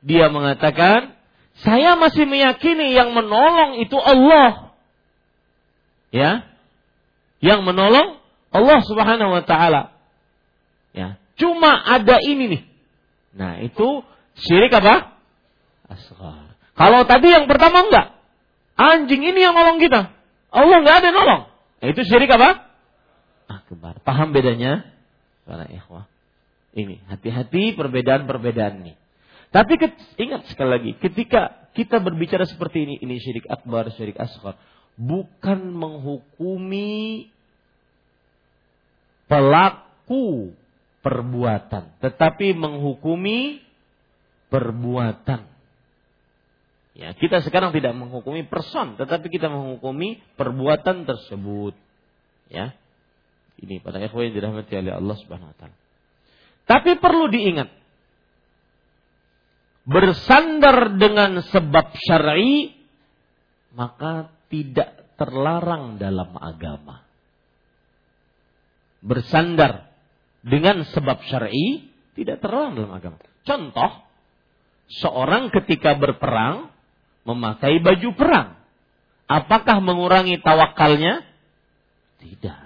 dia 0.03 0.31
mengatakan 0.31 1.15
saya 1.59 1.95
masih 1.99 2.25
meyakini 2.25 2.95
yang 2.95 3.11
menolong 3.11 3.79
itu 3.83 3.95
Allah. 3.99 4.73
Ya. 6.09 6.47
Yang 7.43 7.61
menolong 7.67 8.23
Allah 8.53 8.79
Subhanahu 8.87 9.31
wa 9.35 9.43
taala. 9.43 9.91
Ya. 10.95 11.19
Cuma 11.35 11.75
ada 11.75 12.21
ini 12.23 12.45
nih. 12.47 12.63
Nah, 13.33 13.59
itu 13.65 14.05
syirik 14.37 14.71
apa? 14.71 15.17
Asghar. 15.89 16.53
Kalau 16.73 17.05
tadi 17.05 17.33
yang 17.33 17.49
pertama 17.49 17.85
enggak. 17.89 18.13
Anjing 18.77 19.21
ini 19.21 19.39
yang 19.41 19.53
nolong 19.53 19.81
kita. 19.81 20.13
Allah 20.53 20.77
enggak 20.81 20.97
ada 21.03 21.09
nolong. 21.09 21.41
Nah, 21.81 21.87
itu 21.89 22.01
syirik 22.05 22.29
apa? 22.29 22.72
Akbar. 23.47 23.99
Paham 24.01 24.31
bedanya? 24.31 24.87
Para 25.43 25.67
ikhwah. 25.67 26.07
Ini, 26.73 27.05
hati-hati 27.05 27.77
perbedaan-perbedaan 27.77 28.81
ini. 28.81 28.93
Tapi 29.53 29.77
ingat 30.17 30.49
sekali 30.49 30.69
lagi, 30.73 30.91
ketika 30.97 31.69
kita 31.77 32.01
berbicara 32.01 32.49
seperti 32.49 32.89
ini, 32.89 32.95
ini 32.97 33.21
syirik 33.21 33.45
akbar, 33.45 33.93
syirik 33.93 34.17
asghar, 34.17 34.57
bukan 34.97 35.69
menghukumi 35.77 37.29
pelaku 39.29 40.57
perbuatan, 41.05 42.01
tetapi 42.01 42.57
menghukumi 42.57 43.61
perbuatan. 44.49 45.45
Ya, 46.93 47.13
kita 47.17 47.41
sekarang 47.41 47.73
tidak 47.73 47.97
menghukumi 47.97 48.45
person, 48.45 48.97
tetapi 49.01 49.29
kita 49.33 49.49
menghukumi 49.49 50.21
perbuatan 50.37 51.09
tersebut. 51.09 51.73
Ya. 52.53 52.77
Ini 53.63 53.79
pada 53.79 54.03
ikhwan 54.03 54.27
yang 54.27 54.35
dirahmati 54.35 54.75
oleh 54.75 54.93
Allah 54.99 55.15
Subhanahu 55.23 55.51
wa 55.51 55.57
taala. 55.57 55.75
Tapi 56.67 56.99
perlu 56.99 57.31
diingat, 57.31 57.71
bersandar 59.87 60.95
dengan 60.99 61.39
sebab 61.43 61.95
syar'i 61.95 62.75
maka 63.71 64.31
tidak 64.51 65.15
terlarang 65.15 65.95
dalam 65.95 66.35
agama. 66.35 67.03
Bersandar 69.03 69.91
dengan 70.43 70.87
sebab 70.87 71.23
syar'i 71.27 71.87
tidak 72.19 72.39
terlarang 72.43 72.79
dalam 72.79 72.93
agama. 72.95 73.17
Contoh, 73.43 73.91
seorang 75.03 75.51
ketika 75.51 75.95
berperang 75.95 76.71
memakai 77.27 77.79
baju 77.83 78.09
perang. 78.15 78.49
Apakah 79.27 79.79
mengurangi 79.79 80.39
tawakalnya? 80.39 81.23
Tidak. 82.19 82.62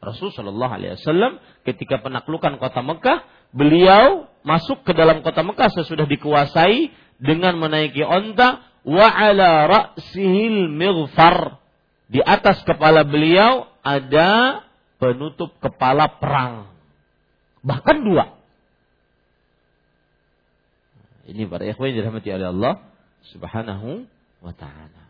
Rasulullah 0.00 0.36
Shallallahu 0.40 0.72
Alaihi 0.80 0.92
Wasallam 0.96 1.32
ketika 1.68 2.00
penaklukan 2.00 2.56
kota 2.56 2.80
Mekah, 2.80 3.18
beliau 3.52 4.32
masuk 4.40 4.80
ke 4.88 4.96
dalam 4.96 5.20
kota 5.20 5.44
Mekah 5.44 5.68
sesudah 5.76 6.08
dikuasai 6.08 6.88
dengan 7.20 7.60
menaiki 7.60 8.00
onta 8.00 8.64
wa 8.88 9.06
ala 9.12 9.68
ra'sihil 9.68 10.72
mighfar. 10.72 11.60
Di 12.10 12.18
atas 12.24 12.64
kepala 12.64 13.04
beliau 13.04 13.68
ada 13.84 14.64
penutup 14.96 15.52
kepala 15.60 16.16
perang. 16.16 16.72
Bahkan 17.60 17.96
dua. 18.00 18.40
Ini 21.28 21.46
para 21.46 21.62
ikhwan 21.68 21.92
yang 21.92 22.02
dirahmati 22.02 22.28
oleh 22.34 22.48
Allah 22.50 22.74
Subhanahu 23.30 24.08
wa 24.40 24.52
taala. 24.56 25.02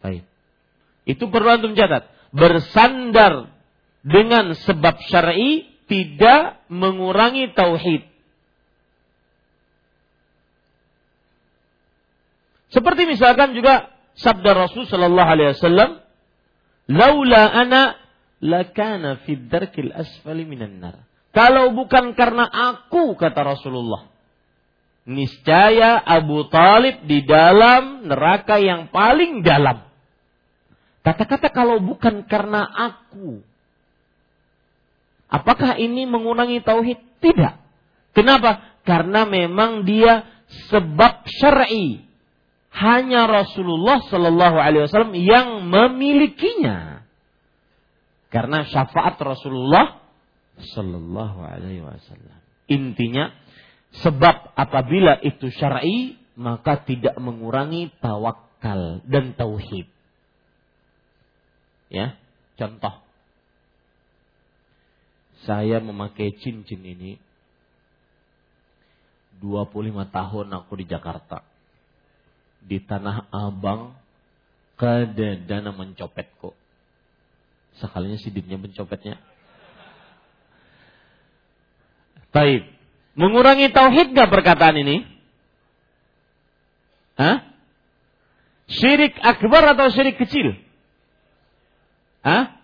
Baik. 0.00 0.24
Itu 1.06 1.28
perlu 1.30 1.60
antum 1.60 1.78
catat. 1.78 2.10
Bersandar 2.34 3.55
dengan 4.06 4.54
sebab 4.54 5.02
syar'i 5.10 5.66
tidak 5.90 6.62
mengurangi 6.70 7.50
tauhid. 7.50 8.06
Seperti 12.70 13.02
misalkan 13.10 13.58
juga 13.58 13.90
sabda 14.14 14.54
Rasul 14.54 14.86
sallallahu 14.86 15.26
alaihi 15.26 15.50
wasallam, 15.58 15.90
"Laula 16.86 17.50
ana 17.50 17.82
lakana 18.38 19.26
fid 19.26 19.50
darkil 19.50 19.90
asfali 19.90 20.46
minan 20.46 20.78
nar." 20.78 21.02
Kalau 21.34 21.74
bukan 21.74 22.14
karena 22.14 22.46
aku 22.46 23.18
kata 23.18 23.42
Rasulullah, 23.42 24.06
niscaya 25.04 25.98
Abu 25.98 26.46
Talib 26.48 27.06
di 27.06 27.26
dalam 27.26 28.06
neraka 28.06 28.58
yang 28.62 28.88
paling 28.88 29.42
dalam. 29.42 29.86
Kata-kata 31.06 31.54
kalau 31.54 31.78
bukan 31.78 32.26
karena 32.26 32.66
aku, 32.66 33.44
Apakah 35.26 35.74
ini 35.78 36.06
mengurangi 36.06 36.62
tauhid? 36.62 36.98
Tidak. 37.18 37.54
Kenapa? 38.14 38.78
Karena 38.86 39.26
memang 39.26 39.82
dia 39.82 40.24
sebab 40.70 41.26
syar'i. 41.26 42.06
Hanya 42.76 43.24
Rasulullah 43.24 44.04
Shallallahu 44.04 44.58
Alaihi 44.60 44.84
Wasallam 44.84 45.16
yang 45.16 45.64
memilikinya. 45.64 47.02
Karena 48.28 48.68
syafaat 48.68 49.16
Rasulullah 49.16 50.04
Shallallahu 50.60 51.40
Alaihi 51.40 51.82
Wasallam. 51.82 52.38
Intinya, 52.68 53.32
sebab 54.04 54.52
apabila 54.54 55.16
itu 55.24 55.48
syar'i 55.48 56.20
maka 56.36 56.84
tidak 56.84 57.16
mengurangi 57.16 57.88
tawakal 57.98 59.00
dan 59.08 59.32
tauhid. 59.32 59.88
Ya, 61.88 62.18
contoh 62.60 63.05
saya 65.46 65.78
memakai 65.78 66.34
cincin 66.42 66.82
ini 66.82 67.22
25 69.38 69.94
tahun 70.10 70.46
aku 70.50 70.72
di 70.82 70.84
Jakarta. 70.90 71.46
Di 72.66 72.82
Tanah 72.82 73.30
Abang 73.30 73.94
kada 74.74 75.38
dana 75.38 75.70
kok. 76.42 76.56
Sekalinya 77.78 78.18
sidiknya 78.18 78.58
mencopetnya. 78.58 79.22
Taib. 82.34 82.66
Mengurangi 83.16 83.72
tauhid 83.72 84.12
gak 84.12 84.28
perkataan 84.28 84.76
ini? 84.76 84.96
Hah? 87.16 87.48
Syirik 88.68 89.16
akbar 89.24 89.72
atau 89.72 89.88
syirik 89.88 90.20
kecil? 90.20 90.52
Hah? 92.20 92.60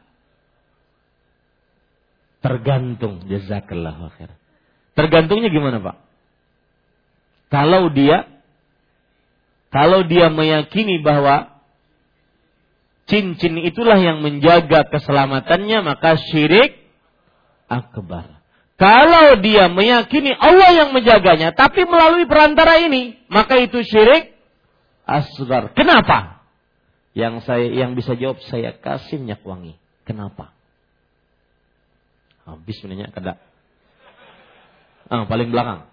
Tergantung 2.43 3.31
jazakallah 3.31 4.13
khair. 4.19 4.35
Tergantungnya 4.99 5.49
gimana, 5.49 5.79
Pak? 5.79 5.97
Kalau 7.49 7.89
dia 7.95 8.27
kalau 9.73 10.05
dia 10.05 10.29
meyakini 10.29 11.01
bahwa 11.01 11.49
cincin 13.09 13.57
itulah 13.65 13.97
yang 13.97 14.21
menjaga 14.21 14.85
keselamatannya, 14.93 15.81
maka 15.81 16.21
syirik 16.21 16.77
akbar. 17.73 18.43
Kalau 18.77 19.41
dia 19.41 19.73
meyakini 19.73 20.37
Allah 20.37 20.77
yang 20.77 20.91
menjaganya, 20.93 21.57
tapi 21.57 21.89
melalui 21.89 22.29
perantara 22.29 22.85
ini, 22.85 23.17
maka 23.33 23.57
itu 23.57 23.81
syirik 23.81 24.37
asgar. 25.09 25.73
Kenapa? 25.73 26.45
Yang 27.17 27.49
saya 27.49 27.69
yang 27.73 27.97
bisa 27.97 28.13
jawab 28.17 28.45
saya 28.49 28.77
kasih 28.77 29.21
minyak 29.25 29.41
wangi. 29.45 29.81
Kenapa? 30.05 30.53
Habis 32.43 32.77
menanya 32.83 33.13
kada. 33.15 33.39
Ah, 35.07 35.29
paling 35.29 35.53
belakang. 35.53 35.87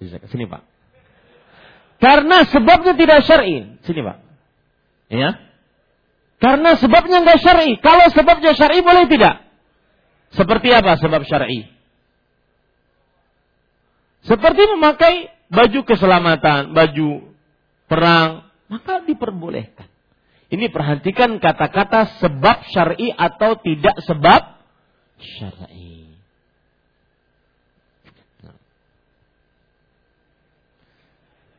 Bisa 0.00 0.16
sini, 0.32 0.48
Pak. 0.48 0.64
Karena 2.00 2.48
sebabnya 2.48 2.96
tidak 2.96 3.20
syar'i. 3.28 3.76
Sini, 3.84 4.00
Pak. 4.00 4.18
Ya. 5.12 5.36
Karena 6.40 6.72
sebabnya 6.80 7.20
enggak 7.20 7.44
syar'i. 7.44 7.76
Kalau 7.84 8.08
sebabnya 8.08 8.56
syar'i 8.56 8.80
boleh 8.80 9.04
tidak? 9.12 9.44
Seperti 10.32 10.72
apa 10.72 10.96
sebab 10.96 11.20
syar'i? 11.28 11.68
Seperti 14.24 14.62
memakai 14.72 15.28
baju 15.50 15.80
keselamatan, 15.84 16.72
baju 16.72 17.34
perang, 17.90 18.46
maka 18.70 19.02
diperbolehkan. 19.02 19.89
Ini 20.50 20.66
perhatikan 20.74 21.38
kata-kata 21.38 22.18
sebab 22.18 22.66
syar'i 22.74 23.14
atau 23.14 23.54
tidak 23.62 24.02
sebab 24.02 24.58
syar'i. 25.38 26.10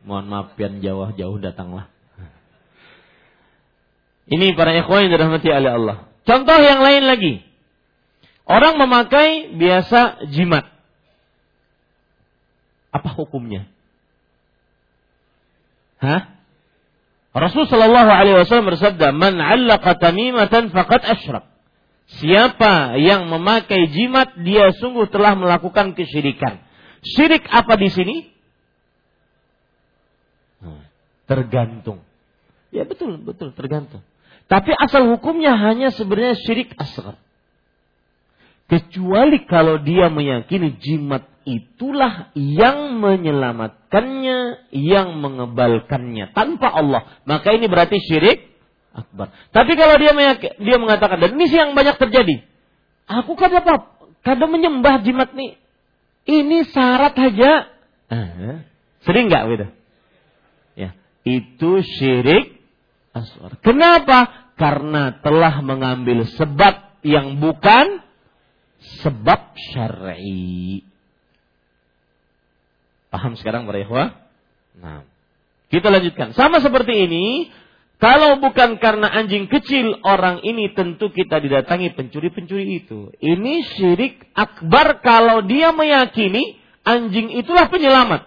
Mohon 0.03 0.25
maaf 0.27 0.47
pian 0.59 0.83
jauh-jauh 0.83 1.39
datanglah. 1.39 1.87
Ini 4.27 4.55
para 4.59 4.75
ikhwan 4.75 5.07
yang 5.07 5.11
dirahmati 5.15 5.47
oleh 5.47 5.71
Allah. 5.71 5.97
Contoh 6.27 6.57
yang 6.59 6.83
lain 6.83 7.03
lagi. 7.07 7.33
Orang 8.43 8.75
memakai 8.75 9.55
biasa 9.55 10.27
jimat. 10.35 10.67
Apa 12.91 13.07
hukumnya? 13.15 13.71
Hah? 16.01 16.40
Rasul 17.31 17.63
Shallallahu 17.63 18.11
Alaihi 18.11 18.35
Wasallam 18.43 18.75
bersabda, 18.75 19.15
"Man 19.15 19.39
'allaqa 19.39 19.95
tamimatan 19.95 20.67
faqad 20.75 21.01
asyrak." 21.03 21.47
Siapa 22.19 22.99
yang 22.99 23.31
memakai 23.31 23.87
jimat, 23.87 24.35
dia 24.43 24.75
sungguh 24.75 25.07
telah 25.07 25.31
melakukan 25.39 25.95
kesyirikan. 25.95 26.59
Syirik 27.07 27.47
apa 27.47 27.79
di 27.79 27.87
sini? 27.87 28.15
Tergantung. 31.23 32.03
Ya 32.75 32.83
betul, 32.83 33.15
betul, 33.23 33.55
tergantung. 33.55 34.03
Tapi 34.51 34.75
asal 34.75 35.07
hukumnya 35.07 35.55
hanya 35.55 35.95
sebenarnya 35.95 36.35
syirik 36.35 36.75
asgar. 36.75 37.15
Kecuali 38.67 39.47
kalau 39.47 39.79
dia 39.79 40.11
meyakini 40.11 40.75
jimat 40.83 41.30
itulah 41.47 42.29
yang 42.37 43.01
menyelamatkannya, 43.01 44.71
yang 44.75 45.17
mengebalkannya 45.17 46.31
tanpa 46.37 46.69
Allah. 46.69 47.07
Maka 47.25 47.53
ini 47.55 47.65
berarti 47.65 47.97
syirik 48.01 48.51
akbar. 48.91 49.31
Tapi 49.55 49.73
kalau 49.79 49.95
dia 49.97 50.13
dia 50.37 50.77
mengatakan 50.77 51.17
dan 51.17 51.33
ini 51.39 51.45
sih 51.49 51.57
yang 51.57 51.73
banyak 51.73 51.97
terjadi. 51.97 52.43
Aku 53.07 53.33
kada 53.39 53.63
apa? 53.63 53.89
Kadang 54.21 54.53
menyembah 54.53 55.01
jimat 55.01 55.33
nih. 55.33 55.57
Ini 56.29 56.69
syarat 56.69 57.17
aja. 57.17 57.73
Sering 59.01 59.31
nggak 59.31 59.43
gitu? 59.49 59.67
Ya, 60.77 60.93
itu 61.25 61.71
syirik 61.81 62.61
aswar. 63.17 63.57
Kenapa? 63.65 64.51
Karena 64.59 65.17
telah 65.25 65.65
mengambil 65.65 66.29
sebab 66.37 67.01
yang 67.01 67.41
bukan 67.41 68.05
sebab 69.01 69.57
syar'i. 69.73 70.85
Paham 73.11 73.35
sekarang 73.35 73.67
para 73.67 73.83
ikhwah? 73.83 74.15
Nah, 74.79 75.03
kita 75.67 75.91
lanjutkan. 75.91 76.31
Sama 76.31 76.63
seperti 76.63 77.11
ini, 77.11 77.51
kalau 78.01 78.41
bukan 78.41 78.81
karena 78.81 79.13
anjing 79.13 79.45
kecil, 79.45 80.01
orang 80.01 80.41
ini 80.41 80.73
tentu 80.73 81.13
kita 81.13 81.37
didatangi 81.37 81.93
pencuri-pencuri 81.93 82.81
itu. 82.81 83.13
Ini 83.21 83.61
syirik 83.77 84.33
akbar 84.33 85.05
kalau 85.05 85.45
dia 85.45 85.69
meyakini 85.69 86.57
anjing 86.81 87.29
itulah 87.37 87.69
penyelamat. 87.69 88.25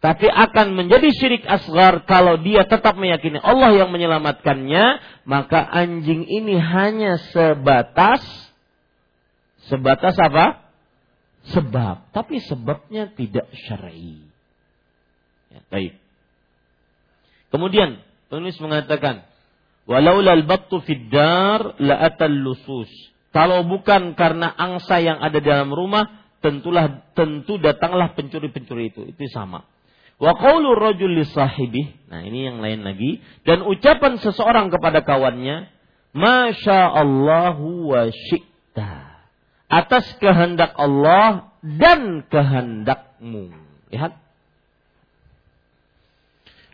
Tapi 0.00 0.28
akan 0.32 0.80
menjadi 0.80 1.12
syirik 1.12 1.44
asgar 1.44 2.08
kalau 2.08 2.40
dia 2.40 2.64
tetap 2.64 2.96
meyakini 2.96 3.36
Allah 3.36 3.72
yang 3.76 3.92
menyelamatkannya, 3.92 4.84
maka 5.28 5.60
anjing 5.60 6.24
ini 6.24 6.56
hanya 6.56 7.20
sebatas 7.36 8.24
sebatas 9.68 10.16
apa? 10.16 10.63
Sebab, 11.52 12.08
tapi 12.14 12.40
sebabnya 12.40 13.12
tidak 13.12 13.50
syar'i. 13.68 14.24
Ya, 15.52 15.60
baik. 15.68 15.92
Kemudian 17.52 18.00
penulis 18.32 18.56
mengatakan, 18.58 19.28
walau 19.84 20.24
lal 20.24 20.42
battu 20.48 20.80
fid 20.82 21.12
dar 21.12 21.76
la 21.78 22.00
atal 22.00 22.32
lusus. 22.32 22.88
Kalau 23.34 23.66
bukan 23.66 24.14
karena 24.14 24.50
angsa 24.54 25.02
yang 25.02 25.18
ada 25.20 25.42
dalam 25.42 25.74
rumah, 25.74 26.24
tentulah 26.38 27.02
tentu 27.18 27.58
datanglah 27.58 28.14
pencuri-pencuri 28.14 28.94
itu. 28.94 29.02
Itu 29.10 29.26
sama. 29.30 29.66
Wa 30.22 30.32
qaulu 30.38 30.78
rajul. 30.78 31.18
Nah, 31.18 32.20
ini 32.22 32.38
yang 32.46 32.62
lain 32.62 32.86
lagi 32.86 33.18
dan 33.42 33.66
ucapan 33.66 34.22
seseorang 34.22 34.70
kepada 34.70 35.02
kawannya, 35.02 35.66
"Masya 36.14 36.80
Allahu 36.94 37.90
wa 37.90 38.06
syi'ta." 38.08 39.03
Atas 39.74 40.06
kehendak 40.22 40.70
Allah 40.78 41.50
dan 41.64 42.22
kehendakmu. 42.30 43.50
Lihat. 43.90 44.14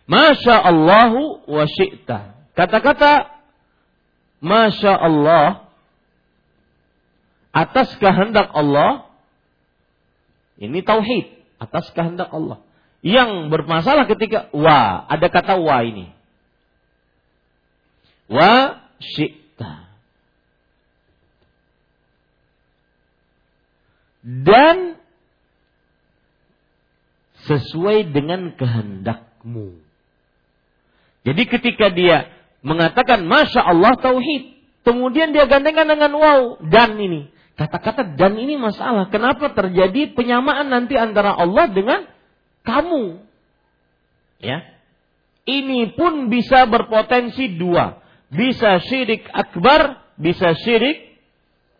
Masya 0.04 0.56
Allahu 0.60 1.48
wa 1.48 1.64
syi'ta. 1.64 2.36
Kata-kata 2.52 3.30
Masya 4.44 4.92
Allah 4.92 5.70
atas 7.56 7.94
kehendak 7.96 8.52
Allah 8.52 9.08
ini 10.60 10.84
tauhid 10.84 11.40
atas 11.56 11.88
kehendak 11.96 12.28
Allah. 12.28 12.60
Yang 13.00 13.48
bermasalah 13.48 14.04
ketika 14.12 14.52
wa, 14.52 15.08
ada 15.08 15.32
kata 15.32 15.56
wa 15.56 15.80
ini. 15.80 16.12
Wa 18.28 18.76
syi'ta. 19.00 19.39
Dan 24.24 25.00
sesuai 27.48 28.12
dengan 28.12 28.52
kehendakmu. 28.54 29.80
Jadi 31.24 31.42
ketika 31.48 31.88
dia 31.92 32.28
mengatakan 32.60 33.24
Masya 33.24 33.60
Allah 33.60 33.96
Tauhid. 33.96 34.60
Kemudian 34.80 35.36
dia 35.36 35.44
gandengkan 35.44 35.88
dengan 35.88 36.12
wow. 36.16 36.40
Dan 36.64 36.96
ini. 36.96 37.28
Kata-kata 37.56 38.16
dan 38.16 38.40
ini 38.40 38.56
masalah. 38.56 39.12
Kenapa 39.12 39.52
terjadi 39.52 40.16
penyamaan 40.16 40.72
nanti 40.72 40.96
antara 40.96 41.36
Allah 41.36 41.68
dengan 41.68 42.08
kamu. 42.64 43.20
Ya. 44.40 44.64
Ini 45.44 45.92
pun 45.92 46.32
bisa 46.32 46.64
berpotensi 46.64 47.60
dua. 47.60 48.00
Bisa 48.32 48.80
syirik 48.80 49.28
akbar, 49.28 50.00
bisa 50.16 50.56
syirik 50.56 51.20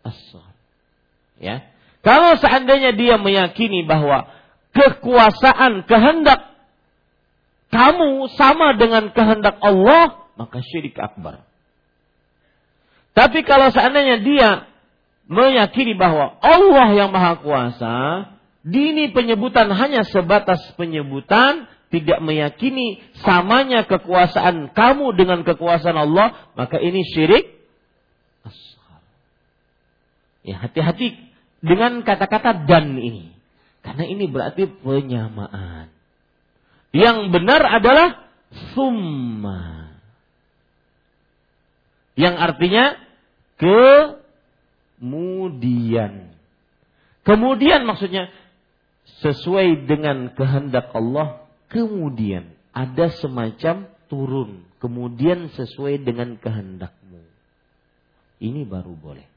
asal. 0.05 0.45
Ya. 1.41 1.70
Kalau 2.01 2.33
seandainya 2.41 2.97
dia 2.97 3.21
meyakini 3.21 3.85
bahwa 3.85 4.25
kekuasaan 4.73 5.85
kehendak 5.85 6.49
kamu 7.71 8.27
sama 8.35 8.75
dengan 8.75 9.13
kehendak 9.15 9.61
Allah, 9.63 10.27
maka 10.35 10.59
syirik 10.59 10.97
akbar. 10.99 11.45
Tapi 13.15 13.45
kalau 13.47 13.71
seandainya 13.71 14.17
dia 14.19 14.49
meyakini 15.29 15.95
bahwa 15.95 16.35
Allah 16.43 16.87
yang 16.91 17.13
maha 17.13 17.39
kuasa, 17.39 17.95
dini 18.65 19.13
penyebutan 19.15 19.71
hanya 19.71 20.03
sebatas 20.03 20.59
penyebutan, 20.75 21.69
tidak 21.91 22.19
meyakini 22.23 23.03
samanya 23.23 23.87
kekuasaan 23.87 24.73
kamu 24.75 25.15
dengan 25.15 25.45
kekuasaan 25.47 25.95
Allah, 25.95 26.49
maka 26.57 26.81
ini 26.81 27.03
syirik. 27.07 27.61
Ya 30.41 30.57
hati-hati 30.57 31.30
dengan 31.61 32.01
kata-kata 32.01 32.65
dan 32.65 32.97
ini. 32.97 33.31
Karena 33.81 34.05
ini 34.05 34.25
berarti 34.29 34.65
penyamaan. 34.67 35.89
Yang 36.91 37.31
benar 37.31 37.61
adalah 37.65 38.29
summa. 38.75 39.95
Yang 42.19 42.35
artinya 42.37 42.99
kemudian. 44.99 46.35
Kemudian 47.21 47.85
maksudnya 47.85 48.33
sesuai 49.21 49.85
dengan 49.85 50.33
kehendak 50.33 50.89
Allah, 50.93 51.45
kemudian 51.69 52.53
ada 52.73 53.13
semacam 53.21 53.85
turun, 54.09 54.65
kemudian 54.81 55.49
sesuai 55.53 56.01
dengan 56.01 56.37
kehendakmu. 56.41 57.21
Ini 58.41 58.65
baru 58.65 58.93
boleh. 58.97 59.29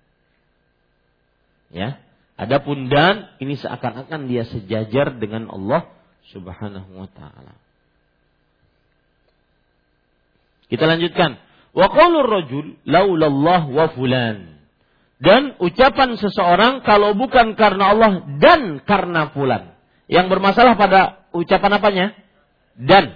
Ya, 1.75 2.04
Adapun 2.35 2.91
dan 2.91 3.31
ini 3.39 3.55
seakan-akan 3.55 4.27
dia 4.27 4.43
sejajar 4.43 5.15
dengan 5.23 5.47
Allah 5.55 5.87
Subhanahu 6.35 6.99
wa 6.99 7.09
taala. 7.15 7.55
Kita 10.67 10.85
lanjutkan. 10.91 11.39
Wa 11.75 11.87
qaulur 11.91 12.27
rajul 12.27 12.75
laulallah 12.87 13.71
wa 13.71 13.87
fulan. 13.95 14.59
Dan 15.23 15.55
ucapan 15.63 16.19
seseorang 16.19 16.83
kalau 16.83 17.15
bukan 17.15 17.55
karena 17.55 17.95
Allah 17.95 18.27
dan 18.43 18.83
karena 18.83 19.31
fulan. 19.31 19.79
Yang 20.11 20.27
bermasalah 20.35 20.75
pada 20.75 21.23
ucapan 21.31 21.73
apanya? 21.79 22.07
Dan. 22.75 23.15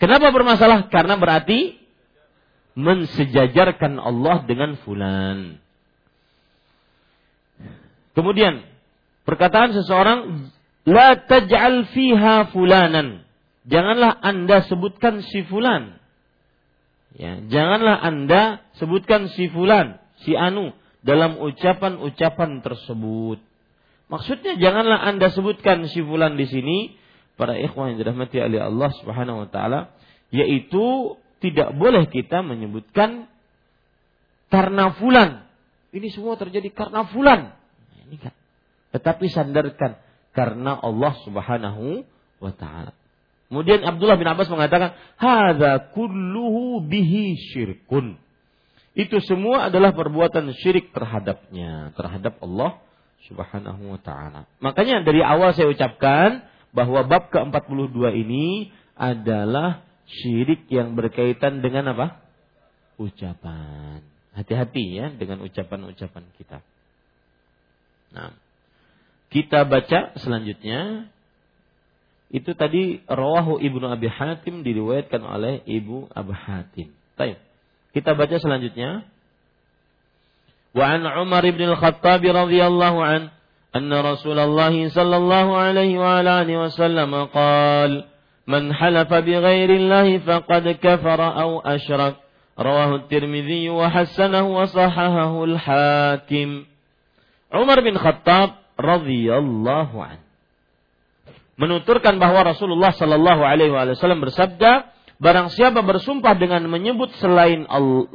Kenapa 0.00 0.32
bermasalah? 0.32 0.88
Karena 0.88 1.20
berarti 1.20 1.76
mensejajarkan 2.80 4.00
Allah 4.00 4.48
dengan 4.48 4.80
fulan. 4.80 5.60
Kemudian 8.14 8.66
perkataan 9.24 9.70
seseorang 9.74 10.50
la 10.88 11.14
taj'al 11.18 11.86
fiha 11.92 12.50
fulanan. 12.50 13.22
Janganlah 13.68 14.18
Anda 14.18 14.66
sebutkan 14.66 15.22
si 15.22 15.46
fulan. 15.46 16.00
Ya, 17.14 17.42
janganlah 17.42 17.98
Anda 18.00 18.64
sebutkan 18.78 19.30
si 19.34 19.50
fulan, 19.50 19.98
si 20.22 20.34
anu 20.38 20.72
dalam 21.02 21.38
ucapan-ucapan 21.38 22.62
tersebut. 22.62 23.38
Maksudnya 24.10 24.58
janganlah 24.58 24.98
Anda 25.06 25.30
sebutkan 25.30 25.86
si 25.86 26.02
fulan 26.02 26.34
di 26.34 26.46
sini 26.50 26.78
para 27.38 27.54
ikhwan 27.56 27.94
yang 27.94 27.98
dirahmati 28.02 28.36
oleh 28.42 28.60
Allah 28.60 28.90
Subhanahu 29.00 29.46
wa 29.46 29.48
taala 29.48 29.94
yaitu 30.34 31.16
tidak 31.40 31.72
boleh 31.78 32.06
kita 32.10 32.42
menyebutkan 32.42 33.30
karena 34.50 34.92
fulan. 34.98 35.46
Ini 35.90 36.10
semua 36.14 36.38
terjadi 36.38 36.70
karena 36.70 37.06
fulan. 37.06 37.54
Kan. 38.18 38.34
Tetapi 38.90 39.30
sandarkan 39.30 40.00
karena 40.34 40.78
Allah 40.78 41.14
Subhanahu 41.22 42.02
wa 42.42 42.52
taala. 42.54 42.96
Kemudian 43.50 43.82
Abdullah 43.82 44.14
bin 44.14 44.30
Abbas 44.30 44.46
mengatakan, 44.46 44.94
"Hadza 45.18 45.90
kulluhu 45.94 46.86
bihi 46.86 47.34
syirkun." 47.50 48.18
Itu 48.94 49.22
semua 49.22 49.70
adalah 49.70 49.94
perbuatan 49.94 50.50
syirik 50.54 50.90
terhadapnya, 50.90 51.94
terhadap 51.94 52.38
Allah 52.42 52.78
Subhanahu 53.26 53.94
wa 53.94 54.00
taala. 54.02 54.46
Makanya 54.62 55.02
dari 55.06 55.22
awal 55.22 55.54
saya 55.54 55.70
ucapkan 55.70 56.46
bahwa 56.70 57.06
bab 57.06 57.30
ke-42 57.30 57.98
ini 58.22 58.70
adalah 58.94 59.82
syirik 60.06 60.66
yang 60.70 60.94
berkaitan 60.94 61.62
dengan 61.62 61.94
apa? 61.94 62.22
Ucapan. 62.98 64.02
Hati-hati 64.34 64.84
ya 64.94 65.06
dengan 65.10 65.42
ucapan-ucapan 65.42 66.24
kita. 66.38 66.62
Nah, 68.10 68.34
kita 69.30 69.62
baca 69.62 70.14
selanjutnya 70.18 71.06
itu 72.30 72.54
tadi 72.54 73.02
rawahu 73.10 73.58
Ibnu 73.58 73.90
Abi 73.90 74.06
Hatim 74.06 74.62
diriwayatkan 74.62 75.18
oleh 75.18 75.66
Ibu 75.66 76.14
Abu 76.14 76.30
Hatim. 76.30 76.94
Baik. 77.18 77.42
Kita 77.90 78.14
baca 78.14 78.38
selanjutnya. 78.38 79.02
Wa 80.70 80.94
an 80.94 81.02
Umar 81.02 81.42
bin 81.42 81.66
Al-Khattab 81.66 82.22
radhiyallahu 82.22 82.98
an 83.02 83.34
anna 83.74 83.98
Rasulullah 84.14 84.70
sallallahu 84.70 85.58
alaihi 85.58 85.98
wa 85.98 86.22
alihi 86.22 86.70
wasallam 86.70 87.10
qala 87.34 88.06
man 88.46 88.70
halafa 88.70 89.26
bighairi 89.26 89.90
Allah 89.90 90.06
faqad 90.22 90.70
kafara 90.78 91.34
aw 91.34 91.58
asyrak 91.66 92.22
rawahu 92.54 93.02
at-Tirmidzi 93.02 93.66
wa 93.74 93.90
hasanahu 93.90 94.54
wa 94.54 94.70
sahahahu 94.70 95.50
al-Hakim 95.50 96.69
Umar 97.50 97.82
bin 97.82 97.98
Khattab 97.98 98.62
radhiyallahu 98.78 99.96
anhu 99.98 100.30
menuturkan 101.60 102.16
bahwa 102.16 102.48
Rasulullah 102.48 102.96
Shallallahu 102.96 103.44
Alaihi 103.44 103.68
Wasallam 103.68 104.24
bersabda, 104.24 104.88
barang 105.20 105.52
siapa 105.52 105.84
bersumpah 105.84 106.40
dengan 106.40 106.64
menyebut 106.72 107.12
selain 107.20 107.68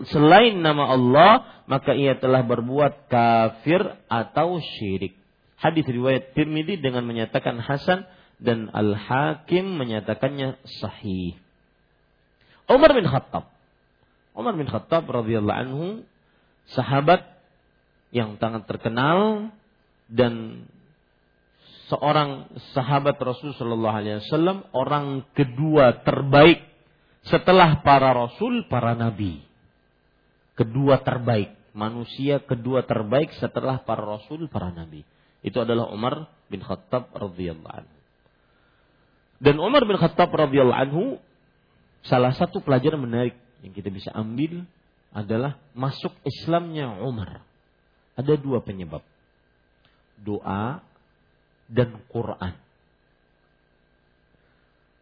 selain 0.09 0.57
nama 0.65 0.89
Allah, 0.89 1.31
maka 1.69 1.93
ia 1.93 2.17
telah 2.17 2.41
berbuat 2.41 3.05
kafir 3.05 3.85
atau 4.09 4.57
syirik. 4.57 5.13
Hadis 5.61 5.85
riwayat 5.85 6.33
Tirmidzi 6.33 6.81
dengan 6.81 7.05
menyatakan 7.05 7.61
hasan 7.61 8.09
dan 8.41 8.73
Al 8.73 8.97
Hakim 8.97 9.77
menyatakannya 9.77 10.57
sahih. 10.81 11.37
Umar 12.65 12.97
bin 12.97 13.05
Khattab, 13.05 13.45
Umar 14.33 14.57
bin 14.57 14.65
Khattab 14.65 15.05
radhiyallahu 15.05 15.61
anhu, 15.69 15.85
sahabat 16.73 17.34
yang 18.15 18.39
sangat 18.39 18.63
terkenal 18.63 19.51
dan 20.07 20.63
seorang 21.91 22.47
sahabat 22.71 23.19
Rasul 23.19 23.51
Shallallahu 23.59 23.91
Alaihi 23.91 24.23
Wasallam 24.23 24.71
orang 24.71 25.27
kedua 25.35 25.99
terbaik 26.07 26.63
setelah 27.27 27.83
para 27.83 28.15
Rasul 28.15 28.71
para 28.71 28.95
Nabi. 28.95 29.43
Kedua 30.55 31.03
terbaik 31.03 31.51
manusia 31.75 32.39
kedua 32.39 32.87
terbaik 32.87 33.35
setelah 33.35 33.83
para 33.83 34.07
Rasul 34.07 34.47
para 34.47 34.71
Nabi. 34.71 35.03
Itu 35.43 35.59
adalah 35.59 35.91
Umar 35.91 36.31
bin 36.47 36.63
Khattab 36.63 37.11
radhiyallahu 37.11 37.75
anhu. 37.83 37.95
Dan 39.43 39.59
Umar 39.59 39.83
bin 39.83 39.99
Khattab 39.99 40.31
radhiyallahu 40.31 40.81
anhu 40.87 41.03
salah 42.07 42.31
satu 42.31 42.63
pelajaran 42.63 43.03
menarik 43.03 43.35
yang 43.59 43.75
kita 43.75 43.91
bisa 43.91 44.15
ambil 44.15 44.63
adalah 45.11 45.59
masuk 45.75 46.15
Islamnya 46.23 46.95
Umar 47.03 47.43
ada 48.15 48.33
dua 48.39 48.63
penyebab 48.63 49.03
doa 50.21 50.79
dan 51.67 51.89
Quran. 52.09 52.55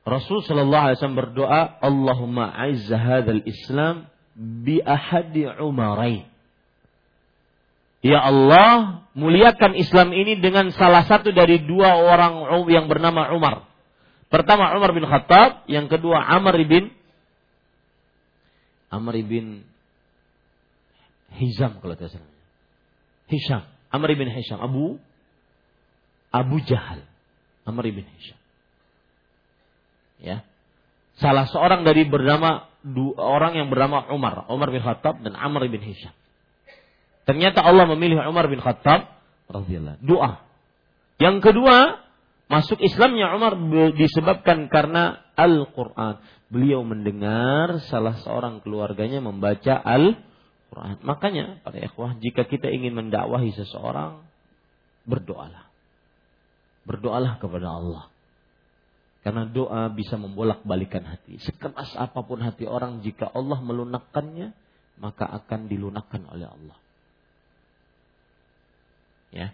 Rasul 0.03 0.43
Shallallahu 0.43 0.83
Alaihi 0.91 0.97
Wasallam 0.99 1.21
berdoa, 1.21 1.61
Allahumma 1.79 2.51
aiz 2.51 2.91
hadzal 2.91 3.43
Islam 3.47 4.11
bi 4.35 4.83
ahadi 4.83 5.47
umarain. 5.63 6.27
Ya 8.03 8.19
Allah, 8.19 9.07
muliakan 9.15 9.79
Islam 9.79 10.11
ini 10.11 10.43
dengan 10.43 10.75
salah 10.75 11.07
satu 11.07 11.31
dari 11.31 11.63
dua 11.63 11.95
orang 12.03 12.51
yang 12.67 12.91
bernama 12.91 13.31
Umar. 13.31 13.63
Pertama 14.27 14.75
Umar 14.75 14.91
bin 14.91 15.07
Khattab, 15.07 15.63
yang 15.71 15.87
kedua 15.87 16.19
Amr 16.19 16.59
bin 16.67 16.91
Amr 18.91 19.23
bin 19.23 19.63
Hizam 21.31 21.79
kalau 21.79 21.95
tidak 21.95 22.11
salah. 22.19 22.32
Hisham, 23.27 23.63
Amr 23.93 24.15
bin 24.17 24.29
Hisham, 24.29 24.59
Abu 24.59 24.99
Abu 26.33 26.57
Jahal, 26.65 27.05
Amr 27.69 27.85
bin 27.93 28.09
Hisham. 28.09 28.39
Ya. 30.17 30.41
Salah 31.21 31.45
seorang 31.45 31.85
dari 31.85 32.09
bernama 32.09 32.73
dua 32.81 33.21
orang 33.21 33.53
yang 33.53 33.67
bernama 33.69 34.09
Umar, 34.09 34.49
Umar 34.49 34.73
bin 34.73 34.81
Khattab 34.81 35.21
dan 35.21 35.37
Amr 35.37 35.69
bin 35.69 35.85
Hisham. 35.85 36.11
Ternyata 37.23 37.61
Allah 37.63 37.85
memilih 37.93 38.19
Umar 38.25 38.49
bin 38.49 38.59
Khattab 38.59 39.13
radhiyallahu 39.47 40.01
doa. 40.01 40.41
Yang 41.21 41.37
kedua, 41.45 42.01
masuk 42.49 42.81
Islamnya 42.81 43.31
Umar 43.37 43.55
disebabkan 43.93 44.67
karena 44.67 45.21
Al-Qur'an. 45.37 46.19
Beliau 46.49 46.81
mendengar 46.81 47.79
salah 47.87 48.17
seorang 48.25 48.65
keluarganya 48.65 49.21
membaca 49.21 49.77
Al-Qur'an. 49.77 50.32
Makanya 51.05 51.61
para 51.61 51.77
ikhwah, 51.77 52.17
jika 52.17 52.47
kita 52.49 52.69
ingin 52.69 52.97
mendakwahi 52.97 53.53
seseorang, 53.53 54.25
berdoalah 55.05 55.73
berdoalah 56.83 57.39
kepada 57.39 57.67
Allah. 57.67 58.05
Karena 59.23 59.47
doa 59.47 59.87
bisa 59.87 60.19
membolak-balikan 60.19 61.07
hati. 61.07 61.39
Sekeras 61.39 61.95
apa 61.95 62.27
pun 62.27 62.43
hati 62.43 62.67
orang, 62.67 62.99
jika 62.99 63.31
Allah 63.31 63.55
melunakkannya, 63.63 64.51
maka 64.99 65.23
akan 65.23 65.71
dilunakkan 65.71 66.27
oleh 66.27 66.47
Allah. 66.51 66.77
Ya. 69.31 69.47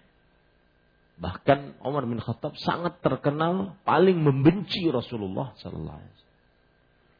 Bahkan 1.21 1.85
Umar 1.85 2.09
bin 2.09 2.17
Khattab 2.17 2.57
sangat 2.57 2.97
terkenal 3.05 3.77
paling 3.85 4.17
membenci 4.17 4.89
Rasulullah 4.89 5.53
sallallahu 5.61 5.99
alaihi 6.01 6.13
wasallam. 6.17 6.37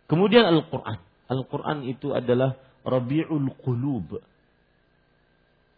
Kemudian 0.09 0.45
Al-Qur'an. 0.49 0.97
Al-Qur'an 1.29 1.85
itu 1.85 2.17
adalah 2.17 2.57
Rabiul 2.83 3.49
Qulub. 3.61 4.19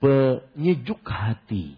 Penyejuk 0.02 1.06
hati. 1.06 1.78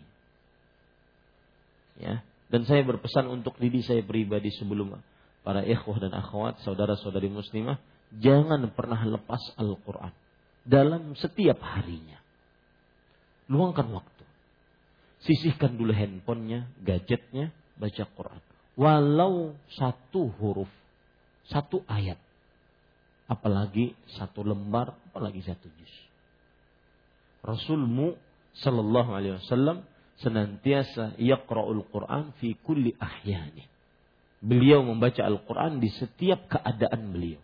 Ya, 1.99 2.23
dan 2.49 2.69
saya 2.69 2.81
berpesan 2.85 3.29
untuk 3.29 3.57
diri 3.59 3.81
saya 3.85 4.01
pribadi 4.01 4.49
sebelum 4.53 4.97
para 5.43 5.61
ikhwah 5.61 5.99
dan 5.99 6.15
akhwat, 6.15 6.63
saudara-saudari 6.63 7.27
muslimah, 7.27 7.77
jangan 8.17 8.63
pernah 8.71 9.01
lepas 9.03 9.41
Al-Quran 9.59 10.13
dalam 10.63 11.17
setiap 11.19 11.59
harinya. 11.59 12.17
Luangkan 13.51 13.91
waktu. 13.91 14.23
Sisihkan 15.23 15.75
dulu 15.75 15.91
handphonenya, 15.91 16.67
gadgetnya, 16.83 17.51
baca 17.75 18.03
Quran. 18.07 18.41
Walau 18.75 19.55
satu 19.71 20.31
huruf, 20.39 20.71
satu 21.47 21.83
ayat. 21.87 22.19
Apalagi 23.27 23.95
satu 24.19 24.43
lembar, 24.43 24.93
apalagi 25.11 25.39
satu 25.43 25.67
juz. 25.79 25.93
Rasulmu 27.43 28.15
Sallallahu 28.53 29.11
Alaihi 29.15 29.35
Wasallam 29.41 29.83
senantiasa 30.21 31.17
yaqra'ul 31.17 31.83
Quran 31.89 32.35
fi 32.37 32.53
kulli 32.61 32.93
ahyani. 32.99 33.65
Beliau 34.43 34.83
membaca 34.83 35.23
Al-Quran 35.23 35.79
di 35.79 35.87
setiap 35.87 36.51
keadaan 36.51 37.15
beliau. 37.15 37.39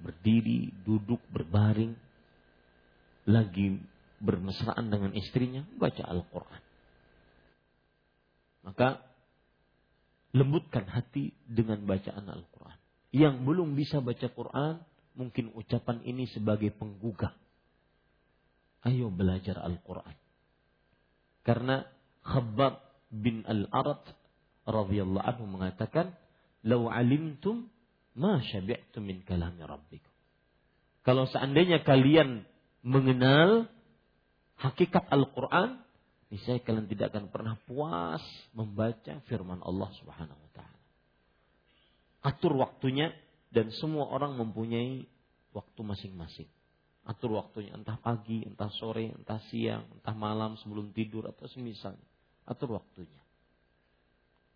Berdiri, 0.00 0.72
duduk, 0.86 1.20
berbaring, 1.28 1.92
lagi 3.28 3.76
bermesraan 4.18 4.88
dengan 4.88 5.12
istrinya, 5.12 5.62
baca 5.76 6.02
Al-Quran. 6.08 6.62
Maka 8.64 8.88
lembutkan 10.32 10.88
hati 10.88 11.36
dengan 11.44 11.84
bacaan 11.84 12.24
Al-Quran. 12.24 12.77
Yang 13.08 13.40
belum 13.40 13.72
bisa 13.72 14.04
baca 14.04 14.28
Quran, 14.28 14.84
mungkin 15.16 15.50
ucapan 15.56 16.04
ini 16.04 16.28
sebagai 16.30 16.70
penggugah. 16.76 17.32
Ayo 18.86 19.10
belajar 19.10 19.58
Al-Quran. 19.58 20.14
Karena 21.42 21.82
Khabbab 22.22 22.78
bin 23.08 23.42
Al-Arat 23.48 24.04
radhiyallahu 24.68 25.24
anhu 25.24 25.44
mengatakan, 25.48 26.12
"Lau 26.62 26.92
alimtum 26.92 27.72
ma 28.14 28.38
syabi'tum 28.44 29.02
min 29.02 29.24
kalami 29.24 29.64
rabbikum." 29.64 30.12
Kalau 31.02 31.24
seandainya 31.24 31.82
kalian 31.82 32.44
mengenal 32.84 33.66
hakikat 34.60 35.08
Al-Qur'an, 35.08 35.80
niscaya 36.28 36.60
kalian 36.60 36.86
tidak 36.86 37.16
akan 37.16 37.32
pernah 37.32 37.54
puas 37.64 38.22
membaca 38.52 39.24
firman 39.26 39.64
Allah 39.64 39.90
Subhanahu 39.96 40.36
wa 40.36 40.50
taala. 40.52 40.77
Atur 42.22 42.58
waktunya 42.58 43.14
dan 43.48 43.70
semua 43.70 44.10
orang 44.10 44.34
mempunyai 44.36 45.06
waktu 45.54 45.80
masing-masing. 45.80 46.50
Atur 47.08 47.40
waktunya 47.40 47.72
entah 47.72 47.96
pagi, 47.96 48.44
entah 48.44 48.68
sore, 48.76 49.08
entah 49.16 49.40
siang, 49.48 49.88
entah 49.96 50.12
malam 50.12 50.60
sebelum 50.60 50.92
tidur 50.92 51.24
atau 51.24 51.48
semisal. 51.48 51.96
Atur 52.44 52.76
waktunya. 52.76 53.22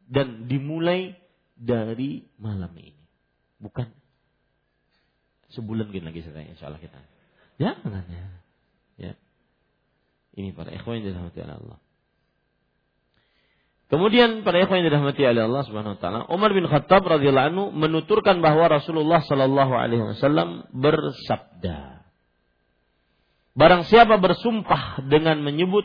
Dan 0.04 0.50
dimulai 0.50 1.16
dari 1.56 2.20
malam 2.36 2.72
ini. 2.76 3.00
Bukan 3.56 3.88
sebulan 5.52 5.88
gini 5.88 6.04
lagi 6.04 6.20
saya 6.24 6.44
insya 6.44 6.68
Allah 6.68 6.82
kita. 6.82 6.98
Jangan 7.56 8.04
ya. 8.10 8.26
ya. 9.00 9.12
Ini 10.36 10.52
para 10.56 10.72
ikhwan 10.72 11.00
yang 11.00 11.12
dirahmati 11.12 11.40
Allah. 11.44 11.78
Kemudian 13.92 14.40
para 14.40 14.56
ikhwan 14.64 14.80
yang 14.80 14.88
dirahmati 14.88 15.20
oleh 15.20 15.44
Allah 15.44 15.62
Subhanahu 15.68 15.94
wa 15.94 16.00
taala, 16.00 16.20
Umar 16.32 16.56
bin 16.56 16.64
Khattab 16.64 17.04
radhiyallahu 17.04 17.48
anhu 17.52 17.64
menuturkan 17.76 18.40
bahwa 18.40 18.72
Rasulullah 18.72 19.20
sallallahu 19.20 19.68
alaihi 19.76 20.00
wasallam 20.16 20.64
bersabda, 20.72 22.00
Barang 23.52 23.84
siapa 23.84 24.16
bersumpah 24.16 25.04
dengan 25.12 25.44
menyebut 25.44 25.84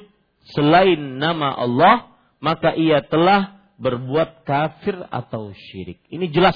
selain 0.55 1.19
nama 1.19 1.51
Allah, 1.51 2.15
maka 2.39 2.71
ia 2.79 3.03
telah 3.03 3.59
berbuat 3.75 4.47
kafir 4.47 5.03
atau 5.11 5.51
syirik. 5.51 5.99
Ini 6.07 6.31
jelas. 6.31 6.55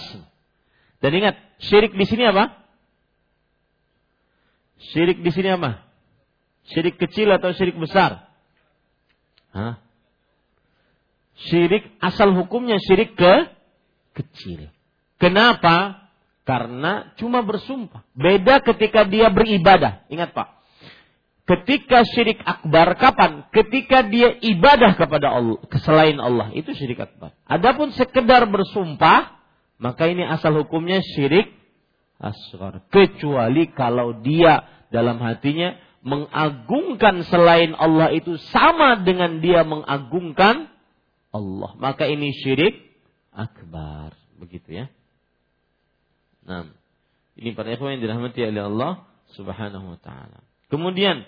Dan 1.04 1.12
ingat, 1.20 1.36
syirik 1.60 1.92
di 1.92 2.08
sini 2.08 2.32
apa? 2.32 2.64
Syirik 4.96 5.20
di 5.20 5.36
sini 5.36 5.52
apa? 5.52 5.84
Syirik 6.72 6.96
kecil 6.96 7.28
atau 7.28 7.52
syirik 7.52 7.76
besar? 7.76 8.32
Hah? 9.52 9.91
Syirik 11.36 11.98
asal 12.00 12.36
hukumnya 12.36 12.78
syirik 12.80 13.18
ke 13.18 13.34
kecil. 14.16 14.70
Kenapa? 15.18 16.08
Karena 16.42 17.14
cuma 17.22 17.46
bersumpah. 17.46 18.02
Beda 18.18 18.60
ketika 18.66 19.06
dia 19.06 19.30
beribadah. 19.30 20.04
Ingat 20.10 20.34
Pak. 20.34 20.62
Ketika 21.46 22.08
syirik 22.08 22.40
akbar 22.42 22.96
kapan? 22.96 23.44
Ketika 23.52 24.08
dia 24.08 24.40
ibadah 24.40 24.96
kepada 24.96 25.36
Allah, 25.36 25.60
selain 25.84 26.16
Allah, 26.16 26.48
itu 26.56 26.72
syirik 26.72 27.02
akbar. 27.02 27.36
Adapun 27.44 27.92
sekedar 27.92 28.48
bersumpah, 28.48 29.36
maka 29.76 30.08
ini 30.08 30.24
asal 30.24 30.56
hukumnya 30.64 31.04
syirik 31.04 31.52
asgar. 32.24 32.86
Kecuali 32.88 33.68
kalau 33.76 34.24
dia 34.24 34.64
dalam 34.94 35.20
hatinya 35.20 35.76
mengagungkan 36.08 37.28
selain 37.28 37.76
Allah 37.76 38.16
itu 38.16 38.40
sama 38.56 39.04
dengan 39.04 39.44
dia 39.44 39.68
mengagungkan 39.68 40.71
Allah. 41.32 41.72
Maka 41.80 42.08
ini 42.08 42.36
syirik 42.36 42.76
akbar. 43.32 44.16
Begitu 44.38 44.84
ya. 44.84 44.86
Nah, 46.44 46.68
ini 47.40 47.56
para 47.56 47.72
ikhwan 47.72 47.98
yang 47.98 48.04
dirahmati 48.04 48.40
oleh 48.44 48.64
Allah 48.68 48.94
Subhanahu 49.36 49.96
wa 49.96 50.00
taala. 50.00 50.44
Kemudian 50.68 51.24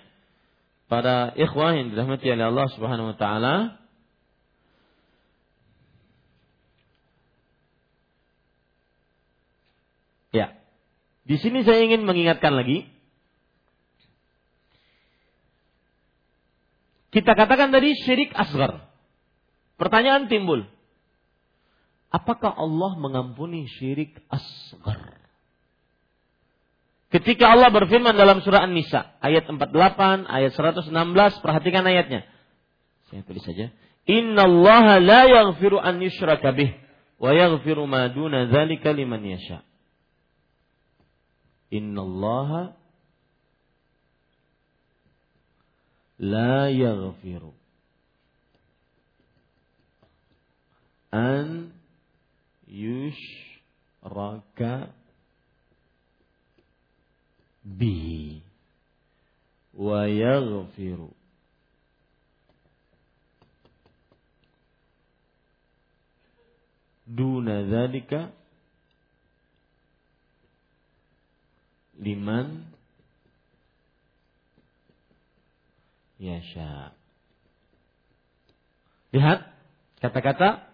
para 0.91 1.31
ikhwan 1.39 1.79
yang 1.79 1.87
dirahmati 1.95 2.27
oleh 2.27 2.45
Allah 2.51 2.67
Subhanahu 2.75 3.15
wa 3.15 3.17
taala 3.17 3.55
Ya. 10.33 10.57
Di 11.29 11.37
sini 11.37 11.61
saya 11.61 11.85
ingin 11.85 12.09
mengingatkan 12.09 12.57
lagi 12.57 12.89
Kita 17.13 17.37
katakan 17.37 17.69
tadi 17.69 17.93
syirik 17.93 18.33
asgar. 18.33 18.89
Pertanyaan 19.84 20.31
timbul. 20.31 20.63
Apakah 22.07 22.55
Allah 22.55 22.95
mengampuni 22.95 23.67
syirik 23.67 24.15
asgar? 24.31 25.19
Ketika 27.11 27.51
Allah 27.51 27.67
berfirman 27.67 28.15
dalam 28.15 28.39
surah 28.39 28.63
An-Nisa 28.63 29.19
ayat 29.19 29.43
48, 29.43 30.23
ayat 30.23 30.51
116, 30.55 31.43
perhatikan 31.43 31.84
ayatnya. 31.84 32.23
Saya 33.11 33.27
tulis 33.27 33.43
saja. 33.43 33.75
Inna 34.07 34.47
Allah 34.47 35.03
la 35.03 35.21
yaghfiru 35.27 35.84
an 35.84 35.99
yushraka 35.99 36.55
bih 36.55 36.71
wa 37.19 37.36
yaghfiru 37.36 37.84
ma 37.84 38.07
duna 38.07 38.47
dzalika 38.47 38.95
liman 38.95 39.19
yasha. 39.19 39.67
Inna 41.75 42.07
Allah 42.07 42.51
la 46.23 46.71
yaghfiru 46.71 47.62
an 51.14 51.70
yushraka 52.66 53.22
bihi 57.61 58.41
wa 59.78 60.09
yaghfiru 60.09 61.14
duna 67.05 67.61
dzalika 67.70 68.34
liman 72.01 72.66
yasha. 76.18 76.89
Lihat 79.14 79.45
kata-kata 80.01 80.72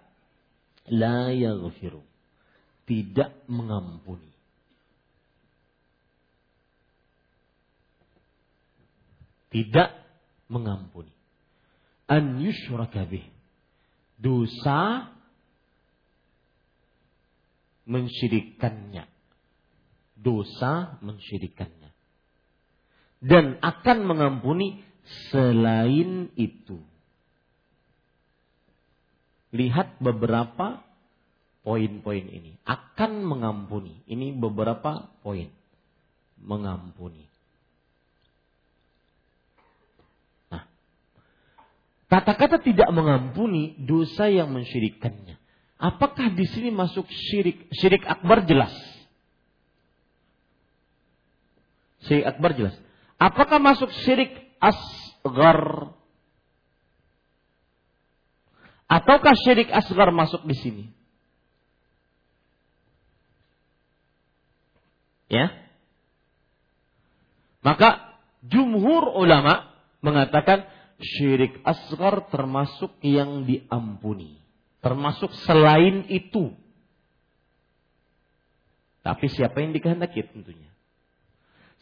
la 0.91 1.31
yaghfiru. 1.33 2.01
Tidak 2.85 3.45
mengampuni. 3.49 4.33
Tidak 9.49 9.89
mengampuni. 10.49 11.13
An 12.09 12.41
yushraka 12.41 13.05
bih. 13.05 13.25
Dosa 14.17 15.09
mensyirikannya. 17.85 19.05
Dosa 20.17 21.01
mensyirikannya. 21.01 21.89
Dan 23.19 23.57
akan 23.61 23.97
mengampuni 24.05 24.81
selain 25.29 26.29
itu. 26.37 26.81
Lihat 29.49 29.97
beberapa 29.97 30.85
poin-poin 31.65 32.25
ini. 32.25 32.57
Akan 32.65 33.25
mengampuni. 33.25 34.05
Ini 34.05 34.37
beberapa 34.37 35.09
poin. 35.25 35.49
Mengampuni. 36.39 37.25
Nah, 40.53 40.63
kata-kata 42.07 42.61
tidak 42.61 42.89
mengampuni 42.93 43.77
dosa 43.81 44.29
yang 44.29 44.53
mensyirikannya. 44.53 45.37
Apakah 45.79 46.35
di 46.35 46.45
sini 46.45 46.69
masuk 46.69 47.07
syirik? 47.07 47.71
Syirik 47.71 48.03
akbar 48.03 48.43
jelas. 48.43 48.73
Syirik 52.03 52.27
akbar 52.27 52.51
jelas. 52.55 52.75
Apakah 53.19 53.59
masuk 53.59 53.91
syirik 54.03 54.31
asgar 54.59 55.91
Ataukah 58.89 59.37
syirik 59.37 59.69
asgar 59.69 60.09
masuk 60.09 60.41
di 60.49 60.55
sini? 60.57 60.85
Ya. 65.29 65.53
Maka 67.61 68.17
jumhur 68.41 69.13
ulama 69.13 69.69
mengatakan 70.01 70.65
syirik 70.97 71.61
asgar 71.61 72.33
termasuk 72.33 72.97
yang 73.05 73.45
diampuni. 73.45 74.41
Termasuk 74.81 75.37
selain 75.45 76.09
itu. 76.09 76.49
Tapi 79.05 79.29
siapa 79.29 79.61
yang 79.61 79.77
dikehendaki 79.77 80.33
tentunya. 80.33 80.73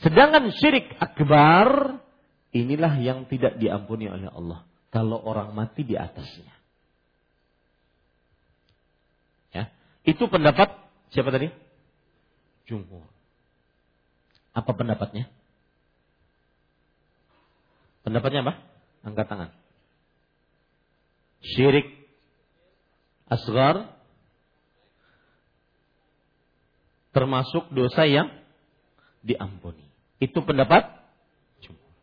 Sedangkan 0.03 0.51
syirik 0.51 0.91
akbar 0.99 2.03
inilah 2.51 2.99
yang 2.99 3.23
tidak 3.31 3.55
diampuni 3.55 4.11
oleh 4.11 4.27
Allah. 4.27 4.67
Kalau 4.91 5.23
orang 5.23 5.55
mati 5.55 5.87
di 5.87 5.95
atasnya. 5.95 6.56
Itu 10.07 10.31
pendapat 10.31 10.71
siapa 11.11 11.35
tadi? 11.35 11.51
Jumhur. 12.63 13.03
Apa 14.55 14.71
pendapatnya? 14.71 15.27
Pendapatnya 18.07 18.47
apa? 18.47 18.53
Angkat 19.03 19.27
tangan. 19.27 19.49
Syirik 21.43 21.91
asgar 23.27 23.99
termasuk 27.11 27.67
dosa 27.75 28.07
yang 28.07 28.31
diampuni. 29.27 29.83
Itu 30.23 30.39
pendapat 30.47 30.87
jumhur. 31.59 31.93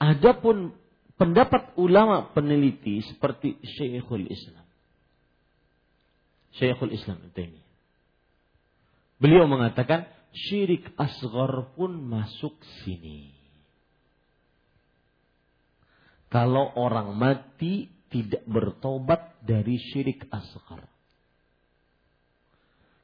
Adapun 0.00 0.72
pendapat 1.20 1.76
ulama 1.76 2.32
peneliti 2.32 3.04
seperti 3.04 3.60
Syekhul 3.60 4.24
Islam 4.24 4.69
Syekhul 6.58 6.94
Islam 6.94 7.30
Taimiyah. 7.30 7.68
Beliau 9.20 9.44
mengatakan 9.44 10.08
syirik 10.32 10.96
asgar 10.96 11.76
pun 11.76 11.92
masuk 12.08 12.56
sini. 12.82 13.36
Kalau 16.30 16.72
orang 16.78 17.12
mati 17.18 17.90
tidak 18.08 18.46
bertobat 18.46 19.36
dari 19.44 19.76
syirik 19.76 20.24
asgar. 20.32 20.88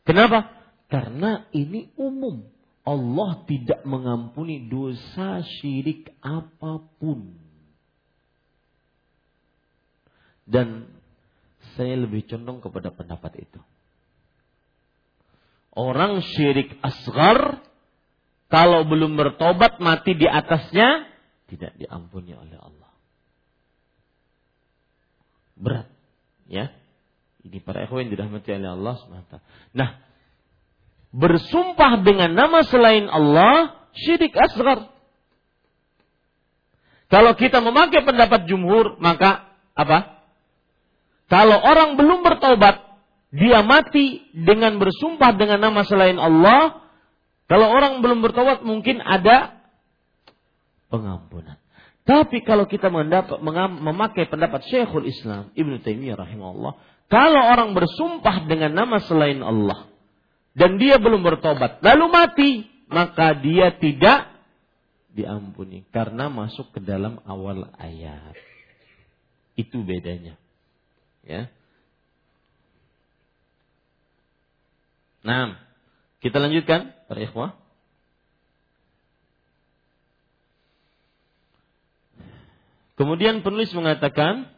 Kenapa? 0.06 0.46
Karena 0.86 1.50
ini 1.52 1.90
umum. 1.98 2.46
Allah 2.86 3.42
tidak 3.50 3.82
mengampuni 3.82 4.70
dosa 4.70 5.42
syirik 5.42 6.14
apa 6.22 6.86
pun. 7.02 7.34
Dan 10.46 10.95
saya 11.76 11.94
lebih 11.94 12.24
condong 12.24 12.64
kepada 12.64 12.88
pendapat 12.90 13.46
itu. 13.46 13.60
Orang 15.76 16.24
syirik 16.24 16.80
asgar, 16.80 17.60
kalau 18.48 18.88
belum 18.88 19.20
bertobat 19.20 19.76
mati 19.76 20.16
di 20.16 20.24
atasnya, 20.24 21.04
tidak 21.52 21.76
diampuni 21.76 22.32
oleh 22.32 22.56
Allah. 22.56 22.90
Berat. 25.56 25.88
Ya. 26.48 26.72
Ini 27.44 27.60
para 27.60 27.84
ikhwan 27.84 28.08
dirahmati 28.08 28.56
oleh 28.56 28.70
Allah 28.72 28.94
SWT. 28.96 29.34
Nah, 29.76 30.00
bersumpah 31.12 32.02
dengan 32.02 32.32
nama 32.32 32.64
selain 32.64 33.06
Allah 33.12 33.86
syirik 33.94 34.32
asgar. 34.32 34.90
Kalau 37.06 37.38
kita 37.38 37.62
memakai 37.62 38.02
pendapat 38.02 38.50
jumhur, 38.50 38.98
maka 38.98 39.46
apa? 39.78 40.15
Kalau 41.26 41.58
orang 41.58 41.98
belum 41.98 42.22
bertobat, 42.22 42.86
dia 43.34 43.60
mati 43.66 44.30
dengan 44.30 44.78
bersumpah 44.78 45.34
dengan 45.34 45.58
nama 45.58 45.82
selain 45.82 46.16
Allah, 46.22 46.86
kalau 47.50 47.66
orang 47.70 47.98
belum 47.98 48.22
bertobat 48.22 48.62
mungkin 48.62 49.02
ada 49.02 49.58
pengampunan. 50.86 51.58
Tapi 52.06 52.46
kalau 52.46 52.70
kita 52.70 52.86
mendapat, 52.86 53.42
memakai 53.82 54.30
pendapat 54.30 54.62
Syekhul 54.70 55.10
Islam 55.10 55.50
Ibnu 55.58 55.82
Taimiyah 55.82 56.14
rahimahullah, 56.14 56.78
kalau 57.10 57.42
orang 57.50 57.74
bersumpah 57.74 58.46
dengan 58.46 58.78
nama 58.78 59.02
selain 59.02 59.42
Allah, 59.42 59.90
dan 60.54 60.78
dia 60.78 60.96
belum 60.96 61.26
bertobat 61.26 61.84
lalu 61.84 62.06
mati 62.08 62.50
maka 62.86 63.34
dia 63.36 63.74
tidak 63.76 64.30
diampuni 65.10 65.82
karena 65.90 66.30
masuk 66.30 66.70
ke 66.70 66.80
dalam 66.80 67.18
awal 67.26 67.74
ayat. 67.76 68.38
Itu 69.58 69.82
bedanya 69.82 70.38
ya 71.26 71.50
Nah, 75.26 75.58
kita 76.22 76.38
lanjutkan 76.38 76.94
para 77.10 77.18
ikhwah. 77.18 77.58
Kemudian 82.94 83.42
penulis 83.42 83.74
mengatakan 83.74 84.54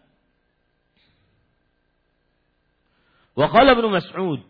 Wa 3.32 3.48
qala 3.48 3.78
Ibnu 3.78 3.88
Mas'ud 3.88 4.42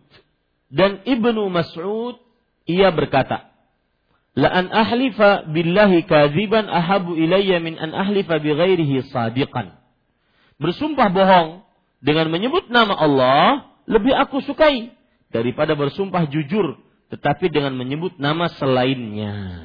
dan 0.73 1.05
Ibnu 1.05 1.53
Mas'ud 1.53 2.17
ia 2.65 2.89
berkata, 2.89 3.53
La 4.33 4.49
an 4.49 4.73
ahlifa 4.73 5.45
billahi 5.45 6.09
kadziban 6.09 6.73
ahabu 6.73 7.15
ilayya 7.15 7.61
min 7.61 7.77
an 7.77 7.93
ahlifa 7.93 8.41
bi 8.41 8.49
ghairihi 8.57 9.13
sadiqan. 9.13 9.77
Bersumpah 10.57 11.13
bohong 11.13 11.68
dengan 11.99 12.31
menyebut 12.31 12.71
nama 12.71 12.95
Allah 12.95 13.69
lebih 13.89 14.15
aku 14.15 14.45
sukai 14.45 14.95
daripada 15.33 15.75
bersumpah 15.75 16.29
jujur 16.31 16.79
tetapi 17.09 17.49
dengan 17.49 17.73
menyebut 17.75 18.21
nama 18.21 18.53
selainnya. 18.61 19.65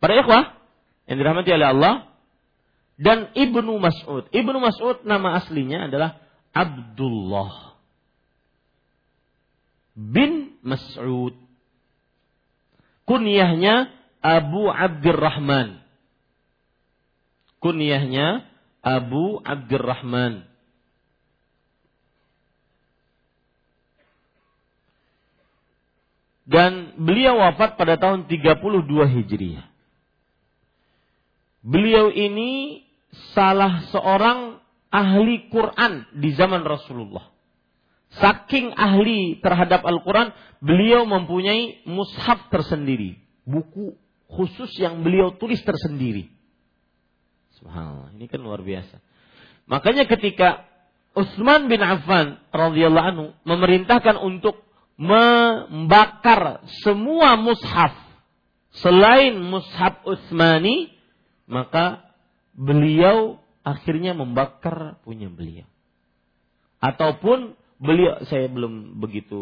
Para 0.00 0.16
ikhwah 0.16 0.56
yang 1.04 1.16
dirahmati 1.20 1.50
oleh 1.52 1.68
Allah 1.68 1.94
dan 2.96 3.30
Ibnu 3.36 3.76
Mas'ud. 3.78 4.26
Ibnu 4.32 4.58
Mas'ud 4.58 5.04
nama 5.04 5.38
aslinya 5.38 5.86
adalah 5.86 6.18
Abdullah 6.56 7.68
bin 9.98 10.56
Mas'ud. 10.64 11.36
Kunyahnya 13.04 13.92
Abu 14.24 14.72
Abdurrahman. 14.72 15.84
Kunyahnya 17.60 18.48
Abu 18.80 19.42
Abdurrahman. 19.44 20.47
Dan 26.48 26.96
beliau 26.96 27.44
wafat 27.44 27.76
pada 27.76 28.00
tahun 28.00 28.24
32 28.24 28.88
Hijriah. 28.88 29.68
Beliau 31.60 32.08
ini 32.08 32.80
salah 33.36 33.84
seorang 33.92 34.56
ahli 34.88 35.52
Quran 35.52 36.08
di 36.16 36.32
zaman 36.32 36.64
Rasulullah. 36.64 37.28
Saking 38.16 38.72
ahli 38.72 39.36
terhadap 39.44 39.84
Al-Quran, 39.84 40.32
beliau 40.64 41.04
mempunyai 41.04 41.84
mushaf 41.84 42.48
tersendiri. 42.48 43.20
Buku 43.44 43.92
khusus 44.32 44.72
yang 44.80 45.04
beliau 45.04 45.36
tulis 45.36 45.60
tersendiri. 45.60 46.32
Subhanallah, 47.60 48.16
ini 48.16 48.24
kan 48.24 48.40
luar 48.40 48.64
biasa. 48.64 48.96
Makanya 49.68 50.08
ketika 50.08 50.64
Utsman 51.12 51.68
bin 51.68 51.84
Affan 51.84 52.40
radhiyallahu 52.48 53.06
anhu 53.12 53.26
memerintahkan 53.44 54.16
untuk 54.16 54.67
membakar 54.98 56.66
semua 56.82 57.38
mushaf 57.38 57.94
selain 58.82 59.38
mushaf 59.38 60.02
Utsmani, 60.02 60.90
maka 61.46 62.02
beliau 62.52 63.38
akhirnya 63.62 64.12
membakar 64.12 64.98
punya 65.06 65.30
beliau. 65.30 65.64
Ataupun 66.82 67.54
beliau 67.78 68.26
saya 68.26 68.50
belum 68.50 68.98
begitu 68.98 69.40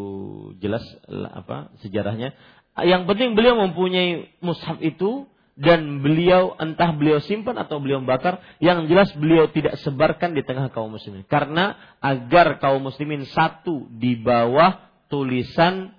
jelas 0.60 0.84
apa 1.08 1.72
sejarahnya. 1.80 2.36
Yang 2.76 3.08
penting 3.08 3.32
beliau 3.32 3.56
mempunyai 3.56 4.36
mushaf 4.44 4.76
itu 4.84 5.24
dan 5.56 6.04
beliau 6.04 6.52
entah 6.60 6.92
beliau 6.92 7.16
simpan 7.24 7.56
atau 7.56 7.80
beliau 7.80 8.04
bakar, 8.04 8.44
yang 8.60 8.84
jelas 8.92 9.08
beliau 9.16 9.48
tidak 9.48 9.80
sebarkan 9.80 10.36
di 10.36 10.44
tengah 10.44 10.68
kaum 10.68 10.92
muslimin 10.92 11.24
karena 11.24 11.96
agar 12.04 12.60
kaum 12.60 12.84
muslimin 12.84 13.24
satu 13.24 13.88
di 13.88 14.20
bawah 14.20 14.86
tulisan 15.06 15.94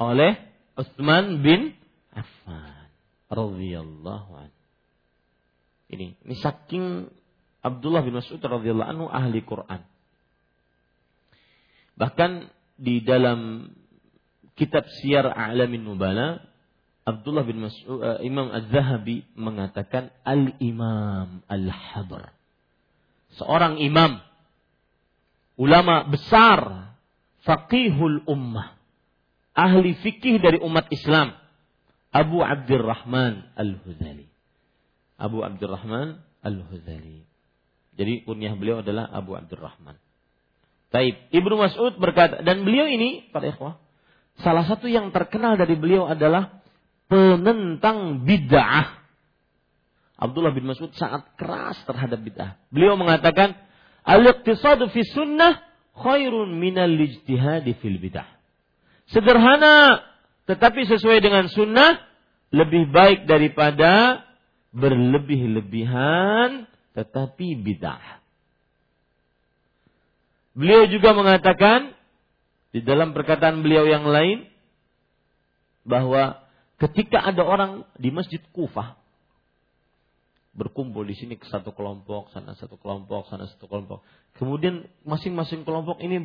oleh 0.00 0.36
Utsman 0.76 1.44
bin 1.44 1.76
Affan 2.12 2.88
radhiyallahu 3.30 4.30
anhu. 4.32 4.60
Ini, 5.90 6.14
ini 6.22 6.34
saking 6.38 7.10
Abdullah 7.60 8.00
bin 8.06 8.16
Mas'ud 8.16 8.40
radhiyallahu 8.40 8.90
anhu 8.90 9.06
ahli 9.10 9.42
Quran. 9.42 9.82
Bahkan 11.98 12.48
di 12.80 13.04
dalam 13.04 13.70
kitab 14.56 14.88
Syiar 14.88 15.28
A'lamin 15.28 15.84
Nubala 15.84 16.50
Abdullah 17.04 17.44
bin 17.44 17.64
Mas'ud 17.64 18.00
uh, 18.00 18.20
Imam 18.22 18.52
Az-Zahabi 18.52 19.24
mengatakan 19.34 20.14
al-imam 20.22 21.42
al-habr. 21.48 22.30
Seorang 23.34 23.78
imam 23.82 24.20
ulama 25.58 26.06
besar 26.06 26.89
faqihul 27.44 28.24
ummah 28.28 28.80
ahli 29.56 29.96
fikih 29.98 30.40
dari 30.40 30.58
umat 30.62 30.88
Islam 30.92 31.36
Abu 32.10 32.42
Abdurrahman 32.42 33.54
Al-Huzali. 33.54 34.26
Abu 35.14 35.46
Abdurrahman 35.46 36.18
Al-Huzali. 36.42 37.22
Jadi 37.94 38.26
kunyah 38.26 38.56
beliau 38.58 38.82
adalah 38.82 39.06
Abu 39.14 39.38
Abdurrahman. 39.38 39.94
Taib. 40.90 41.30
Ibnu 41.30 41.54
Mas'ud 41.54 41.94
berkata 42.02 42.42
dan 42.42 42.66
beliau 42.66 42.90
ini 42.90 43.30
para 43.30 43.46
ikhwah 43.46 43.78
salah 44.42 44.66
satu 44.66 44.90
yang 44.90 45.14
terkenal 45.14 45.54
dari 45.54 45.78
beliau 45.78 46.10
adalah 46.10 46.64
penentang 47.06 48.26
bid'ah. 48.26 48.98
Abdullah 50.18 50.50
bin 50.50 50.66
Mas'ud 50.66 50.90
sangat 50.98 51.30
keras 51.38 51.78
terhadap 51.86 52.18
bid'ah. 52.18 52.58
Beliau 52.74 52.98
mengatakan 52.98 53.54
al-iqtisadu 54.02 54.90
fi 54.90 55.06
sunnah 55.06 55.69
khairun 56.00 56.56
minal 56.56 56.90
ijtihadi 56.90 57.76
fil 57.78 58.00
bid'ah. 58.00 58.26
Sederhana 59.12 60.00
tetapi 60.48 60.88
sesuai 60.88 61.20
dengan 61.22 61.46
sunnah 61.52 62.00
lebih 62.50 62.90
baik 62.90 63.30
daripada 63.30 64.24
berlebih-lebihan 64.74 66.66
tetapi 66.96 67.54
bid'ah. 67.60 68.20
Beliau 70.56 70.90
juga 70.90 71.14
mengatakan 71.14 71.94
di 72.74 72.82
dalam 72.82 73.14
perkataan 73.14 73.62
beliau 73.62 73.86
yang 73.86 74.06
lain 74.06 74.46
bahwa 75.86 76.42
ketika 76.78 77.22
ada 77.22 77.42
orang 77.42 77.82
di 77.96 78.12
Masjid 78.12 78.42
Kufah 78.52 78.99
berkumpul 80.50 81.06
di 81.06 81.14
sini 81.14 81.38
ke 81.38 81.46
satu 81.46 81.70
kelompok, 81.70 82.34
sana 82.34 82.58
satu 82.58 82.74
kelompok, 82.80 83.30
sana 83.30 83.46
satu 83.46 83.70
kelompok. 83.70 84.02
Kemudian 84.36 84.90
masing-masing 85.06 85.62
kelompok 85.62 86.02
ini 86.02 86.18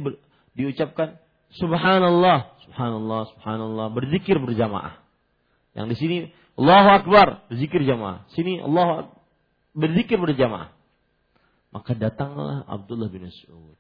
diucapkan 0.58 1.22
subhanallah, 1.54 2.58
subhanallah, 2.66 3.22
subhanallah, 3.38 3.88
berzikir 3.94 4.42
berjamaah. 4.42 4.98
Yang 5.78 5.88
di 5.94 5.96
sini 6.00 6.18
Allahu 6.56 6.90
Akbar, 7.04 7.28
berzikir 7.52 7.84
jamaah. 7.84 8.26
Sini 8.34 8.64
Allah 8.64 9.12
berzikir 9.76 10.16
berjamaah. 10.16 10.72
Maka 11.76 11.92
datanglah 11.92 12.64
Abdullah 12.72 13.12
bin 13.12 13.28
Mas'ud. 13.28 13.76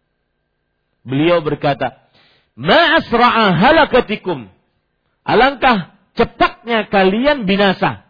Beliau 1.07 1.39
berkata, 1.39 2.11
"Ma 2.59 2.99
asra'a 2.99 3.55
halakatikum." 3.55 4.51
Alangkah 5.25 5.95
cepatnya 6.13 6.85
kalian 6.91 7.47
binasa. 7.49 8.04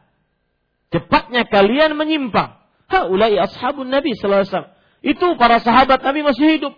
Cepatnya 0.95 1.43
kalian 1.43 1.99
menyimpang. 1.99 2.55
Haulai 2.87 3.35
ashabun 3.35 3.91
Nabi 3.91 4.15
sallallahu 4.15 4.47
alaihi 4.47 4.51
wasallam. 4.55 4.73
Itu 5.03 5.27
para 5.35 5.59
sahabat 5.59 5.99
Nabi 5.99 6.23
masih 6.23 6.47
hidup. 6.55 6.73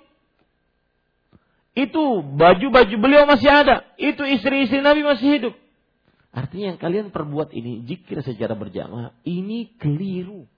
Itu 1.77 2.25
baju-baju 2.25 2.95
beliau 2.97 3.29
masih 3.29 3.53
ada. 3.53 3.85
Itu 4.01 4.25
istri-istri 4.25 4.81
Nabi 4.81 5.05
masih 5.05 5.27
hidup. 5.37 5.53
Artinya 6.33 6.73
yang 6.73 6.79
kalian 6.81 7.07
perbuat 7.13 7.53
ini 7.53 7.85
jikir 7.85 8.25
secara 8.25 8.57
berjamaah 8.57 9.13
ini 9.21 9.77
keliru. 9.77 10.49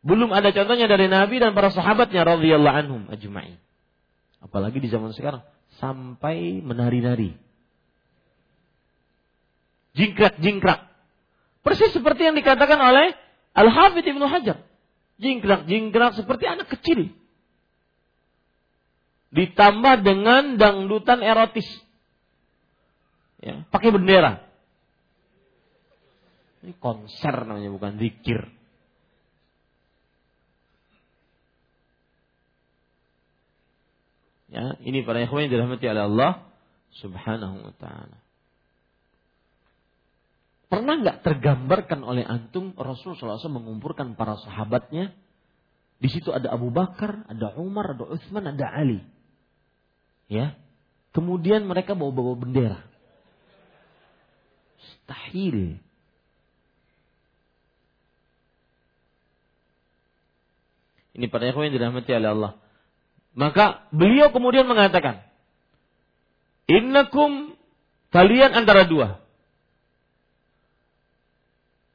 Belum 0.00 0.32
ada 0.32 0.48
contohnya 0.56 0.88
dari 0.88 1.12
Nabi 1.12 1.36
dan 1.36 1.52
para 1.52 1.68
sahabatnya 1.68 2.24
radhiyallahu 2.24 2.76
anhum 2.80 3.02
ajma'in. 3.12 3.60
Apalagi 4.40 4.80
di 4.80 4.88
zaman 4.88 5.12
sekarang 5.12 5.44
sampai 5.76 6.64
menari-nari. 6.64 7.36
Jingkrak-jingkrak. 9.92 10.87
Persis 11.62 11.92
seperti 11.92 12.28
yang 12.28 12.36
dikatakan 12.38 12.78
oleh 12.78 13.14
Al-Hafidh 13.52 14.06
Ibnu 14.06 14.26
Hajar. 14.30 14.62
Jingkrak-jingkrak 15.18 16.14
seperti 16.14 16.44
anak 16.46 16.70
kecil. 16.70 17.10
Ditambah 19.34 20.06
dengan 20.06 20.56
dangdutan 20.56 21.20
erotis. 21.20 21.66
Ya, 23.42 23.66
pakai 23.70 23.90
bendera. 23.90 24.46
Ini 26.62 26.74
konser 26.82 27.46
namanya 27.46 27.70
bukan 27.70 27.98
zikir. 28.02 28.50
Ya, 34.48 34.80
ini 34.80 35.04
para 35.04 35.20
ikhwan 35.22 35.46
yang 35.46 35.52
dirahmati 35.60 35.86
oleh 35.86 36.04
Allah 36.08 36.32
Subhanahu 36.98 37.68
wa 37.68 37.74
taala. 37.76 38.27
Pernah 40.68 41.00
nggak 41.00 41.24
tergambarkan 41.24 42.04
oleh 42.04 42.28
antum 42.28 42.76
Rasul 42.76 43.16
SAW 43.16 43.40
mengumpulkan 43.48 44.12
para 44.20 44.36
sahabatnya? 44.36 45.16
Di 45.98 46.12
situ 46.12 46.28
ada 46.30 46.52
Abu 46.52 46.68
Bakar, 46.68 47.24
ada 47.26 47.56
Umar, 47.56 47.96
ada 47.96 48.04
Utsman, 48.04 48.44
ada 48.44 48.68
Ali. 48.68 49.00
Ya. 50.28 50.60
Kemudian 51.16 51.64
mereka 51.64 51.96
bawa-bawa 51.96 52.36
bendera. 52.36 52.84
Mustahil. 54.76 55.80
Ini 61.16 61.26
para 61.32 61.48
ikhwan 61.48 61.72
yang 61.72 61.80
dirahmati 61.80 62.12
oleh 62.12 62.30
Allah. 62.30 62.52
Maka 63.32 63.88
beliau 63.90 64.30
kemudian 64.30 64.68
mengatakan, 64.68 65.24
Innakum 66.68 67.56
kalian 68.12 68.52
antara 68.52 68.84
dua. 68.84 69.24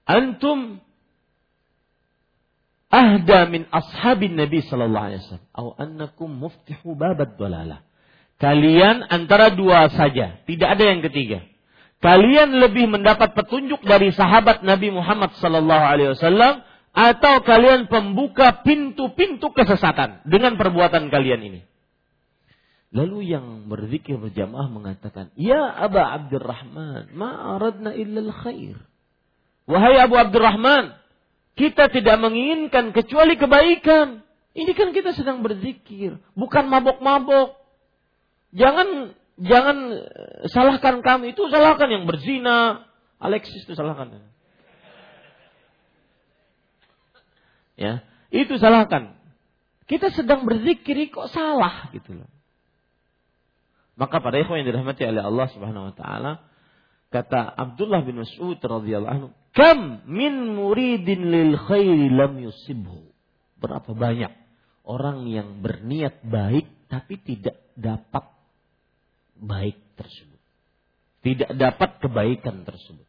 Antum 0.03 0.84
ahda 2.93 3.49
min 3.49 3.65
ashabin 3.71 4.38
Nabi 4.38 4.61
sallallahu 4.61 5.05
alaihi 5.09 5.21
wasallam 5.25 5.47
atau 5.55 5.69
annakum 5.80 6.30
muftihu 6.30 6.93
babad 6.93 7.39
dalalah. 7.39 7.81
Kalian 8.38 9.07
antara 9.07 9.49
dua 9.55 9.88
saja, 9.89 10.43
tidak 10.43 10.69
ada 10.75 10.84
yang 10.84 11.01
ketiga. 11.01 11.47
Kalian 12.03 12.59
lebih 12.59 12.91
mendapat 12.91 13.31
petunjuk 13.31 13.80
dari 13.88 14.11
sahabat 14.11 14.59
Nabi 14.67 14.91
Muhammad 14.91 15.31
sallallahu 15.39 15.84
alaihi 15.88 16.11
wasallam 16.11 16.59
atau 16.91 17.39
kalian 17.41 17.88
pembuka 17.88 18.61
pintu-pintu 18.61 19.49
kesesatan 19.55 20.21
dengan 20.27 20.59
perbuatan 20.59 21.07
kalian 21.07 21.41
ini. 21.41 21.61
Lalu 22.93 23.34
yang 23.34 23.65
berzikir 23.65 24.21
berjamaah 24.21 24.69
mengatakan, 24.69 25.34
Ya 25.34 25.65
Aba 25.65 26.13
Abdurrahman, 26.13 27.09
ma'aradna 27.17 27.97
illal 27.97 28.30
khair. 28.30 28.77
Wahai 29.64 29.95
Abu 29.95 30.19
Abdurrahman, 30.19 30.98
kita 31.56 31.88
tidak 31.88 32.18
menginginkan 32.19 32.91
kecuali 32.91 33.40
kebaikan. 33.40 34.26
Ini 34.53 34.72
kan 34.77 34.94
kita 34.94 35.18
sedang 35.18 35.41
berzikir, 35.41 36.22
bukan 36.38 36.69
mabok-mabok. 36.69 37.57
Jangan 38.53 39.18
jangan 39.41 39.77
salahkan 40.52 41.02
kami, 41.02 41.34
itu 41.34 41.41
salahkan 41.49 41.90
yang 41.90 42.06
berzina. 42.06 42.85
Alexis 43.18 43.65
itu 43.65 43.73
salahkan. 43.73 44.19
Ya, 47.80 48.06
itu 48.30 48.53
salahkan. 48.61 49.18
Kita 49.90 50.14
sedang 50.14 50.45
berzikir 50.45 50.95
kok 51.10 51.31
salah 51.34 51.90
gitu 51.95 52.14
loh. 52.14 52.30
Maka 53.94 54.22
pada 54.22 54.41
ikhwan 54.41 54.61
yang 54.61 54.73
dirahmati 54.73 55.06
oleh 55.06 55.22
Allah 55.22 55.48
Subhanahu 55.53 55.91
wa 55.91 55.95
taala, 55.95 56.31
kata 57.14 57.45
Abdullah 57.45 58.02
bin 58.02 58.22
Mas'ud 58.22 58.57
radhiyallahu 58.57 59.14
anhu, 59.14 59.30
"Kam 59.53 60.03
min 60.09 60.57
muridin 60.57 61.30
lil 61.30 61.53
khairi 61.57 62.09
lam 62.09 62.41
yusibhu." 62.41 63.13
Berapa 63.61 63.93
banyak 63.95 64.34
orang 64.84 65.30
yang 65.31 65.63
berniat 65.63 66.25
baik 66.27 66.67
tapi 66.91 67.15
tidak 67.23 67.57
dapat 67.77 68.27
baik 69.39 69.80
tersebut. 69.95 70.41
Tidak 71.23 71.55
dapat 71.55 72.03
kebaikan 72.03 72.67
tersebut. 72.67 73.07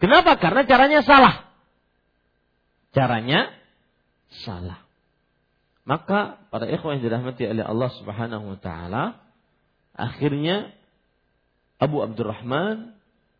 Kenapa? 0.00 0.40
Karena 0.40 0.64
caranya 0.64 1.00
salah. 1.04 1.52
Caranya 2.96 3.52
salah. 4.42 4.88
Maka 5.88 6.40
para 6.52 6.68
ikhwan 6.68 7.00
yang 7.00 7.04
dirahmati 7.08 7.48
oleh 7.48 7.64
Allah 7.64 7.90
Subhanahu 7.96 8.56
wa 8.56 8.58
taala 8.60 9.04
akhirnya 9.96 10.72
Abu 11.80 12.04
Abdurrahman 12.04 12.97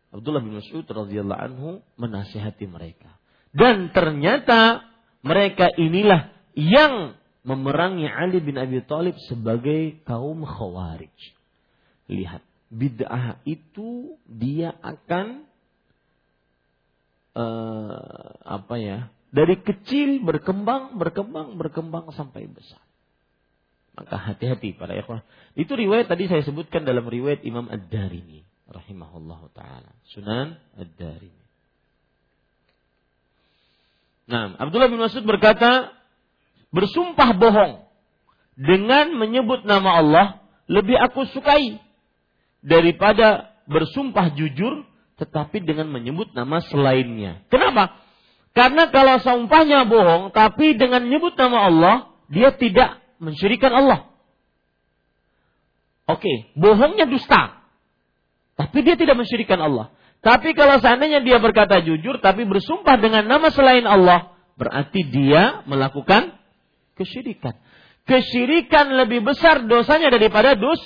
Abdullah 0.09 0.41
bin 0.41 0.57
Mas'ud 0.57 0.85
radhiyallahu 0.85 1.41
anhu 1.41 1.69
menasihati 2.01 2.65
mereka. 2.65 3.13
Dan 3.53 3.93
ternyata 3.93 4.85
mereka 5.21 5.69
inilah 5.69 6.33
yang 6.57 7.17
memerangi 7.45 8.09
Ali 8.09 8.41
bin 8.41 8.57
Abi 8.57 8.81
Thalib 8.85 9.17
sebagai 9.29 10.01
kaum 10.05 10.45
Khawarij. 10.45 11.13
Lihat, 12.09 12.41
bid'ah 12.73 13.41
itu 13.45 14.17
dia 14.25 14.73
akan 14.81 15.45
uh, 17.37 18.29
apa 18.45 18.75
ya? 18.81 19.13
Dari 19.29 19.61
kecil 19.61 20.25
berkembang, 20.25 20.97
berkembang, 20.97 21.53
berkembang 21.53 22.09
sampai 22.17 22.49
besar. 22.49 22.81
Maka 23.93 24.17
hati-hati 24.17 24.73
para 24.73 24.97
ikhwan. 24.97 25.21
Itu 25.53 25.77
riwayat 25.77 26.09
tadi 26.09 26.25
saya 26.25 26.41
sebutkan 26.41 26.81
dalam 26.81 27.05
riwayat 27.05 27.45
Imam 27.45 27.69
Ad-Darimi 27.69 28.48
rahimahullah 28.69 29.41
taala. 29.53 29.91
Sunan 30.13 30.57
Ad-Darimi. 30.77 31.43
Nah, 34.29 34.53
Abdullah 34.61 34.93
bin 34.93 35.01
Mas'ud 35.01 35.25
berkata, 35.25 35.89
bersumpah 36.69 37.33
bohong 37.33 37.89
dengan 38.53 39.17
menyebut 39.17 39.65
nama 39.65 39.97
Allah 39.97 40.27
lebih 40.69 40.93
aku 41.01 41.25
sukai 41.33 41.81
daripada 42.61 43.49
bersumpah 43.65 44.37
jujur 44.37 44.85
tetapi 45.17 45.65
dengan 45.65 45.89
menyebut 45.91 46.31
nama 46.31 46.63
selainnya. 46.63 47.43
Kenapa? 47.51 47.99
Karena 48.55 48.87
kalau 48.89 49.19
sumpahnya 49.19 49.85
bohong, 49.85 50.31
tapi 50.31 50.79
dengan 50.79 51.05
nyebut 51.05 51.35
nama 51.35 51.69
Allah, 51.69 51.95
dia 52.31 52.55
tidak 52.55 52.97
mensyirikan 53.19 53.69
Allah. 53.71 54.09
Oke, 56.09 56.49
bohongnya 56.57 57.05
dusta. 57.05 57.58
Tapi 58.59 58.83
dia 58.83 58.99
tidak 58.99 59.15
mensyirikan 59.15 59.55
Allah. 59.63 59.95
Tapi 60.19 60.51
kalau 60.51 60.83
seandainya 60.83 61.23
dia 61.23 61.39
berkata 61.39 61.79
jujur, 61.79 62.19
tapi 62.19 62.43
bersumpah 62.43 62.99
dengan 62.99 63.23
nama 63.23 63.47
selain 63.55 63.87
Allah, 63.87 64.35
berarti 64.59 65.07
dia 65.07 65.63
melakukan 65.63 66.35
kesyirikan. 66.99 67.55
Kesyirikan 68.03 68.99
lebih 68.99 69.23
besar 69.23 69.63
dosanya 69.63 70.11
daripada 70.11 70.59
dus, 70.59 70.81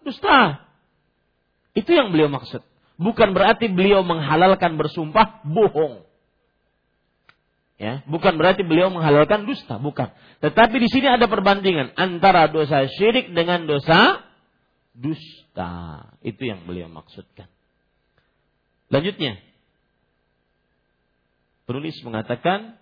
dusta. 0.00 0.64
Itu 1.76 1.92
yang 1.92 2.16
beliau 2.16 2.32
maksud. 2.32 2.64
Bukan 2.96 3.36
berarti 3.36 3.68
beliau 3.68 4.00
menghalalkan 4.00 4.80
bersumpah 4.80 5.44
bohong. 5.44 6.08
Ya, 7.76 8.00
bukan 8.08 8.38
berarti 8.40 8.64
beliau 8.64 8.88
menghalalkan 8.88 9.44
dusta, 9.44 9.76
bukan. 9.76 10.14
Tetapi 10.40 10.76
di 10.80 10.88
sini 10.88 11.12
ada 11.12 11.28
perbandingan 11.28 11.92
antara 11.98 12.48
dosa 12.48 12.88
syirik 12.88 13.34
dengan 13.36 13.68
dosa 13.68 14.22
dusta. 14.96 16.12
Itu 16.20 16.44
yang 16.44 16.64
beliau 16.68 16.88
maksudkan. 16.88 17.48
Lanjutnya, 18.92 19.40
penulis 21.64 21.96
mengatakan 22.04 22.76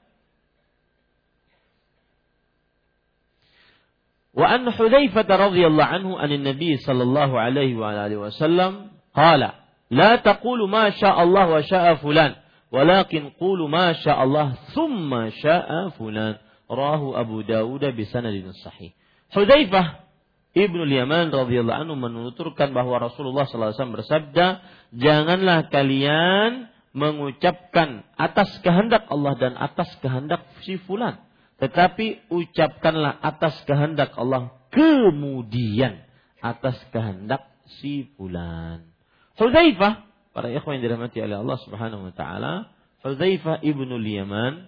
Wa 4.30 4.46
an 4.46 4.62
Hudzaifah 4.62 5.26
radhiyallahu 5.26 5.90
anhu 5.90 6.12
an 6.14 6.30
Nabi 6.30 6.78
sallallahu 6.78 7.34
alaihi 7.34 7.74
wa 7.74 7.90
alihi 7.90 8.30
wasallam 8.30 8.94
qala 9.10 9.58
la 9.90 10.22
taqulu 10.22 10.70
ma 10.70 10.94
syaa 10.94 11.18
Allah 11.18 11.50
wa 11.50 11.62
syaa 11.66 11.98
fulan 11.98 12.38
walakin 12.70 13.34
qulu 13.34 13.66
ma 13.66 13.90
syaa 13.98 14.22
Allah 14.22 14.54
thumma 14.70 15.34
syaa 15.34 15.90
fulan 15.98 16.38
rahu 16.70 17.18
Abu 17.18 17.42
Dawud 17.42 17.82
bi 17.82 18.06
sanadin 18.06 18.54
sahih 18.54 18.94
Hudzaifah 19.34 20.09
Ibnu 20.50 20.82
Yaman 20.82 21.30
radhiyallahu 21.30 21.78
anhu 21.86 21.94
menuturkan 21.94 22.74
bahwa 22.74 22.98
Rasulullah 22.98 23.46
SAW 23.46 23.94
bersabda, 23.94 24.58
"Janganlah 24.90 25.70
kalian 25.70 26.66
mengucapkan 26.90 28.02
atas 28.18 28.58
kehendak 28.66 29.06
Allah 29.06 29.38
dan 29.38 29.54
atas 29.54 29.86
kehendak 30.02 30.42
si 30.66 30.74
fulan, 30.82 31.22
tetapi 31.62 32.26
ucapkanlah 32.34 33.22
atas 33.22 33.62
kehendak 33.62 34.10
Allah 34.18 34.50
kemudian 34.74 36.02
atas 36.42 36.82
kehendak 36.90 37.46
si 37.78 38.10
fulan." 38.18 38.90
Hudzaifah, 39.38 40.02
para 40.34 40.50
ikhwan 40.50 40.82
yang 40.82 40.90
dirahmati 40.90 41.22
oleh 41.22 41.46
Allah 41.46 41.58
Subhanahu 41.62 42.10
wa 42.10 42.14
taala, 42.18 42.74
Hudzaifah 43.06 43.62
Ibnu 43.62 44.02
Yaman, 44.02 44.66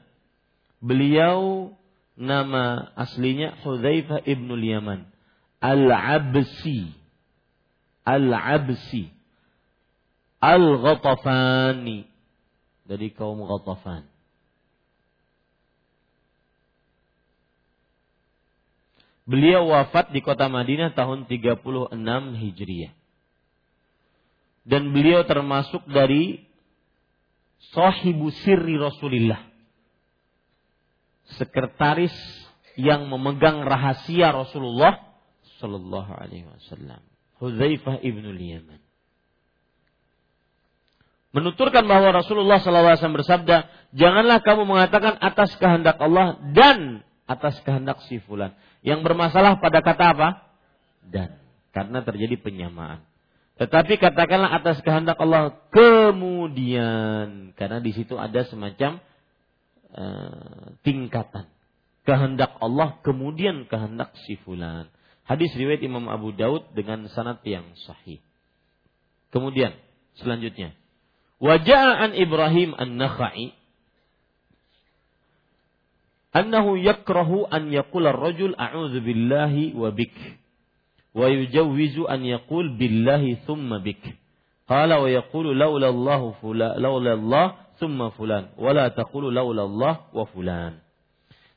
beliau 0.79 1.75
nama 2.15 2.95
aslinya 2.95 3.59
Hudzaifah 3.67 4.23
Ibnu 4.31 4.55
Yaman 4.63 5.11
Al-Absi. 5.63 6.91
Al-Absi. 8.03 9.07
Al-Ghatafani. 10.43 12.03
Dari 12.83 13.09
kaum 13.15 13.47
Ghatafan. 13.47 14.11
Beliau 19.23 19.71
wafat 19.71 20.11
di 20.11 20.19
kota 20.19 20.51
Madinah 20.51 20.99
tahun 20.99 21.31
36 21.31 21.63
Hijriah. 22.43 22.93
Dan 24.67 24.91
beliau 24.91 25.23
termasuk 25.23 25.87
dari 25.87 26.43
sahibu 27.71 28.35
sirri 28.43 28.75
Rasulullah. 28.75 29.47
Sekretaris 31.39 32.15
yang 32.75 33.07
memegang 33.07 33.63
rahasia 33.63 34.35
Rasulullah 34.35 35.12
Sallallahu 35.63 36.11
Alaihi 36.11 36.51
Wasallam. 36.51 36.99
Hudzaifah 37.39 38.03
ibnu 38.03 38.35
Yaman. 38.35 38.83
Menuturkan 41.33 41.89
bahwa 41.89 42.13
Rasulullah 42.13 42.61
SAW 42.61 43.17
bersabda, 43.17 43.65
janganlah 43.97 44.45
kamu 44.45 44.69
mengatakan 44.69 45.17
atas 45.17 45.57
kehendak 45.57 45.97
Allah 45.97 46.37
dan 46.53 47.01
atas 47.25 47.57
kehendak 47.65 48.05
si 48.05 48.21
fulan. 48.21 48.53
Yang 48.85 49.01
bermasalah 49.01 49.57
pada 49.57 49.81
kata 49.81 50.05
apa? 50.13 50.29
Dan. 51.01 51.41
Karena 51.73 52.05
terjadi 52.05 52.37
penyamaan. 52.37 53.01
Tetapi 53.57 53.97
katakanlah 53.97 54.61
atas 54.61 54.85
kehendak 54.85 55.17
Allah 55.17 55.57
kemudian. 55.73 57.57
Karena 57.57 57.81
di 57.81 57.97
situ 57.97 58.21
ada 58.21 58.45
semacam 58.45 59.01
uh, 59.97 60.77
tingkatan. 60.85 61.49
Kehendak 62.05 62.61
Allah 62.61 63.01
kemudian 63.01 63.65
kehendak 63.73 64.13
si 64.29 64.37
fulan. 64.45 64.93
Hadis 65.33 65.49
riwayat 65.57 65.81
Imam 65.81 66.13
Abu 66.13 66.37
Daud 66.37 66.77
dengan 66.77 67.09
sanad 67.09 67.41
yang 67.49 67.65
sahih. 67.89 68.21
Kemudian 69.33 69.73
selanjutnya, 70.21 70.77
waja'an 71.41 72.13
Ibrahim 72.13 72.77
an-Nakhai 72.77 73.57
annahu 76.37 76.77
yakrahu 76.77 77.49
an 77.49 77.73
yaqula 77.73 78.13
ar-rajul 78.13 78.53
a'udzu 78.61 79.01
billahi 79.01 79.73
wa 79.73 79.89
bik 79.89 80.13
wa 81.17 81.33
yujawwizu 81.33 82.05
an 82.13 82.29
yaqul 82.29 82.77
billahi 82.77 83.41
thumma 83.49 83.81
bik. 83.81 84.05
Qala 84.69 85.01
wa 85.01 85.09
yaqulu 85.09 85.57
laula 85.57 85.89
Allah 85.89 86.21
fulan 86.45 86.77
laula 86.77 87.17
Allah 87.17 87.47
thumma 87.81 88.13
fulan 88.13 88.53
wa 88.61 88.69
la 88.77 88.93
taqulu 88.93 89.33
laula 89.33 89.65
Allah 89.65 89.95
wa 90.13 90.29
fulan. 90.29 90.82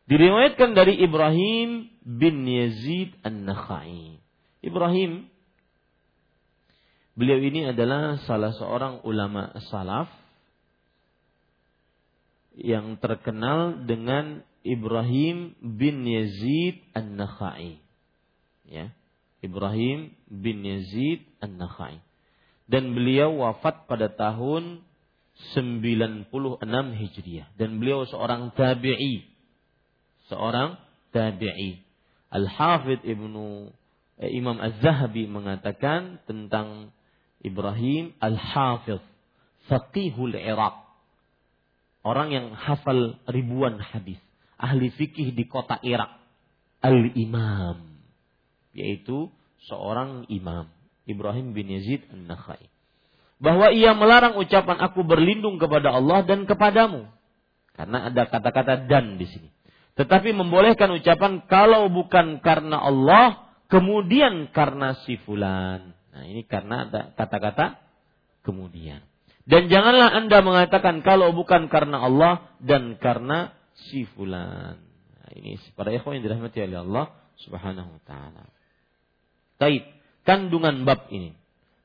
Diriwayatkan 0.06 0.78
dari 0.78 1.02
Ibrahim 1.02 1.90
bin 2.06 2.46
Yazid 2.46 3.18
An-Nakhai. 3.26 4.22
Ibrahim 4.62 5.26
beliau 7.18 7.42
ini 7.42 7.74
adalah 7.74 8.22
salah 8.30 8.54
seorang 8.54 9.02
ulama 9.02 9.50
salaf 9.74 10.06
yang 12.54 13.02
terkenal 13.02 13.82
dengan 13.90 14.46
Ibrahim 14.62 15.58
bin 15.58 16.06
Yazid 16.06 16.86
An-Nakhai. 16.94 17.82
Ya. 18.70 18.94
Ibrahim 19.42 20.14
bin 20.30 20.62
Yazid 20.62 21.26
An-Nakhai. 21.42 21.98
Dan 22.70 22.94
beliau 22.94 23.42
wafat 23.42 23.90
pada 23.90 24.14
tahun 24.14 24.86
96 25.58 26.30
Hijriah 26.72 27.50
dan 27.58 27.82
beliau 27.82 28.06
seorang 28.06 28.54
tabi'i 28.54 29.35
seorang 30.32 30.80
tabi'i. 31.14 31.82
Al-Hafidh 32.32 33.06
Ibnu 33.06 33.72
eh, 34.20 34.32
Imam 34.34 34.60
Az-Zahabi 34.60 35.30
mengatakan 35.30 36.20
tentang 36.28 36.92
Ibrahim 37.40 38.16
Al-Hafidh 38.20 39.04
faqihul 39.70 40.36
Iraq. 40.36 40.84
Orang 42.06 42.30
yang 42.30 42.54
hafal 42.54 43.18
ribuan 43.26 43.82
hadis, 43.82 44.22
ahli 44.62 44.94
fikih 44.94 45.34
di 45.34 45.50
kota 45.50 45.82
Irak. 45.82 46.22
Al-Imam 46.86 47.96
yaitu 48.76 49.32
seorang 49.72 50.28
imam 50.28 50.68
Ibrahim 51.08 51.56
bin 51.56 51.72
Yazid 51.72 52.04
An-Nakhai. 52.12 52.68
Bahwa 53.40 53.72
ia 53.72 53.96
melarang 53.96 54.36
ucapan 54.36 54.84
aku 54.84 55.08
berlindung 55.08 55.58
kepada 55.58 55.96
Allah 55.96 56.28
dan 56.28 56.44
kepadamu. 56.44 57.08
Karena 57.76 58.12
ada 58.12 58.28
kata-kata 58.28 58.88
dan 58.88 59.16
di 59.16 59.28
sini. 59.28 59.50
Tetapi 59.96 60.36
membolehkan 60.36 60.92
ucapan 60.92 61.48
kalau 61.48 61.88
bukan 61.88 62.44
karena 62.44 62.84
Allah, 62.84 63.56
kemudian 63.72 64.52
karena 64.52 65.00
si 65.08 65.16
fulan. 65.24 65.96
Nah, 66.12 66.24
ini 66.28 66.44
karena 66.44 66.88
ada 66.88 67.02
kata-kata 67.16 67.80
kemudian. 68.44 69.04
Dan 69.46 69.72
janganlah 69.72 70.12
Anda 70.12 70.44
mengatakan 70.44 71.00
kalau 71.00 71.32
bukan 71.32 71.72
karena 71.72 72.04
Allah 72.04 72.56
dan 72.60 73.00
karena 73.00 73.56
si 73.88 74.04
fulan. 74.16 74.76
Nah, 74.82 75.30
ini 75.32 75.56
para 75.80 75.96
ikhwan 75.96 76.20
yang 76.20 76.28
dirahmati 76.28 76.60
oleh 76.66 76.80
Allah 76.84 77.06
Subhanahu 77.40 77.96
wa 77.96 78.02
taala. 78.04 78.52
Taib, 79.56 79.84
kandungan 80.28 80.84
bab 80.84 81.08
ini. 81.08 81.36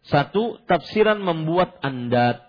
Satu, 0.02 0.58
tafsiran 0.66 1.22
membuat 1.22 1.78
andat. 1.84 2.42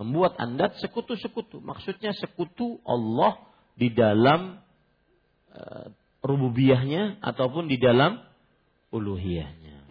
Membuat 0.00 0.40
andat 0.40 0.76
sekutu-sekutu. 0.80 1.60
Maksudnya 1.60 2.16
sekutu 2.16 2.80
Allah 2.86 3.40
di 3.76 3.92
dalam 3.92 4.60
rububiyahnya 6.24 7.22
ataupun 7.22 7.70
di 7.70 7.76
dalam 7.78 8.20
uluhiyahnya. 8.90 9.86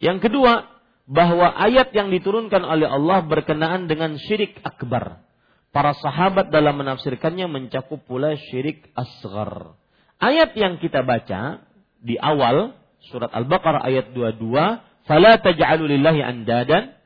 Yang 0.00 0.18
kedua, 0.30 0.68
bahwa 1.10 1.50
ayat 1.50 1.90
yang 1.90 2.08
diturunkan 2.14 2.62
oleh 2.62 2.86
Allah 2.86 3.26
berkenaan 3.26 3.90
dengan 3.90 4.16
syirik 4.16 4.62
akbar. 4.62 5.26
Para 5.70 5.94
sahabat 5.94 6.50
dalam 6.50 6.82
menafsirkannya 6.82 7.46
mencakup 7.46 8.02
pula 8.06 8.34
syirik 8.50 8.90
asgar. 8.94 9.78
Ayat 10.18 10.54
yang 10.58 10.82
kita 10.82 11.06
baca 11.06 11.62
di 12.02 12.18
awal 12.18 12.74
surat 13.10 13.30
Al-Baqarah 13.30 13.86
ayat 13.86 14.10
22, 14.14 14.82
"Fala 15.06 15.38
taj'alu 15.38 15.94
lillahi 15.94 16.22
andadan" 16.22 17.00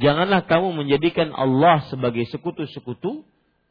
Janganlah 0.00 0.48
kamu 0.48 0.80
menjadikan 0.80 1.28
Allah 1.36 1.84
sebagai 1.92 2.24
sekutu-sekutu, 2.32 3.20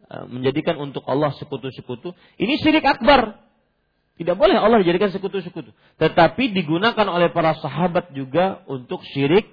eh, 0.05 0.25
menjadikan 0.29 0.77
untuk 0.77 1.01
Allah 1.09 1.33
sekutu-sekutu. 1.41 2.13
Ini 2.37 2.61
syirik 2.61 2.85
akbar. 2.85 3.48
Tidak 4.19 4.35
boleh 4.35 4.59
Allah 4.59 4.83
dijadikan 4.83 5.15
sekutu-sekutu. 5.15 5.71
Tetapi 5.95 6.51
digunakan 6.51 7.07
oleh 7.07 7.31
para 7.31 7.55
sahabat 7.55 8.11
juga 8.11 8.67
untuk 8.67 8.99
syirik 9.15 9.47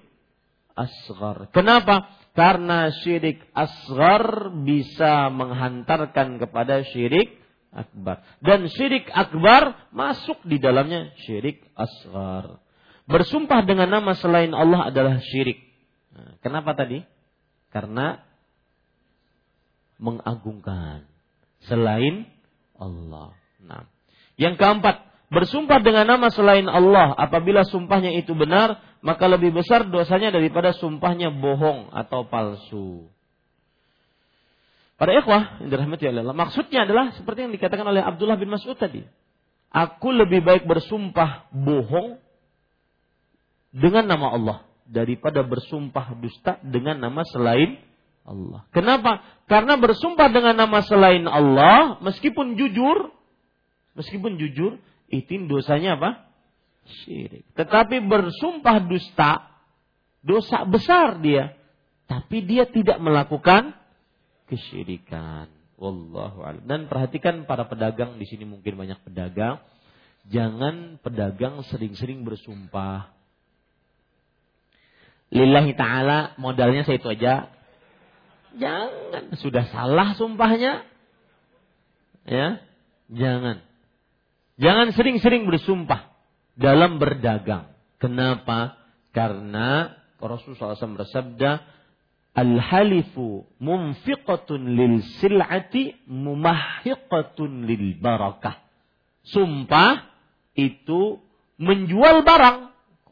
asgar. 0.74 1.46
Kenapa? 1.54 2.10
Karena 2.34 2.90
syirik 2.90 3.46
asgar 3.54 4.50
bisa 4.66 5.30
menghantarkan 5.30 6.42
kepada 6.42 6.82
syirik 6.82 7.38
akbar. 7.70 8.26
Dan 8.42 8.66
syirik 8.66 9.06
akbar 9.14 9.86
masuk 9.94 10.42
di 10.42 10.58
dalamnya 10.58 11.14
syirik 11.22 11.62
asgar. 11.78 12.58
Bersumpah 13.06 13.62
dengan 13.62 13.86
nama 13.86 14.18
selain 14.18 14.50
Allah 14.50 14.90
adalah 14.90 15.22
syirik. 15.22 15.62
Nah, 16.10 16.42
kenapa 16.42 16.74
tadi? 16.74 17.06
Karena 17.70 18.18
mengagungkan 20.02 21.06
selain 21.70 22.26
Allah. 22.76 23.32
Nah, 23.62 23.88
yang 24.36 24.60
keempat, 24.60 25.08
bersumpah 25.32 25.80
dengan 25.80 26.04
nama 26.06 26.28
selain 26.28 26.68
Allah 26.68 27.16
apabila 27.16 27.64
sumpahnya 27.64 28.12
itu 28.16 28.36
benar, 28.36 28.78
maka 29.00 29.24
lebih 29.26 29.56
besar 29.56 29.88
dosanya 29.88 30.32
daripada 30.32 30.76
sumpahnya 30.76 31.32
bohong 31.32 31.92
atau 31.92 32.28
palsu. 32.28 33.08
Para 34.96 35.12
ikhwah 35.12 35.60
maksudnya 36.32 36.88
adalah 36.88 37.12
seperti 37.12 37.44
yang 37.44 37.52
dikatakan 37.52 37.84
oleh 37.84 38.00
Abdullah 38.00 38.40
bin 38.40 38.48
Mas'ud 38.48 38.80
tadi. 38.80 39.04
Aku 39.68 40.08
lebih 40.08 40.40
baik 40.40 40.64
bersumpah 40.64 41.52
bohong 41.52 42.16
dengan 43.76 44.08
nama 44.08 44.32
Allah 44.32 44.58
daripada 44.88 45.44
bersumpah 45.44 46.16
dusta 46.16 46.56
dengan 46.64 46.96
nama 46.96 47.26
selain 47.28 47.76
Allah. 48.24 48.64
Kenapa? 48.72 49.20
Karena 49.46 49.76
bersumpah 49.76 50.32
dengan 50.32 50.56
nama 50.56 50.80
selain 50.82 51.28
Allah, 51.28 52.00
meskipun 52.00 52.56
jujur, 52.56 53.12
meskipun 53.96 54.36
jujur, 54.36 54.78
itu 55.08 55.34
dosanya 55.48 55.96
apa? 55.98 56.10
Syirik. 56.86 57.42
Tetapi 57.58 58.04
bersumpah 58.06 58.78
dusta, 58.86 59.50
dosa 60.22 60.62
besar 60.68 61.18
dia. 61.18 61.58
Tapi 62.06 62.46
dia 62.46 62.70
tidak 62.70 63.02
melakukan 63.02 63.74
kesyirikan. 64.46 65.50
Wallahu 65.76 66.46
a'lam. 66.46 66.64
Dan 66.64 66.80
perhatikan 66.86 67.44
para 67.44 67.66
pedagang 67.66 68.16
di 68.16 68.26
sini 68.30 68.46
mungkin 68.46 68.78
banyak 68.78 69.02
pedagang. 69.02 69.58
Jangan 70.30 70.98
pedagang 71.02 71.62
sering-sering 71.66 72.22
bersumpah. 72.22 73.10
Lillahi 75.34 75.74
ta'ala 75.74 76.38
modalnya 76.38 76.86
saya 76.86 77.02
itu 77.02 77.10
aja. 77.10 77.50
Jangan. 78.56 79.36
Sudah 79.42 79.66
salah 79.68 80.14
sumpahnya. 80.14 80.86
Ya. 82.26 82.62
Jangan. 83.10 83.62
Jangan 84.56 84.92
sering-sering 84.96 85.44
bersumpah 85.44 86.16
dalam 86.56 86.96
berdagang. 86.96 87.72
Kenapa? 88.00 88.80
Karena 89.12 89.92
Rasulullah 90.16 90.76
SAW 90.76 91.00
bersabda, 91.00 91.50
Al-halifu 92.36 93.48
mumfiqatun 93.64 94.76
lil 94.76 95.00
sil'ati 95.20 95.96
mumahhiqatun 96.04 97.64
lil 97.64 97.96
barakah. 97.96 98.60
Sumpah 99.24 100.04
itu 100.52 101.16
menjual 101.56 102.20
barang. 102.28 102.58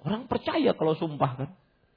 Orang 0.04 0.28
percaya 0.28 0.76
kalau 0.76 0.92
sumpah 1.00 1.30
kan. 1.40 1.50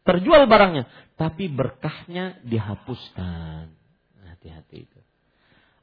Terjual 0.08 0.48
barangnya. 0.48 0.88
Tapi 1.20 1.52
berkahnya 1.52 2.40
dihapuskan. 2.48 3.76
Hati-hati 4.24 4.88
itu. 4.88 5.00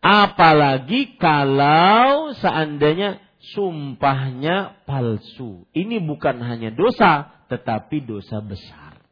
Apalagi 0.01 1.20
kalau 1.20 2.32
seandainya 2.41 3.20
sumpahnya 3.53 4.81
palsu. 4.89 5.69
Ini 5.77 6.01
bukan 6.01 6.41
hanya 6.41 6.73
dosa, 6.73 7.45
tetapi 7.53 8.01
dosa 8.09 8.41
besar. 8.41 9.05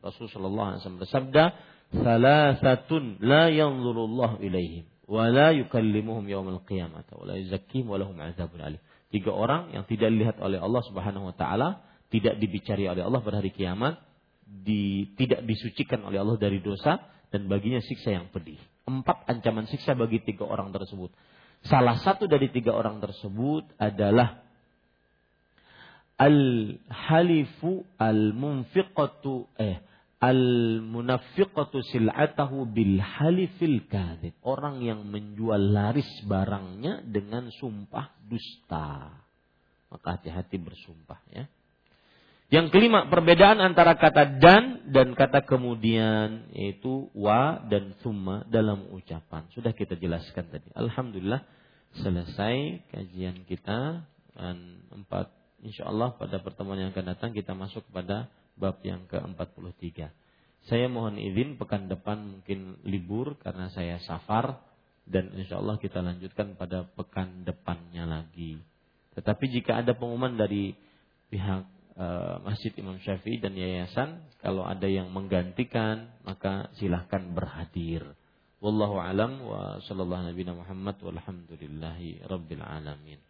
Rasulullah 0.00 0.78
SAW 0.78 1.02
bersabda, 1.02 1.44
"Salasatun 1.92 3.20
la 3.20 3.52
yanzurullah 3.52 4.40
ilaihim 4.40 4.86
wa 5.06 5.28
la 5.28 5.52
yukallimuhum 5.52 6.24
yawmal 6.30 6.62
qiyamah 6.64 7.04
wa 7.10 7.24
la 7.26 7.34
yuzakkihim 7.36 7.90
wa 7.90 7.98
lahum 7.98 8.16
azabun 8.22 8.62
alim." 8.62 8.80
Tiga 9.10 9.30
orang 9.30 9.74
yang 9.74 9.84
tidak 9.86 10.10
dilihat 10.10 10.38
oleh 10.42 10.58
Allah 10.58 10.82
Subhanahu 10.86 11.30
wa 11.30 11.34
taala, 11.34 11.82
tidak 12.10 12.38
dibicari 12.38 12.86
oleh 12.86 13.02
Allah 13.02 13.20
pada 13.22 13.42
hari 13.42 13.54
kiamat, 13.54 13.98
di, 14.46 15.10
tidak 15.18 15.42
disucikan 15.42 16.06
oleh 16.06 16.22
Allah 16.22 16.38
dari 16.38 16.62
dosa 16.62 17.02
dan 17.34 17.50
baginya 17.50 17.82
siksa 17.82 18.14
yang 18.14 18.30
pedih. 18.30 18.58
Empat 18.86 19.26
ancaman 19.26 19.66
siksa 19.66 19.98
bagi 19.98 20.22
tiga 20.22 20.46
orang 20.46 20.70
tersebut. 20.70 21.10
Salah 21.66 21.98
satu 21.98 22.30
dari 22.30 22.50
tiga 22.54 22.74
orang 22.74 23.02
tersebut 23.02 23.66
adalah 23.76 24.42
al-halifu 26.16 27.84
al-munfiqatu 28.00 29.50
eh 29.60 29.84
al 30.16 30.80
munafiqatu 30.80 31.84
sil'atahu 31.84 32.70
bil 32.70 32.98
halifil 33.02 33.84
kadhib. 33.90 34.32
Orang 34.40 34.80
yang 34.80 35.04
menjual 35.04 35.60
laris 35.60 36.08
barangnya 36.24 37.04
dengan 37.04 37.52
sumpah 37.52 38.16
dusta. 38.24 39.22
Maka 39.92 40.18
hati-hati 40.18 40.56
bersumpah 40.56 41.20
ya. 41.30 41.44
Yang 42.46 42.78
kelima, 42.78 43.10
perbedaan 43.10 43.58
antara 43.58 43.98
kata 43.98 44.38
dan 44.38 44.86
dan 44.94 45.18
kata 45.18 45.42
kemudian 45.42 46.46
yaitu 46.54 47.10
wa 47.10 47.58
dan 47.66 47.98
summa 48.06 48.46
dalam 48.46 48.86
ucapan. 48.94 49.50
Sudah 49.50 49.74
kita 49.74 49.98
jelaskan 49.98 50.46
tadi. 50.54 50.70
Alhamdulillah 50.78 51.42
selesai 52.00 52.84
kajian 52.92 53.46
kita 53.48 54.04
dan 54.36 54.56
empat 54.92 55.32
insyaallah 55.64 56.20
pada 56.20 56.42
pertemuan 56.44 56.78
yang 56.80 56.90
akan 56.92 57.16
datang 57.16 57.30
kita 57.32 57.56
masuk 57.56 57.86
pada 57.88 58.28
bab 58.56 58.80
yang 58.84 59.04
ke-43. 59.08 60.12
Saya 60.66 60.86
mohon 60.90 61.16
izin 61.20 61.60
pekan 61.60 61.86
depan 61.86 62.40
mungkin 62.40 62.82
libur 62.82 63.38
karena 63.38 63.70
saya 63.70 64.02
safar 64.02 64.58
dan 65.06 65.30
insya 65.38 65.62
Allah 65.62 65.78
kita 65.78 66.02
lanjutkan 66.02 66.58
pada 66.58 66.82
pekan 66.98 67.46
depannya 67.46 68.02
lagi. 68.02 68.58
Tetapi 69.14 69.44
jika 69.48 69.80
ada 69.80 69.94
pengumuman 69.94 70.34
dari 70.34 70.74
pihak 71.30 71.62
e, 71.94 72.06
Masjid 72.42 72.74
Imam 72.76 72.98
Syafi'i 72.98 73.38
dan 73.38 73.54
yayasan, 73.54 74.26
kalau 74.42 74.66
ada 74.66 74.90
yang 74.90 75.14
menggantikan 75.14 76.10
maka 76.26 76.68
silahkan 76.76 77.22
berhadir. 77.30 78.02
Wallahu 78.66 78.98
alam 78.98 79.46
wa 79.46 79.78
sallallahu 79.78 80.26
nabi 80.26 80.42
Muhammad 80.42 80.98
walhamdulillahi 80.98 82.26
rabbil 82.26 82.66
alamin. 82.66 83.22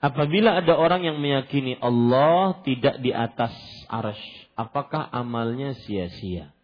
Apabila 0.00 0.64
ada 0.64 0.80
orang 0.80 1.04
yang 1.04 1.20
meyakini 1.20 1.76
Allah 1.76 2.56
tidak 2.64 3.04
di 3.04 3.12
atas 3.12 3.52
arash, 3.92 4.48
apakah 4.56 5.12
amalnya 5.12 5.76
sia-sia? 5.76 6.55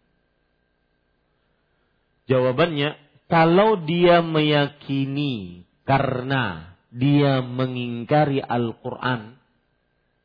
Jawabannya, 2.27 2.95
kalau 3.27 3.79
dia 3.83 4.23
meyakini 4.23 5.67
karena 5.83 6.75
dia 6.93 7.43
mengingkari 7.43 8.39
Al-Quran 8.39 9.35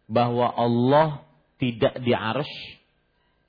bahwa 0.06 0.52
Allah 0.54 1.26
tidak 1.58 1.98
di 2.00 2.14
arash, 2.14 2.56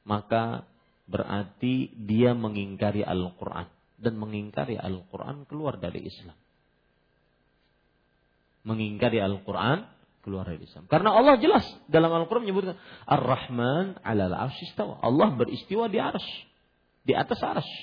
maka 0.08 0.66
berarti 1.06 1.94
dia 1.94 2.34
mengingkari 2.34 3.06
Al-Quran. 3.06 3.70
Dan 4.00 4.16
mengingkari 4.16 4.80
Al-Quran 4.80 5.44
keluar 5.44 5.76
dari 5.76 6.08
Islam 6.08 6.40
mengingkari 8.70 9.18
Al-Quran 9.18 9.88
keluar 10.20 10.46
dari 10.46 10.68
Islam. 10.68 10.86
Karena 10.92 11.16
Allah 11.16 11.40
jelas 11.40 11.66
dalam 11.88 12.12
Al-Quran 12.12 12.44
menyebutkan 12.44 12.76
Ar-Rahman 13.08 14.04
ala 14.04 14.30
al 14.30 14.52
Allah 15.00 15.30
beristiwa 15.34 15.88
di 15.88 15.98
arsy. 15.98 16.38
Di 17.08 17.16
atas 17.16 17.40
arsy. 17.40 17.82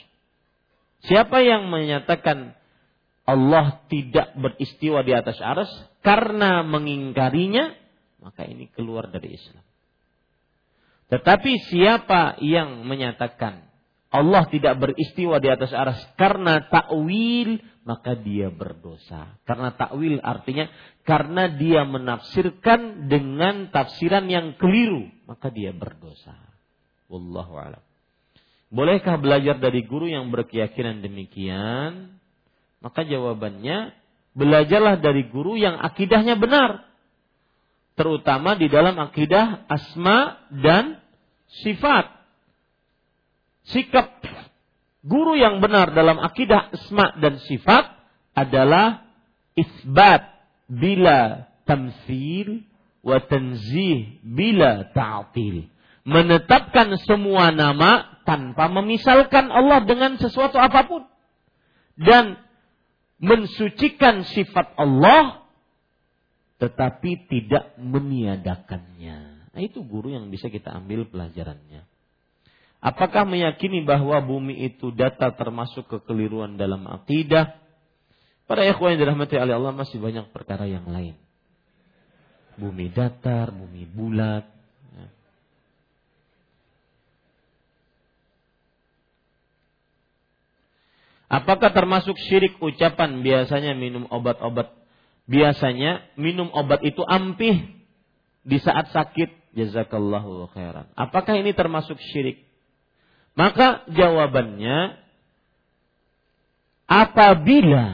Siapa 1.05 1.44
yang 1.44 1.68
menyatakan 1.68 2.56
Allah 3.27 3.82
tidak 3.90 4.39
beristiwa 4.39 5.02
di 5.02 5.12
atas 5.12 5.43
arsy 5.43 5.74
karena 6.01 6.62
mengingkarinya, 6.62 7.74
maka 8.23 8.47
ini 8.47 8.70
keluar 8.70 9.10
dari 9.10 9.35
Islam. 9.35 9.66
Tetapi 11.06 11.52
siapa 11.70 12.39
yang 12.43 12.86
menyatakan 12.86 13.66
Allah 14.10 14.47
tidak 14.51 14.78
beristiwa 14.78 15.39
di 15.39 15.51
atas 15.51 15.70
aras 15.74 15.98
karena 16.18 16.66
takwil 16.66 17.62
maka 17.86 18.18
dia 18.18 18.51
berdosa. 18.51 19.39
Karena 19.47 19.70
takwil 19.78 20.18
artinya 20.18 20.66
karena 21.06 21.47
dia 21.55 21.86
menafsirkan 21.86 23.06
dengan 23.06 23.70
tafsiran 23.70 24.27
yang 24.27 24.59
keliru, 24.59 25.06
maka 25.31 25.55
dia 25.55 25.70
berdosa. 25.70 26.35
Wallahu 27.06 27.55
a'lam. 27.55 27.86
Bolehkah 28.67 29.17
belajar 29.23 29.63
dari 29.63 29.87
guru 29.87 30.11
yang 30.11 30.35
berkeyakinan 30.35 30.99
demikian? 30.99 32.19
Maka 32.83 33.07
jawabannya, 33.07 33.95
belajarlah 34.35 34.99
dari 34.99 35.27
guru 35.31 35.55
yang 35.55 35.79
akidahnya 35.79 36.35
benar. 36.35 36.85
Terutama 37.97 38.59
di 38.59 38.69
dalam 38.69 38.99
akidah 39.01 39.65
asma 39.71 40.45
dan 40.53 41.01
sifat. 41.65 42.13
Sikap 43.71 44.21
guru 45.07 45.39
yang 45.39 45.63
benar 45.63 45.95
dalam 45.95 46.19
akidah 46.19 46.75
asma 46.75 47.17
dan 47.23 47.41
sifat 47.47 47.89
adalah 48.37 49.07
isbat 49.57 50.29
bila 50.69 51.49
tamsil 51.65 52.67
wa 53.01 53.23
tanzih 53.23 54.19
bila 54.21 54.91
ta'til. 54.91 55.71
Menetapkan 56.07 56.95
semua 57.03 57.51
nama 57.51 58.23
tanpa 58.23 58.70
memisalkan 58.70 59.51
Allah 59.51 59.83
dengan 59.83 60.15
sesuatu 60.23 60.55
apa 60.57 60.87
pun. 60.87 61.03
Dan 61.99 62.39
mensucikan 63.19 64.23
sifat 64.23 64.77
Allah 64.78 65.47
tetapi 66.57 67.28
tidak 67.28 67.77
meniadakannya. 67.77 69.19
Nah, 69.53 69.61
itu 69.61 69.85
guru 69.85 70.12
yang 70.12 70.33
bisa 70.33 70.49
kita 70.49 70.73
ambil 70.73 71.05
pelajarannya. 71.09 71.85
Apakah 72.81 73.24
meyakini 73.24 73.85
bahwa 73.85 74.20
bumi 74.20 74.69
itu 74.69 74.93
data 74.93 75.33
termasuk 75.33 75.89
kekeliruan 75.89 76.61
dalam 76.61 76.85
akidah? 76.89 77.57
Para 78.47 78.62
ikhwan 78.62 78.95
yang 78.95 79.11
dirahmati 79.11 79.35
oleh 79.37 79.59
Allah 79.59 79.74
masih 79.74 79.99
banyak 79.99 80.31
perkara 80.31 80.70
yang 80.70 80.87
lain. 80.87 81.19
Bumi 82.57 82.89
datar, 82.95 83.51
bumi 83.51 83.85
bulat. 83.91 84.47
Ya. 84.95 85.09
Apakah 91.27 91.74
termasuk 91.74 92.15
syirik 92.31 92.59
ucapan 92.62 93.23
biasanya 93.23 93.74
minum 93.74 94.07
obat-obat? 94.07 94.70
Biasanya 95.27 96.15
minum 96.15 96.47
obat 96.55 96.86
itu 96.86 97.03
ampih 97.03 97.66
di 98.47 98.59
saat 98.62 98.94
sakit. 98.94 99.55
Jazakallahu 99.57 100.53
khairan. 100.55 100.86
Apakah 100.94 101.35
ini 101.35 101.51
termasuk 101.51 101.98
syirik? 101.98 102.47
Maka 103.35 103.85
jawabannya 103.90 105.03
apabila 106.86 107.86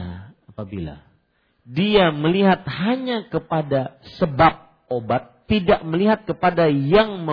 apabila 0.45 1.01
dia 1.63 2.11
melihat 2.11 2.67
hanya 2.67 3.25
kepada 3.31 3.97
sebab 4.19 4.63
obat, 4.91 5.47
tidak 5.47 5.81
melihat 5.87 6.27
kepada 6.27 6.67
yang 6.67 7.23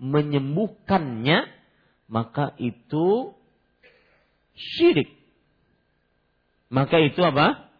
menyembuhkannya, 0.00 1.44
maka 2.08 2.56
itu 2.56 3.36
syirik. 4.56 5.12
Maka 6.68 6.98
itu 6.98 7.22
apa? 7.22 7.70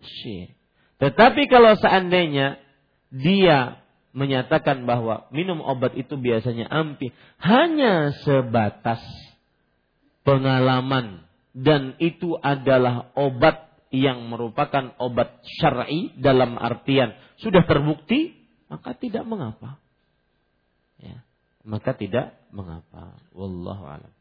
Syirik. 0.00 0.56
Tetapi 1.00 1.48
kalau 1.48 1.76
seandainya 1.80 2.60
dia 3.08 3.80
menyatakan 4.12 4.84
bahwa 4.84 5.30
minum 5.30 5.62
obat 5.62 5.94
itu 5.94 6.18
biasanya 6.18 6.66
ampi 6.66 7.14
hanya 7.38 8.10
sebatas 8.26 9.00
pengalaman 10.26 11.24
dan 11.54 11.94
itu 12.02 12.34
adalah 12.42 13.14
obat 13.14 13.70
yang 13.90 14.30
merupakan 14.30 14.94
obat 15.02 15.42
syar'i 15.58 16.14
dalam 16.18 16.58
artian 16.58 17.14
sudah 17.42 17.66
terbukti 17.66 18.34
maka 18.70 18.94
tidak 18.94 19.26
mengapa 19.26 19.78
ya 20.98 21.22
maka 21.66 21.94
tidak 21.94 22.38
mengapa 22.54 23.18
wallahu 23.34 23.82
alam 23.86 24.12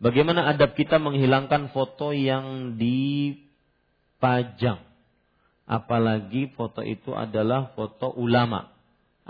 Bagaimana 0.00 0.48
adab 0.48 0.72
kita 0.74 0.96
menghilangkan 0.96 1.76
foto 1.76 2.16
yang 2.16 2.80
dipajang 2.80 4.80
apalagi 5.70 6.50
foto 6.58 6.82
itu 6.82 7.14
adalah 7.14 7.70
foto 7.78 8.10
ulama 8.16 8.74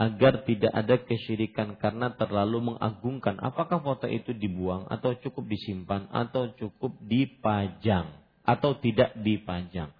agar 0.00 0.48
tidak 0.48 0.72
ada 0.72 0.96
kesyirikan 0.96 1.76
karena 1.76 2.16
terlalu 2.16 2.72
mengagungkan. 2.72 3.36
Apakah 3.36 3.84
foto 3.84 4.08
itu 4.08 4.32
dibuang 4.32 4.88
atau 4.88 5.12
cukup 5.20 5.44
disimpan 5.44 6.08
atau 6.08 6.56
cukup 6.56 6.96
dipajang 7.04 8.08
atau 8.46 8.70
tidak 8.80 9.12
dipajang? 9.20 9.92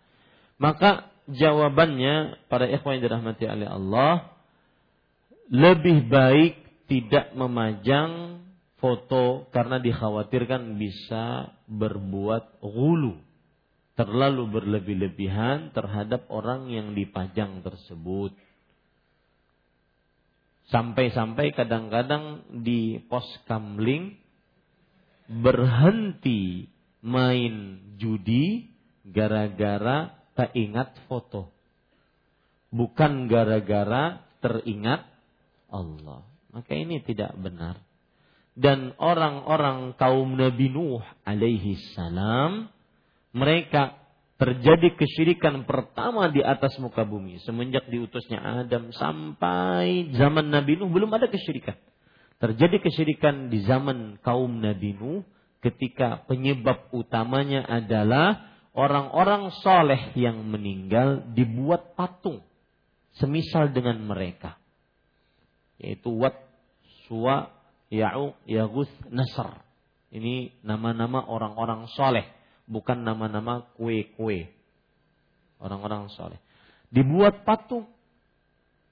Maka 0.56 1.12
jawabannya 1.28 2.48
pada 2.48 2.64
ikhwan 2.64 2.96
yang 2.96 3.12
dirahmati 3.12 3.44
oleh 3.44 3.68
Allah 3.68 4.32
lebih 5.52 6.08
baik 6.08 6.56
tidak 6.88 7.36
memajang 7.36 8.40
foto 8.80 9.46
karena 9.54 9.78
dikhawatirkan 9.78 10.80
bisa 10.80 11.54
berbuat 11.68 12.64
gulu 12.64 13.20
terlalu 13.94 14.48
berlebih-lebihan 14.48 15.76
terhadap 15.76 16.24
orang 16.32 16.72
yang 16.72 16.96
dipajang 16.96 17.60
tersebut 17.60 18.32
Sampai-sampai 20.70 21.50
kadang-kadang 21.50 22.46
di 22.62 23.02
pos 23.10 23.26
kamling 23.50 24.14
berhenti 25.26 26.70
main 27.02 27.82
judi 27.98 28.70
gara-gara 29.02 30.14
tak 30.38 30.54
ingat 30.54 30.94
foto. 31.10 31.50
Bukan 32.70 33.26
gara-gara 33.26 34.22
teringat 34.38 35.02
Allah. 35.74 36.22
Maka 36.54 36.70
ini 36.78 37.02
tidak 37.02 37.34
benar. 37.34 37.82
Dan 38.58 38.92
orang-orang 38.98 39.94
kaum 39.94 40.34
Nabi 40.34 40.68
Nuh 40.68 41.00
alaihi 41.22 41.78
salam 41.94 42.68
mereka 43.30 43.94
terjadi 44.40 44.96
kesyirikan 44.98 45.68
pertama 45.68 46.32
di 46.32 46.42
atas 46.42 46.74
muka 46.82 47.06
bumi 47.06 47.38
semenjak 47.44 47.86
diutusnya 47.92 48.40
Adam 48.40 48.90
sampai 48.90 50.10
zaman 50.16 50.50
Nabi 50.50 50.76
Nuh 50.80 50.90
belum 50.90 51.12
ada 51.14 51.30
kesyirikan. 51.30 51.78
Terjadi 52.40 52.80
kesyirikan 52.80 53.52
di 53.52 53.62
zaman 53.64 54.18
kaum 54.24 54.64
Nabi 54.64 54.96
Nuh 54.96 55.22
ketika 55.60 56.24
penyebab 56.24 56.88
utamanya 56.90 57.68
adalah 57.68 58.50
orang-orang 58.72 59.52
soleh 59.60 60.16
yang 60.16 60.40
meninggal 60.48 61.22
dibuat 61.36 61.94
patung 61.94 62.40
semisal 63.14 63.70
dengan 63.70 64.00
mereka 64.00 64.60
yaitu 65.80 66.12
Wat, 66.12 66.36
Suwa, 67.08 67.48
Ya'u, 67.90 68.38
Yagus, 68.46 68.88
Nasr. 69.10 69.50
Ini 70.10 70.62
nama-nama 70.62 71.22
orang-orang 71.26 71.90
soleh 71.94 72.26
bukan 72.70 73.02
nama-nama 73.02 73.66
kue-kue. 73.74 74.46
Orang-orang 75.58 76.06
soleh. 76.14 76.38
Dibuat 76.94 77.42
patung. 77.42 77.90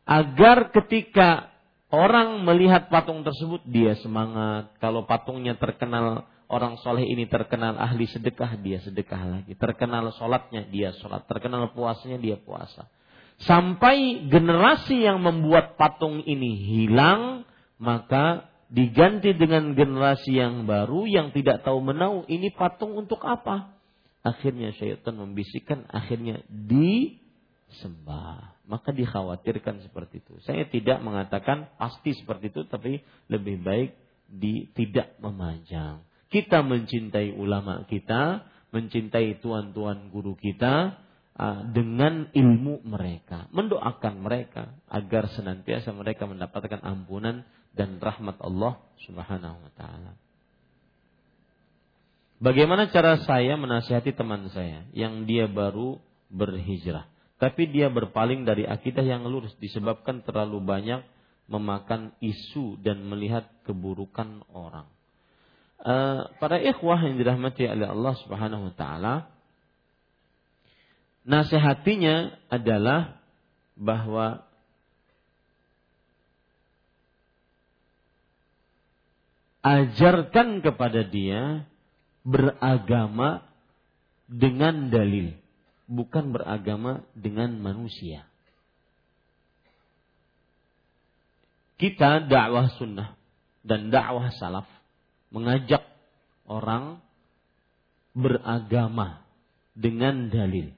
Agar 0.02 0.74
ketika 0.74 1.54
orang 1.94 2.42
melihat 2.42 2.90
patung 2.90 3.22
tersebut, 3.22 3.62
dia 3.70 3.94
semangat. 4.02 4.74
Kalau 4.82 5.06
patungnya 5.06 5.54
terkenal, 5.54 6.26
orang 6.50 6.76
soleh 6.82 7.06
ini 7.06 7.30
terkenal 7.30 7.78
ahli 7.78 8.04
sedekah, 8.10 8.58
dia 8.58 8.82
sedekah 8.82 9.22
lagi. 9.38 9.54
Terkenal 9.54 10.10
sholatnya, 10.18 10.66
dia 10.68 10.92
sholat. 10.98 11.24
Terkenal 11.30 11.70
puasanya, 11.72 12.18
dia 12.18 12.36
puasa. 12.36 12.90
Sampai 13.38 14.26
generasi 14.26 15.06
yang 15.06 15.22
membuat 15.22 15.78
patung 15.78 16.26
ini 16.26 16.58
hilang, 16.58 17.46
maka 17.78 18.50
diganti 18.68 19.32
dengan 19.32 19.72
generasi 19.72 20.36
yang 20.36 20.68
baru 20.68 21.08
yang 21.08 21.32
tidak 21.32 21.64
tahu 21.64 21.80
menau 21.80 22.28
ini 22.28 22.52
patung 22.52 22.96
untuk 22.96 23.24
apa? 23.24 23.72
Akhirnya 24.20 24.76
syaitan 24.76 25.16
membisikkan, 25.16 25.88
akhirnya 25.88 26.44
disembah. 26.48 28.60
Maka 28.68 28.92
dikhawatirkan 28.92 29.88
seperti 29.88 30.20
itu. 30.20 30.36
Saya 30.44 30.68
tidak 30.68 31.00
mengatakan 31.00 31.72
pasti 31.80 32.12
seperti 32.12 32.52
itu, 32.52 32.68
tapi 32.68 33.00
lebih 33.32 33.64
baik 33.64 33.96
di 34.28 34.68
tidak 34.76 35.16
memajang. 35.24 36.04
Kita 36.28 36.60
mencintai 36.60 37.32
ulama 37.32 37.88
kita, 37.88 38.44
mencintai 38.76 39.40
tuan-tuan 39.40 40.12
guru 40.12 40.36
kita, 40.36 41.00
uh, 41.38 41.60
dengan 41.72 42.28
ilmu 42.34 42.84
mereka, 42.84 43.48
mendoakan 43.54 44.20
mereka 44.20 44.76
agar 44.92 45.32
senantiasa 45.32 45.94
mereka 45.96 46.28
mendapatkan 46.28 46.84
ampunan 46.84 47.46
dan 47.76 48.00
rahmat 48.00 48.40
Allah 48.40 48.80
Subhanahu 49.04 49.56
wa 49.58 49.72
taala. 49.76 50.12
Bagaimana 52.38 52.86
cara 52.94 53.18
saya 53.26 53.58
menasihati 53.58 54.14
teman 54.14 54.46
saya 54.54 54.86
yang 54.94 55.26
dia 55.26 55.50
baru 55.50 55.98
berhijrah, 56.30 57.10
tapi 57.42 57.66
dia 57.66 57.90
berpaling 57.90 58.46
dari 58.46 58.62
akidah 58.62 59.02
yang 59.02 59.26
lurus 59.26 59.54
disebabkan 59.58 60.22
terlalu 60.22 60.62
banyak 60.62 61.02
memakan 61.50 62.14
isu 62.22 62.78
dan 62.78 63.02
melihat 63.08 63.48
keburukan 63.66 64.46
orang. 64.54 64.86
Uh, 65.78 66.30
para 66.38 66.62
ikhwah 66.62 66.98
yang 67.02 67.18
dirahmati 67.18 67.66
oleh 67.66 67.86
Allah 67.90 68.14
Subhanahu 68.22 68.70
wa 68.70 68.74
taala, 68.74 69.14
nasihatinya 71.26 72.38
adalah 72.50 73.18
bahwa 73.78 74.47
ajarkan 79.62 80.62
kepada 80.62 81.02
dia 81.06 81.66
beragama 82.22 83.42
dengan 84.28 84.92
dalil, 84.92 85.34
bukan 85.88 86.30
beragama 86.34 87.02
dengan 87.16 87.56
manusia. 87.58 88.28
Kita 91.78 92.26
dakwah 92.26 92.74
sunnah 92.74 93.14
dan 93.62 93.88
dakwah 93.94 94.34
salaf 94.34 94.66
mengajak 95.30 95.86
orang 96.50 96.98
beragama 98.18 99.22
dengan 99.78 100.26
dalil, 100.26 100.74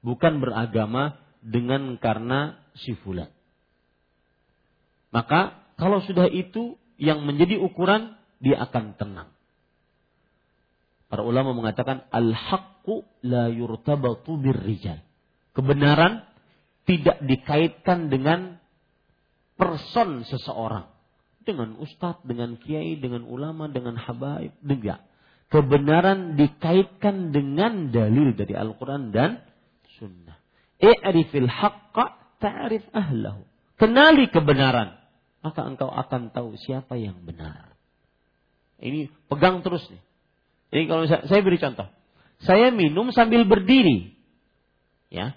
bukan 0.00 0.38
beragama 0.38 1.18
dengan 1.42 1.98
karena 1.98 2.56
si 2.78 2.94
Maka 5.10 5.58
kalau 5.74 6.02
sudah 6.06 6.30
itu 6.30 6.78
yang 7.02 7.26
menjadi 7.26 7.58
ukuran 7.58 8.14
dia 8.44 8.60
akan 8.60 9.00
tenang. 9.00 9.32
Para 11.08 11.24
ulama 11.24 11.56
mengatakan 11.56 12.04
al-haqqu 12.12 13.06
la 13.24 13.48
yurtabatu 13.48 14.36
birrijal. 14.36 15.00
Kebenaran 15.54 16.26
tidak 16.84 17.22
dikaitkan 17.24 18.12
dengan 18.12 18.60
person 19.56 20.26
seseorang. 20.28 20.90
Dengan 21.44 21.76
ustadz, 21.78 22.24
dengan 22.24 22.56
kiai, 22.58 22.98
dengan 22.98 23.24
ulama, 23.28 23.70
dengan 23.70 23.94
habaib. 23.94 24.52
Tidak. 24.64 25.00
Kebenaran 25.52 26.34
dikaitkan 26.40 27.30
dengan 27.30 27.92
dalil 27.92 28.34
dari 28.34 28.56
Al-Quran 28.56 29.12
dan 29.14 29.44
Sunnah. 30.00 30.40
I'rifil 30.82 31.46
haqqa 31.46 32.36
ta'rif 32.42 32.84
ahlahu. 32.90 33.46
Kenali 33.78 34.26
kebenaran. 34.32 34.98
Maka 35.44 35.62
engkau 35.68 35.92
akan 35.92 36.32
tahu 36.32 36.56
siapa 36.58 36.96
yang 36.96 37.22
benar. 37.22 37.73
Ini 38.84 39.08
pegang 39.32 39.64
terus 39.64 39.88
nih. 39.88 40.02
Ini 40.76 40.84
kalau 40.92 41.08
saya, 41.08 41.24
saya 41.24 41.40
beri 41.40 41.56
contoh. 41.56 41.88
Saya 42.44 42.68
minum 42.68 43.08
sambil 43.16 43.48
berdiri. 43.48 44.12
Ya. 45.08 45.32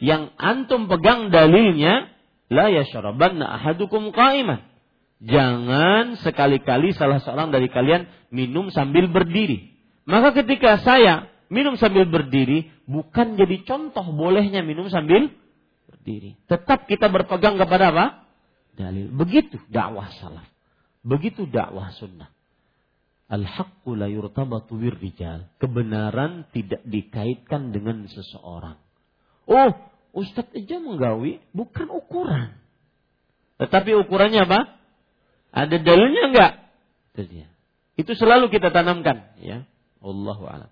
Yang 0.00 0.32
antum 0.40 0.88
pegang 0.88 1.28
dalilnya 1.28 2.08
la 2.48 2.72
yashrabanna 2.72 3.60
ahadukum 3.60 4.16
qa'iman. 4.16 4.64
Jangan 5.22 6.18
sekali-kali 6.18 6.96
salah 6.96 7.22
seorang 7.22 7.54
dari 7.54 7.70
kalian 7.70 8.08
minum 8.32 8.72
sambil 8.72 9.06
berdiri. 9.12 9.70
Maka 10.08 10.34
ketika 10.42 10.82
saya 10.82 11.30
minum 11.52 11.78
sambil 11.78 12.08
berdiri, 12.08 12.72
bukan 12.88 13.38
jadi 13.38 13.62
contoh 13.62 14.02
bolehnya 14.10 14.64
minum 14.66 14.90
sambil 14.90 15.30
berdiri. 15.86 16.40
Tetap 16.50 16.88
kita 16.90 17.06
berpegang 17.12 17.60
kepada 17.60 17.94
apa? 17.94 18.06
Dalil. 18.74 19.12
Begitu 19.14 19.60
dakwah 19.70 20.10
salaf. 20.18 20.51
Begitu 21.02 21.50
dakwah 21.50 21.90
sunnah. 21.98 22.30
Al-haqqu 23.26 23.96
la 23.98 24.06
yurtabatu 24.06 24.78
rijal. 24.78 25.50
Kebenaran 25.58 26.46
tidak 26.54 26.82
dikaitkan 26.86 27.74
dengan 27.74 28.06
seseorang. 28.06 28.78
Oh, 29.46 29.70
Ustadz 30.12 30.52
aja 30.52 30.76
menggawi 30.78 31.40
bukan 31.56 31.88
ukuran. 31.88 32.54
Tetapi 33.56 33.96
ukurannya 34.04 34.44
apa? 34.44 34.60
Ada 35.52 35.76
dalilnya 35.80 36.22
enggak? 36.28 36.52
Itu 37.12 37.22
dia. 37.28 37.46
Itu 37.96 38.12
selalu 38.16 38.48
kita 38.52 38.72
tanamkan, 38.72 39.36
ya. 39.40 39.64
Allahu 40.00 40.44
a'lam. 40.48 40.70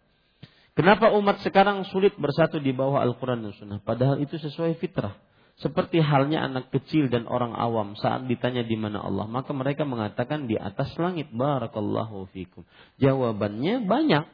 Kenapa 0.74 1.12
umat 1.12 1.44
sekarang 1.44 1.84
sulit 1.92 2.16
bersatu 2.16 2.56
di 2.56 2.72
bawah 2.72 3.04
Al-Quran 3.04 3.44
dan 3.44 3.52
Sunnah? 3.56 3.78
Padahal 3.84 4.16
itu 4.22 4.40
sesuai 4.40 4.80
fitrah. 4.80 5.12
Seperti 5.60 6.00
halnya 6.00 6.48
anak 6.48 6.72
kecil 6.72 7.12
dan 7.12 7.28
orang 7.28 7.52
awam 7.52 7.92
saat 7.92 8.24
ditanya 8.24 8.64
di 8.64 8.80
mana 8.80 9.04
Allah, 9.04 9.28
maka 9.28 9.52
mereka 9.52 9.84
mengatakan 9.84 10.48
di 10.48 10.56
atas 10.56 10.96
langit. 10.96 11.28
Barakallahu 11.28 12.32
fikum. 12.32 12.64
Jawabannya 12.96 13.84
banyak. 13.84 14.24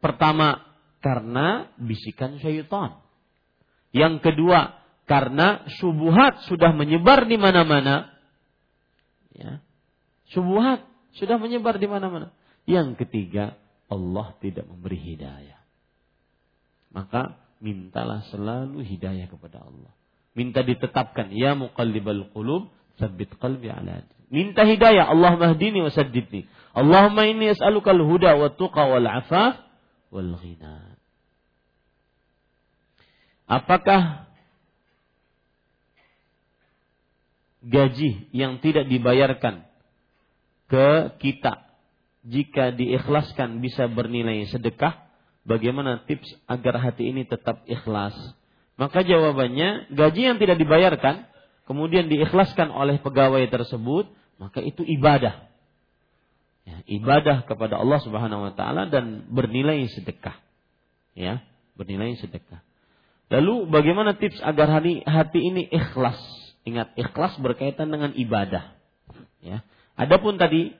Pertama, 0.00 0.64
karena 1.04 1.68
bisikan 1.76 2.40
syaitan. 2.40 3.04
Yang 3.92 4.32
kedua, 4.32 4.80
karena 5.04 5.68
subuhat 5.76 6.48
sudah 6.48 6.72
menyebar 6.72 7.28
di 7.28 7.36
mana-mana. 7.36 8.08
Ya. 9.36 9.60
Subuhat 10.32 10.88
sudah 11.20 11.36
menyebar 11.36 11.76
di 11.76 11.84
mana-mana. 11.84 12.32
Yang 12.64 13.04
ketiga, 13.04 13.60
Allah 13.92 14.32
tidak 14.40 14.64
memberi 14.64 14.96
hidayah. 14.96 15.60
Maka 16.96 17.36
mintalah 17.60 18.24
selalu 18.32 18.88
hidayah 18.88 19.28
kepada 19.28 19.60
Allah. 19.68 19.99
Minta 20.38 20.62
ditetapkan, 20.62 21.34
ya 21.34 21.58
muqallibal 21.58 22.30
qulub, 22.30 22.70
sabit 23.00 23.34
qalbi 23.40 23.66
ala 23.70 24.06
Minta 24.30 24.62
hidayah, 24.62 25.10
Allah 25.10 25.34
mahdini 25.34 25.82
wa 25.82 25.90
saddidni. 25.90 26.46
Allahumma 26.70 27.26
inni 27.26 27.50
as'alukal 27.50 27.98
huda 27.98 28.38
wa 28.38 28.54
tuqa 28.54 28.86
wal 28.86 29.08
afaf 29.10 29.58
wal 30.14 30.38
ghina. 30.38 30.94
Apakah 33.50 34.30
gaji 37.66 38.30
yang 38.30 38.62
tidak 38.62 38.86
dibayarkan 38.86 39.66
ke 40.70 41.18
kita 41.18 41.66
jika 42.22 42.70
diikhlaskan 42.70 43.58
bisa 43.58 43.90
bernilai 43.90 44.46
sedekah 44.46 45.02
bagaimana 45.42 46.06
tips 46.06 46.30
agar 46.46 46.78
hati 46.78 47.10
ini 47.10 47.26
tetap 47.26 47.66
ikhlas 47.66 48.14
maka 48.80 49.04
jawabannya 49.04 49.92
gaji 49.92 50.20
yang 50.32 50.38
tidak 50.40 50.56
dibayarkan 50.56 51.28
kemudian 51.68 52.08
diikhlaskan 52.08 52.72
oleh 52.72 52.96
pegawai 53.04 53.44
tersebut 53.52 54.08
maka 54.40 54.64
itu 54.64 54.80
ibadah 54.80 55.44
ya, 56.64 56.80
ibadah 56.88 57.44
kepada 57.44 57.76
Allah 57.76 58.00
Subhanahu 58.00 58.48
wa 58.48 58.52
taala 58.56 58.88
dan 58.88 59.28
bernilai 59.28 59.84
sedekah 59.92 60.40
ya 61.12 61.44
bernilai 61.76 62.16
sedekah 62.16 62.64
lalu 63.28 63.68
bagaimana 63.68 64.16
tips 64.16 64.40
agar 64.40 64.80
hati 64.80 65.04
hati 65.04 65.40
ini 65.44 65.68
ikhlas 65.68 66.40
Ingat 66.68 66.92
ikhlas 66.96 67.40
berkaitan 67.40 67.88
dengan 67.88 68.12
ibadah. 68.12 68.76
Ya. 69.40 69.64
Adapun 69.96 70.36
tadi 70.36 70.76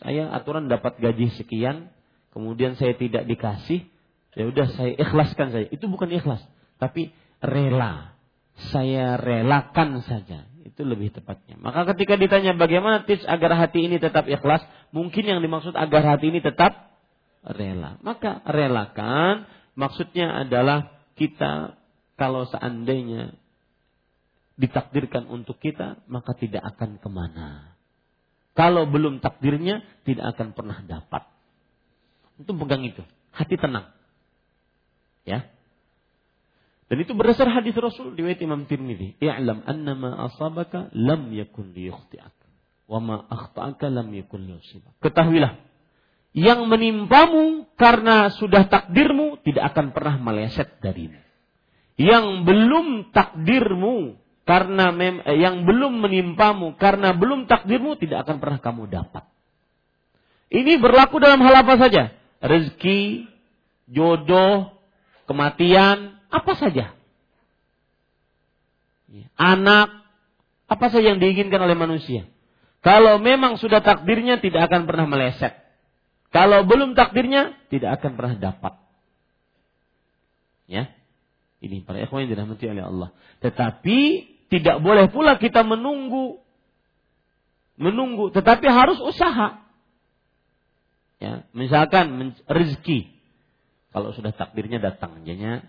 saya 0.00 0.32
aturan 0.32 0.72
dapat 0.72 0.96
gaji 0.96 1.36
sekian, 1.36 1.92
kemudian 2.32 2.78
saya 2.80 2.96
tidak 2.96 3.28
dikasih, 3.28 3.84
ya 4.32 4.44
udah 4.48 4.66
saya 4.72 4.96
ikhlaskan 4.96 5.52
saja. 5.52 5.68
Itu 5.68 5.90
bukan 5.90 6.08
ikhlas, 6.08 6.40
tapi 6.80 7.12
rela. 7.42 8.18
Saya 8.74 9.14
relakan 9.18 10.02
saja. 10.02 10.50
Itu 10.66 10.82
lebih 10.82 11.14
tepatnya. 11.14 11.58
Maka 11.58 11.88
ketika 11.94 12.18
ditanya 12.18 12.54
bagaimana 12.54 13.06
tips 13.06 13.26
agar 13.26 13.54
hati 13.54 13.86
ini 13.86 13.98
tetap 14.02 14.26
ikhlas, 14.26 14.62
mungkin 14.90 15.24
yang 15.26 15.40
dimaksud 15.42 15.74
agar 15.74 16.16
hati 16.16 16.30
ini 16.34 16.42
tetap 16.42 16.94
rela. 17.46 17.98
Maka 18.02 18.42
relakan 18.46 19.46
maksudnya 19.78 20.46
adalah 20.46 20.90
kita 21.14 21.78
kalau 22.18 22.46
seandainya 22.50 23.38
ditakdirkan 24.58 25.30
untuk 25.30 25.62
kita, 25.62 26.02
maka 26.10 26.34
tidak 26.34 26.66
akan 26.74 26.98
ke 26.98 27.08
mana. 27.08 27.78
Kalau 28.58 28.90
belum 28.90 29.22
takdirnya, 29.22 29.86
tidak 30.02 30.34
akan 30.34 30.50
pernah 30.50 30.82
dapat. 30.82 31.30
Untuk 32.42 32.58
pegang 32.58 32.82
itu. 32.82 33.06
Hati 33.30 33.54
tenang. 33.54 33.86
Ya. 35.22 35.46
Dan 36.88 37.04
itu 37.04 37.12
berdasar 37.12 37.52
hadis 37.52 37.76
Rasul 37.76 38.16
di 38.16 38.24
Imam 38.24 38.64
Tirmidzi. 38.64 39.20
I'lam 39.20 39.60
annama 39.68 40.24
asabaka 40.24 40.88
lam 40.96 41.28
yakun 41.36 41.76
liyukhti'ak. 41.76 42.32
Wa 42.88 42.98
ma 43.04 43.28
akhta'aka 43.28 43.92
lam 43.92 44.08
yakun 44.16 44.48
liyusibak. 44.48 44.96
Ketahuilah. 45.04 45.60
Yang 46.32 46.60
menimpamu 46.64 47.68
karena 47.76 48.32
sudah 48.32 48.72
takdirmu 48.72 49.44
tidak 49.44 49.76
akan 49.76 49.92
pernah 49.92 50.16
meleset 50.16 50.80
darimu. 50.80 51.20
Yang 52.00 52.26
belum 52.48 52.86
takdirmu 53.12 54.16
karena 54.48 54.88
mem 54.88 55.20
eh, 55.28 55.44
yang 55.44 55.68
belum 55.68 56.00
menimpamu 56.00 56.80
karena 56.80 57.12
belum 57.12 57.44
takdirmu 57.44 58.00
tidak 58.00 58.24
akan 58.24 58.40
pernah 58.40 58.58
kamu 58.64 58.88
dapat. 58.88 59.28
Ini 60.48 60.80
berlaku 60.80 61.20
dalam 61.20 61.44
hal 61.44 61.60
apa 61.60 61.76
saja? 61.76 62.16
Rezeki, 62.40 63.28
jodoh, 63.92 64.72
kematian, 65.28 66.17
apa 66.28 66.52
saja. 66.56 66.94
Ya, 69.08 69.26
anak, 69.40 70.04
apa 70.68 70.86
saja 70.92 71.16
yang 71.16 71.20
diinginkan 71.20 71.64
oleh 71.64 71.76
manusia. 71.76 72.28
Kalau 72.84 73.18
memang 73.18 73.56
sudah 73.58 73.80
takdirnya 73.80 74.38
tidak 74.38 74.68
akan 74.70 74.84
pernah 74.84 75.08
meleset. 75.08 75.56
Kalau 76.28 76.68
belum 76.68 76.92
takdirnya 76.92 77.56
tidak 77.72 78.00
akan 78.00 78.12
pernah 78.14 78.34
dapat. 78.36 78.74
Ya. 80.68 80.92
Ini 81.58 81.82
para 81.82 81.98
ikhwan 81.98 82.28
yang 82.28 82.30
dirahmati 82.36 82.64
oleh 82.70 82.84
Allah. 82.84 83.10
Tetapi 83.42 83.98
tidak 84.52 84.78
boleh 84.78 85.10
pula 85.10 85.40
kita 85.40 85.64
menunggu. 85.66 86.38
Menunggu, 87.80 88.30
tetapi 88.30 88.66
harus 88.68 88.98
usaha. 89.02 89.64
Ya, 91.18 91.42
misalkan 91.50 92.36
rezeki. 92.46 93.10
Kalau 93.90 94.14
sudah 94.14 94.30
takdirnya 94.30 94.78
datang 94.78 95.26
jadinya. 95.26 95.64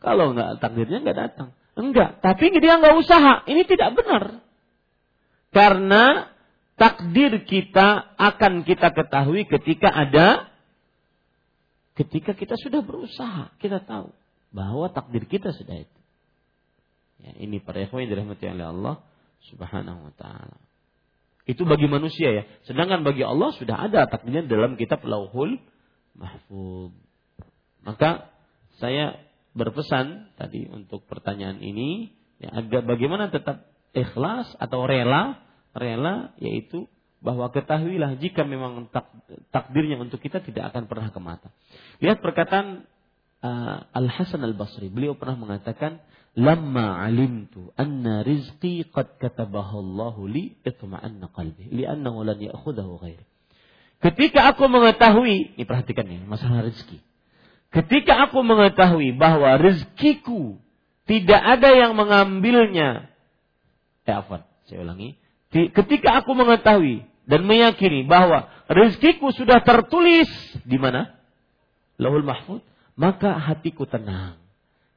Kalau 0.00 0.32
nggak 0.32 0.64
takdirnya 0.64 1.04
nggak 1.04 1.18
datang. 1.18 1.48
Enggak, 1.76 2.18
tapi 2.24 2.50
dia 2.56 2.80
nggak 2.80 2.96
usaha. 2.98 3.44
Ini 3.46 3.62
tidak 3.68 3.94
benar. 3.94 4.42
Karena 5.52 6.28
takdir 6.80 7.44
kita 7.44 8.16
akan 8.16 8.64
kita 8.64 8.90
ketahui 8.96 9.44
ketika 9.44 9.92
ada 9.92 10.48
ketika 12.00 12.32
kita 12.32 12.56
sudah 12.56 12.80
berusaha, 12.80 13.52
kita 13.60 13.84
tahu 13.84 14.08
bahwa 14.50 14.88
takdir 14.88 15.28
kita 15.28 15.52
sudah 15.52 15.84
itu. 15.84 15.98
Ya, 17.20 17.36
ini 17.36 17.60
para 17.60 17.84
ikhwan 17.84 18.08
yang 18.08 18.16
dirahmati 18.16 18.44
oleh 18.48 18.66
Allah 18.72 18.94
Subhanahu 19.52 20.08
wa 20.08 20.14
taala. 20.16 20.56
Itu 21.44 21.68
bagi 21.68 21.90
manusia 21.90 22.32
ya. 22.32 22.42
Sedangkan 22.64 23.04
bagi 23.04 23.20
Allah 23.20 23.52
sudah 23.56 23.76
ada 23.76 24.08
takdirnya 24.08 24.48
dalam 24.48 24.80
kitab 24.80 25.04
Lauhul 25.04 25.60
Mahfuz. 26.16 26.96
Maka 27.84 28.32
saya 28.80 29.20
berpesan 29.56 30.34
tadi 30.38 30.66
untuk 30.70 31.06
pertanyaan 31.10 31.58
ini 31.58 32.14
ya 32.38 32.54
agar 32.54 32.86
bagaimana 32.86 33.28
tetap 33.34 33.66
ikhlas 33.92 34.54
atau 34.56 34.86
rela 34.86 35.42
rela 35.74 36.34
yaitu 36.38 36.86
bahwa 37.20 37.52
ketahuilah 37.52 38.16
jika 38.16 38.48
memang 38.48 38.88
tak, 38.88 39.12
takdirnya 39.52 40.00
untuk 40.00 40.24
kita 40.24 40.40
tidak 40.40 40.72
akan 40.72 40.88
pernah 40.88 41.12
ke 41.12 41.20
mata. 41.20 41.52
Lihat 42.00 42.24
perkataan 42.24 42.88
uh, 43.44 43.78
Al 43.92 44.08
Hasan 44.08 44.40
Al 44.40 44.56
Basri. 44.56 44.88
Beliau 44.88 45.20
pernah 45.20 45.36
mengatakan 45.36 46.00
lamma 46.32 46.96
alimtu 47.04 47.76
anna 47.76 48.24
rizqi 48.24 48.88
qad 48.88 49.20
katabahu 49.20 49.84
Allah 49.84 50.16
li 50.32 50.56
itma'anna 50.64 51.28
qalbi 51.28 51.68
li'annahu 51.68 52.24
lan 52.24 52.38
ya'khudhahu 52.40 53.02
ghairi 53.04 53.26
Ketika 54.00 54.56
aku 54.56 54.64
mengetahui, 54.64 55.60
ini 55.60 55.64
perhatikan 55.68 56.08
nih, 56.08 56.24
masalah 56.24 56.64
rezeki. 56.64 57.04
Ketika 57.70 58.26
aku 58.26 58.42
mengetahui 58.42 59.14
bahwa 59.14 59.54
rezekiku 59.54 60.58
tidak 61.06 61.38
ada 61.38 61.70
yang 61.70 61.94
mengambilnya. 61.94 63.10
Eh, 64.06 64.14
apa? 64.14 64.46
Saya 64.66 64.82
ulangi. 64.82 65.14
Ketika 65.50 66.22
aku 66.22 66.34
mengetahui 66.34 67.06
dan 67.26 67.46
meyakini 67.46 68.06
bahwa 68.06 68.50
rezekiku 68.70 69.30
sudah 69.34 69.62
tertulis 69.62 70.30
di 70.66 70.78
mana? 70.78 71.14
Lahul 71.98 72.26
Mahfud. 72.26 72.62
Maka 72.98 73.38
hatiku 73.38 73.86
tenang. 73.86 74.38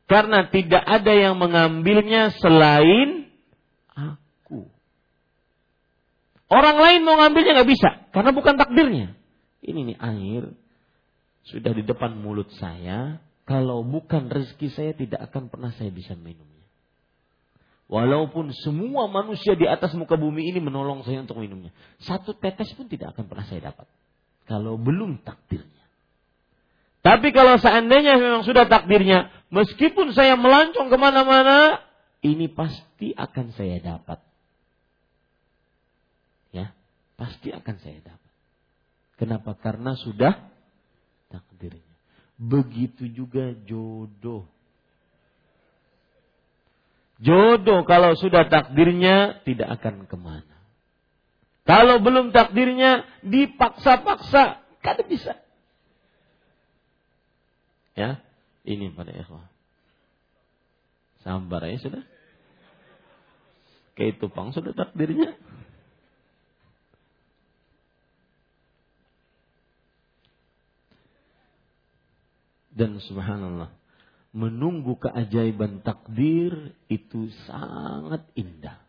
Karena 0.09 0.45
tidak 0.49 0.81
ada 0.81 1.13
yang 1.13 1.37
mengambilnya 1.37 2.33
selain 2.41 3.29
aku. 3.93 4.69
Orang 6.49 6.77
lain 6.77 7.01
mau 7.05 7.21
ngambilnya 7.21 7.61
nggak 7.61 7.69
bisa. 7.69 7.89
Karena 8.13 8.33
bukan 8.33 8.57
takdirnya. 8.57 9.13
Ini 9.61 9.93
nih 9.93 9.97
air 9.97 10.43
sudah 11.43 11.75
di 11.75 11.83
depan 11.83 12.15
mulut 12.15 12.47
saya, 12.55 13.19
kalau 13.43 13.83
bukan 13.83 14.31
rezeki 14.31 14.67
saya 14.71 14.91
tidak 14.95 15.27
akan 15.31 15.51
pernah 15.51 15.75
saya 15.75 15.91
bisa 15.91 16.15
minumnya. 16.15 16.53
Walaupun 17.91 18.55
semua 18.63 19.11
manusia 19.11 19.53
di 19.59 19.67
atas 19.67 19.91
muka 19.93 20.15
bumi 20.15 20.47
ini 20.49 20.63
menolong 20.63 21.03
saya 21.03 21.19
untuk 21.19 21.43
minumnya. 21.43 21.75
Satu 21.99 22.31
tetes 22.31 22.71
pun 22.73 22.87
tidak 22.87 23.11
akan 23.13 23.27
pernah 23.27 23.45
saya 23.45 23.69
dapat. 23.69 23.85
Kalau 24.47 24.79
belum 24.79 25.19
takdirnya. 25.21 25.83
Tapi 27.03 27.35
kalau 27.35 27.59
seandainya 27.59 28.15
memang 28.15 28.47
sudah 28.47 28.63
takdirnya, 28.71 29.27
meskipun 29.51 30.15
saya 30.15 30.39
melancong 30.39 30.87
ke 30.87 30.95
mana-mana, 30.95 31.83
ini 32.23 32.47
pasti 32.47 33.11
akan 33.11 33.51
saya 33.51 33.83
dapat. 33.83 34.23
Ya, 36.55 36.71
pasti 37.19 37.51
akan 37.51 37.75
saya 37.83 37.99
dapat. 37.99 38.31
Kenapa? 39.19 39.51
Karena 39.59 39.99
sudah 39.99 40.52
takdirnya. 41.33 41.93
Begitu 42.37 43.09
juga 43.09 43.57
jodoh. 43.65 44.45
Jodoh 47.17 47.81
kalau 47.89 48.13
sudah 48.13 48.45
takdirnya 48.45 49.41
tidak 49.41 49.81
akan 49.81 50.05
ke 50.05 50.17
mana. 50.19 50.53
Kalau 51.63 52.03
belum 52.03 52.35
takdirnya 52.35 53.07
dipaksa-paksa, 53.23 54.59
kada 54.83 55.01
bisa. 55.07 55.39
Ya, 57.95 58.19
ini 58.67 58.91
pada 58.91 59.15
ikhwah. 59.15 59.47
Sabar 61.23 61.63
ya 61.63 61.79
sudah. 61.79 62.03
Kayak 63.95 64.19
tupang 64.19 64.51
sudah 64.51 64.75
takdirnya. 64.75 65.39
Dan 72.73 72.97
subhanallah, 72.97 73.69
menunggu 74.33 74.97
keajaiban 74.97 75.85
takdir 75.85 76.73
itu 76.89 77.29
sangat 77.45 78.25
indah. 78.33 78.81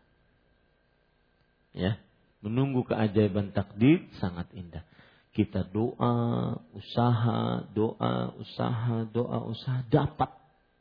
Ya, 1.75 2.01
menunggu 2.41 2.81
keajaiban 2.89 3.53
takdir 3.53 4.09
sangat 4.17 4.49
indah. 4.57 4.81
Kita 5.35 5.67
doa, 5.67 6.57
usaha, 6.73 7.67
doa, 7.75 8.33
usaha, 8.41 9.05
doa, 9.05 9.37
usaha 9.45 9.85
dapat. 9.91 10.31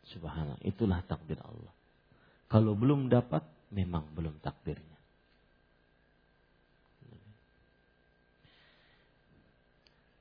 Subhanallah, 0.08 0.62
itulah 0.64 1.04
takdir 1.04 1.36
Allah. 1.44 1.74
Kalau 2.48 2.72
belum 2.78 3.10
dapat, 3.10 3.42
memang 3.74 4.08
belum 4.14 4.38
takdirnya. 4.40 4.94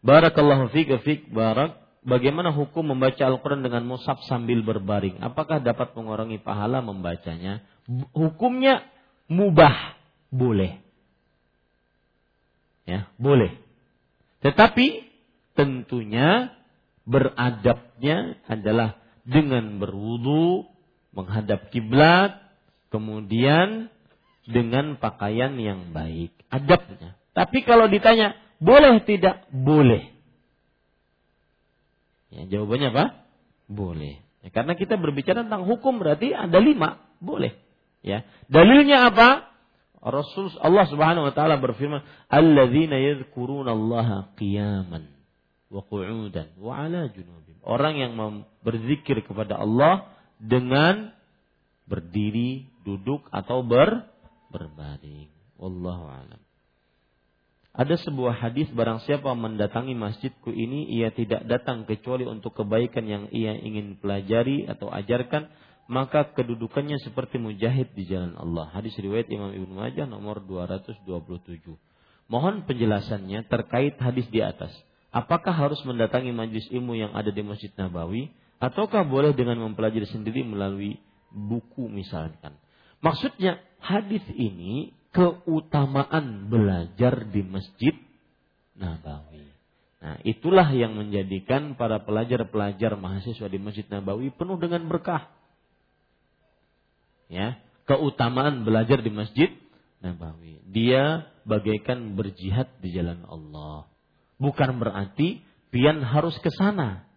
Barakallahu 0.04 0.68
fiik 0.74 1.00
fiik 1.00 1.32
barak 1.32 1.83
bagaimana 2.04 2.52
hukum 2.52 2.96
membaca 2.96 3.24
Al-Quran 3.24 3.64
dengan 3.64 3.84
musab 3.88 4.22
sambil 4.28 4.62
berbaring? 4.64 5.20
Apakah 5.24 5.60
dapat 5.64 5.96
mengurangi 5.98 6.40
pahala 6.40 6.80
membacanya? 6.84 7.64
Hukumnya 8.16 8.88
mubah, 9.28 9.98
boleh. 10.32 10.80
Ya, 12.84 13.08
boleh. 13.16 13.56
Tetapi 14.44 15.08
tentunya 15.56 16.52
beradabnya 17.08 18.40
adalah 18.48 19.00
dengan 19.24 19.80
berwudu, 19.80 20.68
menghadap 21.16 21.72
kiblat, 21.72 22.44
kemudian 22.92 23.88
dengan 24.44 25.00
pakaian 25.00 25.56
yang 25.56 25.96
baik. 25.96 26.36
Adabnya. 26.52 27.16
Tapi 27.34 27.64
kalau 27.64 27.88
ditanya, 27.90 28.36
boleh 28.60 29.02
tidak? 29.08 29.48
Boleh. 29.50 30.13
Ya, 32.34 32.42
jawabannya 32.50 32.90
apa? 32.90 33.06
Boleh. 33.70 34.18
Ya, 34.42 34.50
karena 34.50 34.74
kita 34.74 34.98
berbicara 34.98 35.46
tentang 35.46 35.70
hukum 35.70 36.02
berarti 36.02 36.34
ada 36.34 36.58
lima, 36.58 37.00
boleh. 37.22 37.54
Ya, 38.02 38.26
dalilnya 38.50 39.14
apa? 39.14 39.54
Rasul 40.04 40.52
Allah 40.60 40.84
Subhanahu 40.92 41.32
wa 41.32 41.34
taala 41.34 41.64
berfirman, 41.64 42.04
"Alladzina 42.28 43.00
yadhkuruna 43.00 43.72
Allah 43.72 44.36
qiyaman 44.36 45.08
wa 45.72 45.80
qu'udan 45.88 46.52
wa 46.60 46.76
'ala 46.76 47.08
junubihim." 47.08 47.64
Orang 47.64 47.96
yang 47.96 48.12
berzikir 48.60 49.24
kepada 49.24 49.56
Allah 49.56 50.12
dengan 50.44 51.16
berdiri, 51.88 52.68
duduk 52.84 53.24
atau 53.32 53.64
ber 53.64 54.12
berbaring. 54.52 55.32
Wallahu 55.56 56.04
a'lam. 56.12 56.43
Ada 57.74 57.98
sebuah 58.06 58.38
hadis 58.38 58.70
barang 58.70 59.02
siapa 59.02 59.34
mendatangi 59.34 59.98
masjidku 59.98 60.54
ini 60.54 60.94
ia 60.94 61.10
tidak 61.10 61.42
datang 61.50 61.90
kecuali 61.90 62.22
untuk 62.22 62.54
kebaikan 62.54 63.02
yang 63.10 63.24
ia 63.34 63.58
ingin 63.58 63.98
pelajari 63.98 64.70
atau 64.70 64.94
ajarkan 64.94 65.50
maka 65.90 66.32
kedudukannya 66.38 67.02
seperti 67.02 67.42
mujahid 67.42 67.92
di 67.98 68.06
jalan 68.06 68.38
Allah. 68.38 68.70
Hadis 68.78 68.94
riwayat 68.94 69.26
Imam 69.34 69.50
Ibnu 69.52 69.74
Majah 69.74 70.06
nomor 70.06 70.46
227. 70.46 71.02
Mohon 72.30 72.62
penjelasannya 72.70 73.50
terkait 73.50 73.98
hadis 73.98 74.30
di 74.30 74.40
atas. 74.46 74.72
Apakah 75.10 75.54
harus 75.54 75.82
mendatangi 75.82 76.30
majlis 76.30 76.70
ilmu 76.70 76.94
yang 76.94 77.10
ada 77.18 77.34
di 77.34 77.42
Masjid 77.42 77.74
Nabawi 77.74 78.30
ataukah 78.62 79.02
boleh 79.02 79.34
dengan 79.34 79.58
mempelajari 79.66 80.06
sendiri 80.14 80.46
melalui 80.46 81.02
buku 81.34 81.90
misalkan? 81.90 82.54
Maksudnya 83.02 83.58
hadis 83.82 84.24
ini 84.38 84.94
keutamaan 85.14 86.50
belajar 86.50 87.30
di 87.30 87.46
Masjid 87.46 87.96
Nabawi. 88.74 89.46
Nah, 90.04 90.20
itulah 90.28 90.68
yang 90.76 91.00
menjadikan 91.00 91.80
para 91.80 92.04
pelajar-pelajar 92.04 93.00
mahasiswa 93.00 93.48
di 93.48 93.62
Masjid 93.62 93.88
Nabawi 93.88 94.34
penuh 94.36 94.60
dengan 94.60 94.84
berkah. 94.90 95.32
Ya, 97.32 97.62
keutamaan 97.88 98.68
belajar 98.68 99.00
di 99.00 99.14
Masjid 99.14 99.48
Nabawi. 100.04 100.60
Dia 100.68 101.30
bagaikan 101.48 102.20
berjihad 102.20 102.68
di 102.84 102.92
jalan 102.92 103.24
Allah. 103.30 103.88
Bukan 104.42 104.82
berarti 104.82 105.40
pian 105.72 106.04
harus 106.04 106.36
ke 106.44 106.52
sana. 106.52 107.08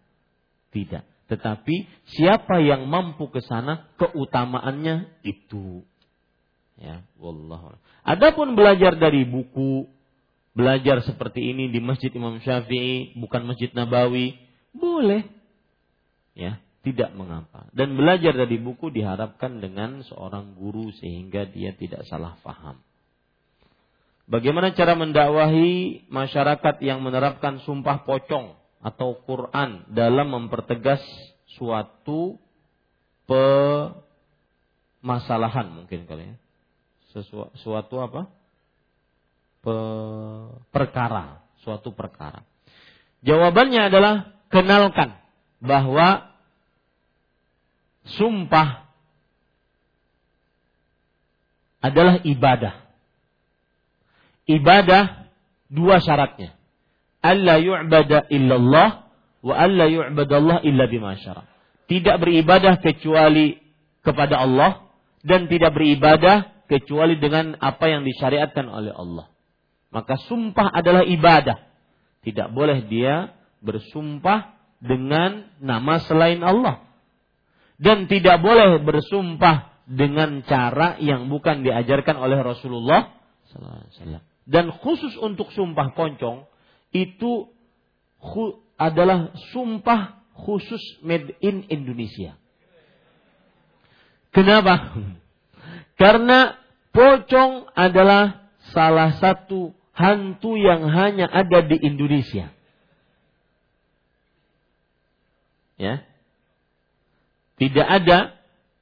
Tidak. 0.71 1.27
Tetapi 1.27 2.07
siapa 2.07 2.63
yang 2.63 2.87
mampu 2.87 3.27
ke 3.27 3.43
sana, 3.43 3.91
keutamaannya 3.99 5.27
itu 5.27 5.83
Ya, 6.77 7.01
wallahu. 7.17 7.73
Adapun 8.05 8.53
belajar 8.53 8.93
dari 9.01 9.25
buku, 9.25 9.89
belajar 10.53 11.01
seperti 11.01 11.41
ini 11.53 11.73
di 11.73 11.81
Masjid 11.81 12.13
Imam 12.13 12.37
Syafi'i, 12.37 13.17
bukan 13.17 13.49
Masjid 13.49 13.73
Nabawi, 13.73 14.37
boleh. 14.77 15.25
Ya, 16.37 16.61
tidak 16.85 17.17
mengapa. 17.17 17.65
Dan 17.73 17.97
belajar 17.97 18.37
dari 18.37 18.61
buku 18.61 18.93
diharapkan 18.93 19.57
dengan 19.57 20.05
seorang 20.05 20.53
guru 20.53 20.93
sehingga 21.01 21.49
dia 21.49 21.73
tidak 21.73 22.05
salah 22.05 22.37
faham. 22.45 22.77
Bagaimana 24.29 24.75
cara 24.77 24.93
mendakwahi 24.93 26.05
masyarakat 26.11 26.83
yang 26.83 27.01
menerapkan 27.01 27.63
sumpah 27.63 28.03
pocong 28.05 28.53
atau 28.83 29.17
Quran 29.25 29.87
dalam 29.89 30.29
mempertegas 30.29 31.01
suatu 31.57 32.37
pemasalahan 35.01 35.71
mungkin 35.73 36.05
kali 36.05 36.27
ya 36.27 36.35
sesuatu 37.25 37.95
apa? 38.03 38.21
Pe, 39.63 39.75
perkara, 40.69 41.41
suatu 41.61 41.91
perkara. 41.93 42.43
Jawabannya 43.25 43.89
adalah 43.89 44.15
kenalkan 44.53 45.17
bahwa 45.59 46.31
sumpah 48.15 48.87
adalah 51.81 52.21
ibadah. 52.23 52.87
Ibadah 54.47 55.27
dua 55.67 55.99
syaratnya. 55.99 56.55
Alla 57.19 57.59
yu'bada 57.59 58.29
illallah 58.31 59.09
wa 59.43 59.53
alla 59.57 59.89
yu'badallah 59.89 60.63
illa 60.63 60.87
bima 60.87 61.17
Tidak 61.87 62.15
beribadah 62.21 62.79
kecuali 62.79 63.59
kepada 64.05 64.39
Allah 64.39 64.87
dan 65.27 65.51
tidak 65.51 65.75
beribadah 65.75 66.56
kecuali 66.67 67.17
dengan 67.17 67.55
apa 67.59 67.87
yang 67.87 68.03
disyariatkan 68.03 68.67
oleh 68.67 68.91
Allah. 68.91 69.31
Maka 69.91 70.19
sumpah 70.27 70.67
adalah 70.69 71.07
ibadah. 71.07 71.63
Tidak 72.21 72.51
boleh 72.51 72.85
dia 72.91 73.31
bersumpah 73.63 74.53
dengan 74.83 75.47
nama 75.63 76.03
selain 76.03 76.43
Allah. 76.43 76.83
Dan 77.79 78.11
tidak 78.11 78.43
boleh 78.43 78.83
bersumpah 78.83 79.73
dengan 79.87 80.43
cara 80.43 80.99
yang 80.99 81.31
bukan 81.31 81.63
diajarkan 81.63 82.19
oleh 82.19 82.43
Rasulullah 82.43 83.15
Dan 84.43 84.71
khusus 84.75 85.15
untuk 85.19 85.51
sumpah 85.55 85.95
poncong 85.95 86.47
itu 86.91 87.51
adalah 88.75 89.31
sumpah 89.51 90.23
khusus 90.35 90.81
made 91.03 91.35
in 91.39 91.67
Indonesia. 91.67 92.35
Kenapa? 94.31 94.93
Karena 95.97 96.53
pocong 96.93 97.73
adalah 97.73 98.53
salah 98.69 99.17
satu 99.17 99.73
hantu 99.97 100.53
yang 100.55 100.85
hanya 100.93 101.25
ada 101.25 101.65
di 101.65 101.77
Indonesia. 101.81 102.53
Ya. 105.77 106.05
Tidak 107.57 107.85
ada 107.85 108.37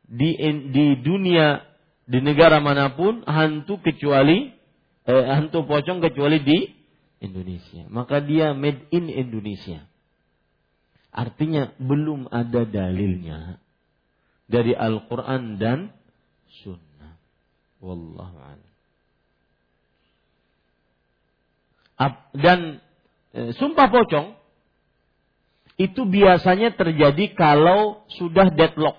di 0.05 0.35
di 0.75 0.85
dunia 0.99 1.63
di 2.03 2.19
negara 2.19 2.59
mana 2.59 2.93
pun 2.93 3.23
hantu 3.23 3.79
kecuali 3.79 4.51
eh, 5.07 5.25
hantu 5.31 5.63
pocong 5.63 6.03
kecuali 6.03 6.43
di 6.43 6.59
Indonesia. 7.23 7.87
Maka 7.87 8.19
dia 8.19 8.51
made 8.51 8.91
in 8.91 9.07
Indonesia. 9.07 9.87
Artinya 11.15 11.71
belum 11.79 12.27
ada 12.27 12.67
dalilnya 12.67 13.63
dari 14.51 14.75
Al-Quran 14.75 15.55
dan 15.55 15.95
Sunnah. 16.59 16.84
Wallahu 17.85 18.37
a'lam. 18.41 18.65
Dan 22.35 22.81
e, 23.31 23.53
sumpah 23.55 23.87
pocong 23.93 24.33
itu 25.77 26.01
biasanya 26.07 26.73
terjadi 26.73 27.35
kalau 27.37 28.03
sudah 28.17 28.49
deadlock. 28.51 28.97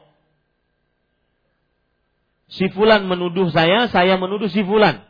Si 2.46 2.70
fulan 2.70 3.10
menuduh 3.10 3.50
saya, 3.50 3.90
saya 3.90 4.14
menuduh 4.16 4.46
si 4.46 4.62
fulan. 4.62 5.02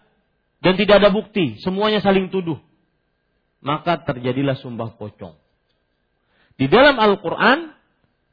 Dan 0.65 0.81
tidak 0.81 1.05
ada 1.05 1.12
bukti, 1.12 1.61
semuanya 1.61 2.01
saling 2.01 2.32
tuduh. 2.32 2.59
Maka 3.61 4.01
terjadilah 4.03 4.57
sumpah 4.57 4.97
pocong. 4.97 5.36
Di 6.57 6.66
dalam 6.73 6.97
Al-Quran 6.97 7.77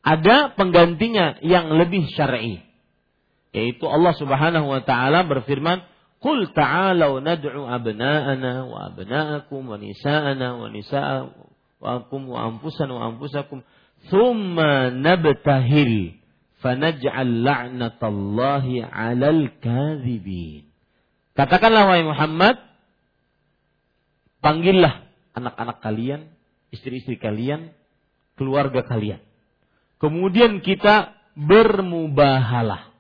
ada 0.03 0.55
penggantinya 0.55 1.35
yang 1.43 1.75
lebih 1.75 2.07
syar'i. 2.15 2.63
Yaitu 3.53 3.85
Allah 3.85 4.17
Subhanahu 4.17 4.65
wa 4.65 4.81
taala 4.81 5.21
berfirman, 5.29 5.85
"Qul 6.17 6.49
ta'alu 6.51 7.21
nad'u 7.21 7.69
abna'ana 7.69 8.65
wa 8.65 8.89
abna'akum 8.89 9.61
wa 9.69 9.77
nisa'ana 9.77 10.57
wa 10.57 10.67
nisa'akum 10.73 12.21
wa 12.25 12.39
anfusana 12.49 12.91
wa 12.97 13.03
anfusakum 13.13 13.61
thumma 14.09 14.89
nabtahil 14.89 16.17
fanaj'al 16.65 17.29
la'natallahi 17.45 18.81
'alal 18.81 19.53
kadhibin." 19.61 20.65
Katakanlah 21.37 21.89
wahai 21.89 22.05
Muhammad, 22.05 22.57
panggillah 24.41 25.05
anak-anak 25.33 25.81
kalian, 25.81 26.29
istri-istri 26.73 27.21
kalian, 27.21 27.73
keluarga 28.37 28.85
kalian. 28.85 29.21
Kemudian 29.97 30.61
kita 30.61 31.13
bermubahalah. 31.33 32.92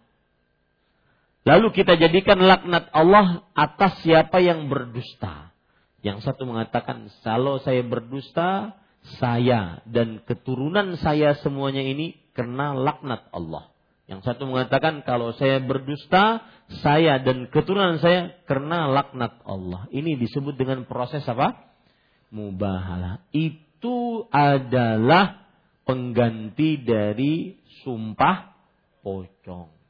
Lalu 1.43 1.75
kita 1.75 1.99
jadikan 1.99 2.39
laknat 2.39 2.87
Allah 2.95 3.43
atas 3.51 3.99
siapa 4.03 4.39
yang 4.39 4.71
berdusta. 4.71 5.51
Yang 6.03 6.23
satu 6.27 6.47
mengatakan, 6.47 7.11
kalau 7.23 7.59
saya 7.59 7.83
berdusta, 7.83 8.79
saya 9.19 9.83
dan 9.83 10.23
keturunan 10.23 10.95
saya 10.99 11.35
semuanya 11.43 11.83
ini 11.83 12.15
kena 12.31 12.71
laknat 12.75 13.27
Allah. 13.35 13.71
Yang 14.07 14.27
satu 14.27 14.47
mengatakan, 14.47 15.03
kalau 15.03 15.35
saya 15.35 15.59
berdusta, 15.63 16.43
saya 16.83 17.19
dan 17.19 17.51
keturunan 17.51 17.99
saya 17.99 18.39
kena 18.47 18.87
laknat 18.91 19.43
Allah. 19.43 19.87
Ini 19.91 20.15
disebut 20.19 20.55
dengan 20.55 20.87
proses 20.87 21.23
apa? 21.27 21.71
Mubahalah. 22.31 23.23
Itu 23.35 23.73
itu 23.83 24.23
adalah 24.31 25.43
pengganti 25.83 26.79
dari 26.87 27.59
sumpah 27.83 28.55
pocong. 29.03 29.82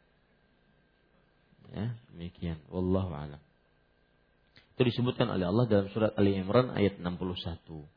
Ya, 1.74 1.98
demikian. 2.14 2.62
Wallahu 2.70 3.10
a'lam. 3.12 3.42
Itu 4.78 4.86
disebutkan 4.86 5.30
oleh 5.30 5.50
Allah 5.50 5.66
dalam 5.66 5.88
surat 5.90 6.14
Ali 6.18 6.38
Imran 6.38 6.70
ayat 6.74 7.02
61. 7.02 7.90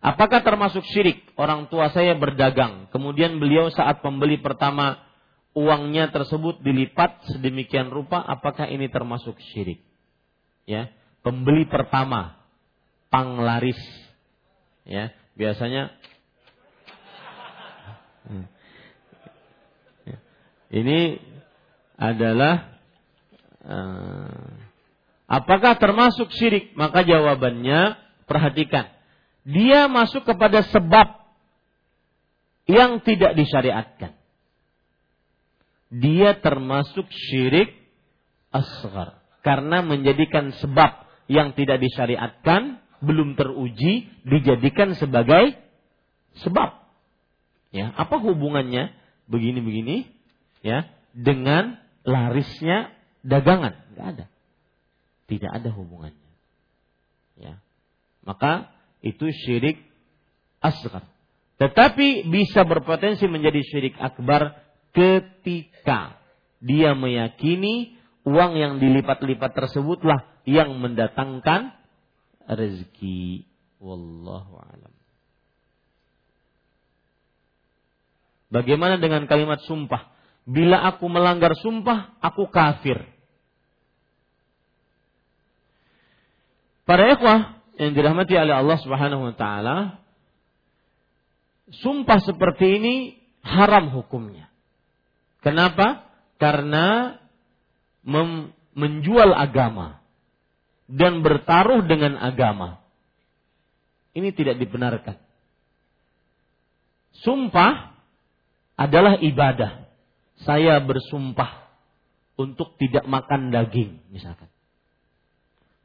Apakah 0.00 0.40
termasuk 0.44 0.84
syirik 0.92 1.24
orang 1.40 1.68
tua 1.72 1.88
saya 1.92 2.16
berdagang, 2.16 2.88
kemudian 2.92 3.40
beliau 3.40 3.72
saat 3.72 4.04
pembeli 4.04 4.36
pertama 4.40 5.00
uangnya 5.56 6.12
tersebut 6.12 6.60
dilipat 6.60 7.24
sedemikian 7.32 7.88
rupa, 7.88 8.20
apakah 8.20 8.68
ini 8.68 8.92
termasuk 8.92 9.40
syirik? 9.52 9.80
Ya, 10.68 10.92
pembeli 11.24 11.64
pertama 11.66 12.36
panglaris 13.10 13.78
ya 14.86 15.10
biasanya 15.34 15.90
ini 20.78 21.18
adalah 21.96 22.76
uh, 23.64 24.52
apakah 25.28 25.80
termasuk 25.80 26.32
syirik? 26.32 26.76
Maka 26.76 27.04
jawabannya 27.04 27.96
perhatikan 28.28 28.96
dia 29.46 29.86
masuk 29.86 30.26
kepada 30.26 30.66
sebab 30.74 31.22
yang 32.66 32.98
tidak 33.06 33.38
disyariatkan. 33.38 34.18
Dia 35.86 36.34
termasuk 36.42 37.06
syirik 37.06 37.70
asgar 38.50 39.22
karena 39.46 39.86
menjadikan 39.86 40.50
sebab 40.58 41.06
yang 41.30 41.54
tidak 41.54 41.78
disyariatkan 41.78 42.82
belum 42.98 43.38
teruji 43.38 44.10
dijadikan 44.26 44.98
sebagai 44.98 45.54
sebab. 46.42 46.82
Ya, 47.70 47.94
apa 47.94 48.18
hubungannya? 48.18 48.98
Begini-begini 49.30 50.10
ya 50.66 50.90
dengan 51.14 51.78
larisnya 52.06 52.94
dagangan? 53.26 53.74
Tidak 53.90 54.06
ada. 54.06 54.24
Tidak 55.26 55.50
ada 55.50 55.70
hubungannya. 55.74 56.30
Ya. 57.36 57.58
Maka 58.22 58.70
itu 59.02 59.28
syirik 59.34 59.82
asghar. 60.62 61.04
Tetapi 61.58 62.30
bisa 62.30 62.62
berpotensi 62.62 63.26
menjadi 63.26 63.60
syirik 63.66 63.98
akbar 63.98 64.62
ketika 64.94 66.16
dia 66.62 66.96
meyakini 66.96 67.98
uang 68.24 68.56
yang 68.56 68.72
dilipat-lipat 68.78 69.52
tersebutlah 69.52 70.24
yang 70.46 70.78
mendatangkan 70.78 71.74
rezeki. 72.46 73.44
Wallahu 73.82 74.56
alam. 74.56 74.94
Bagaimana 78.46 78.96
dengan 78.96 79.26
kalimat 79.26 79.60
sumpah? 79.66 80.15
Bila 80.46 80.86
aku 80.86 81.10
melanggar 81.10 81.58
sumpah, 81.58 82.14
aku 82.22 82.46
kafir. 82.46 83.02
Para 86.86 87.10
ikhwah 87.10 87.66
yang 87.82 87.98
dirahmati 87.98 88.38
oleh 88.38 88.54
Allah 88.54 88.78
Subhanahu 88.78 89.26
wa 89.26 89.34
taala, 89.34 89.98
sumpah 91.82 92.22
seperti 92.22 92.78
ini 92.78 92.94
haram 93.42 93.90
hukumnya. 93.90 94.46
Kenapa? 95.42 96.06
Karena 96.38 97.18
menjual 98.70 99.34
agama 99.34 99.98
dan 100.86 101.26
bertaruh 101.26 101.82
dengan 101.90 102.22
agama. 102.22 102.78
Ini 104.14 104.30
tidak 104.30 104.62
dibenarkan. 104.62 105.18
Sumpah 107.26 107.98
adalah 108.78 109.18
ibadah. 109.18 109.85
Saya 110.44 110.82
bersumpah 110.84 111.70
untuk 112.36 112.76
tidak 112.76 113.08
makan 113.08 113.48
daging, 113.48 114.04
misalkan. 114.12 114.52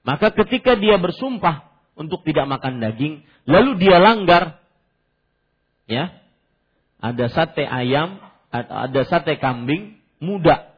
Maka 0.04 0.34
ketika 0.34 0.76
dia 0.76 1.00
bersumpah 1.00 1.72
untuk 1.96 2.26
tidak 2.28 2.50
makan 2.50 2.84
daging, 2.84 3.24
lalu 3.48 3.80
dia 3.80 4.02
langgar, 4.02 4.60
ya, 5.88 6.12
ada 7.00 7.26
sate 7.32 7.64
ayam, 7.64 8.20
ada 8.52 9.02
sate 9.08 9.40
kambing 9.40 10.02
muda, 10.20 10.76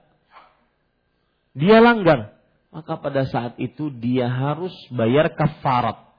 dia 1.58 1.82
langgar 1.82 2.34
maka 2.74 2.98
pada 2.98 3.30
saat 3.30 3.54
itu 3.62 3.94
dia 3.94 4.26
harus 4.26 4.74
bayar 4.90 5.30
kafarat. 5.38 6.10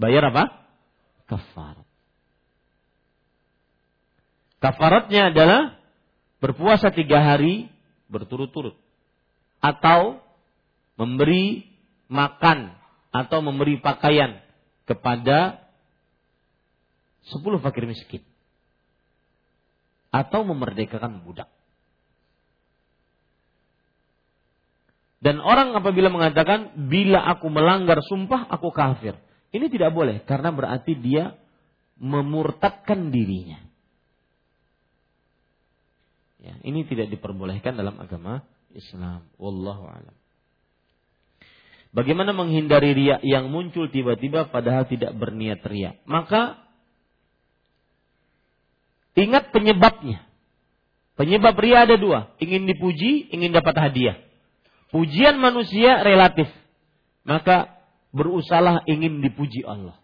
Bayar 0.00 0.32
apa? 0.32 0.64
Kafarat. 1.28 1.84
Kafaratnya 4.64 5.28
adalah 5.28 5.75
berpuasa 6.46 6.94
tiga 6.94 7.18
hari 7.18 7.66
berturut-turut. 8.06 8.78
Atau 9.58 10.22
memberi 10.94 11.66
makan 12.06 12.70
atau 13.10 13.42
memberi 13.42 13.82
pakaian 13.82 14.38
kepada 14.86 15.58
sepuluh 17.26 17.58
fakir 17.58 17.90
miskin 17.90 18.22
atau 20.14 20.46
memerdekakan 20.46 21.26
budak. 21.26 21.50
Dan 25.18 25.42
orang 25.42 25.74
apabila 25.74 26.06
mengatakan 26.06 26.86
bila 26.86 27.26
aku 27.34 27.50
melanggar 27.50 27.98
sumpah 28.06 28.46
aku 28.46 28.70
kafir. 28.70 29.18
Ini 29.50 29.66
tidak 29.66 29.90
boleh 29.90 30.22
karena 30.22 30.54
berarti 30.54 30.94
dia 30.94 31.34
memurtadkan 31.98 33.10
dirinya. 33.10 33.65
Ya, 36.36 36.54
ini 36.62 36.84
tidak 36.84 37.08
diperbolehkan 37.08 37.80
dalam 37.80 37.96
agama 37.96 38.44
Islam. 38.76 39.24
Wallahu 39.40 39.88
a'lam. 39.88 40.16
Bagaimana 41.96 42.36
menghindari 42.36 42.92
riak 42.92 43.24
yang 43.24 43.48
muncul 43.48 43.88
tiba-tiba 43.88 44.52
padahal 44.52 44.84
tidak 44.84 45.16
berniat 45.16 45.64
riak? 45.64 46.04
Maka 46.04 46.60
ingat 49.16 49.48
penyebabnya. 49.48 50.20
Penyebab 51.16 51.56
riak 51.56 51.88
ada 51.88 51.96
dua, 51.96 52.36
ingin 52.36 52.68
dipuji, 52.68 53.32
ingin 53.32 53.56
dapat 53.56 53.72
hadiah. 53.80 54.20
Pujian 54.92 55.40
manusia 55.40 56.04
relatif. 56.04 56.52
Maka 57.24 57.80
berusahalah 58.12 58.84
ingin 58.84 59.24
dipuji 59.24 59.64
Allah. 59.64 59.96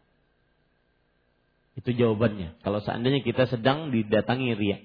Itu 1.76 1.92
jawabannya. 1.92 2.60
Kalau 2.64 2.80
seandainya 2.80 3.20
kita 3.20 3.48
sedang 3.48 3.92
didatangi 3.92 4.56
ria. 4.56 4.80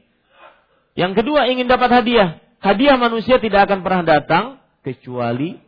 Yang 0.97 1.23
kedua 1.23 1.45
ingin 1.47 1.69
dapat 1.69 2.01
hadiah. 2.01 2.41
Hadiah 2.57 2.97
manusia 2.97 3.37
tidak 3.37 3.69
akan 3.69 3.85
pernah 3.85 4.03
datang 4.17 4.45
kecuali 4.81 5.61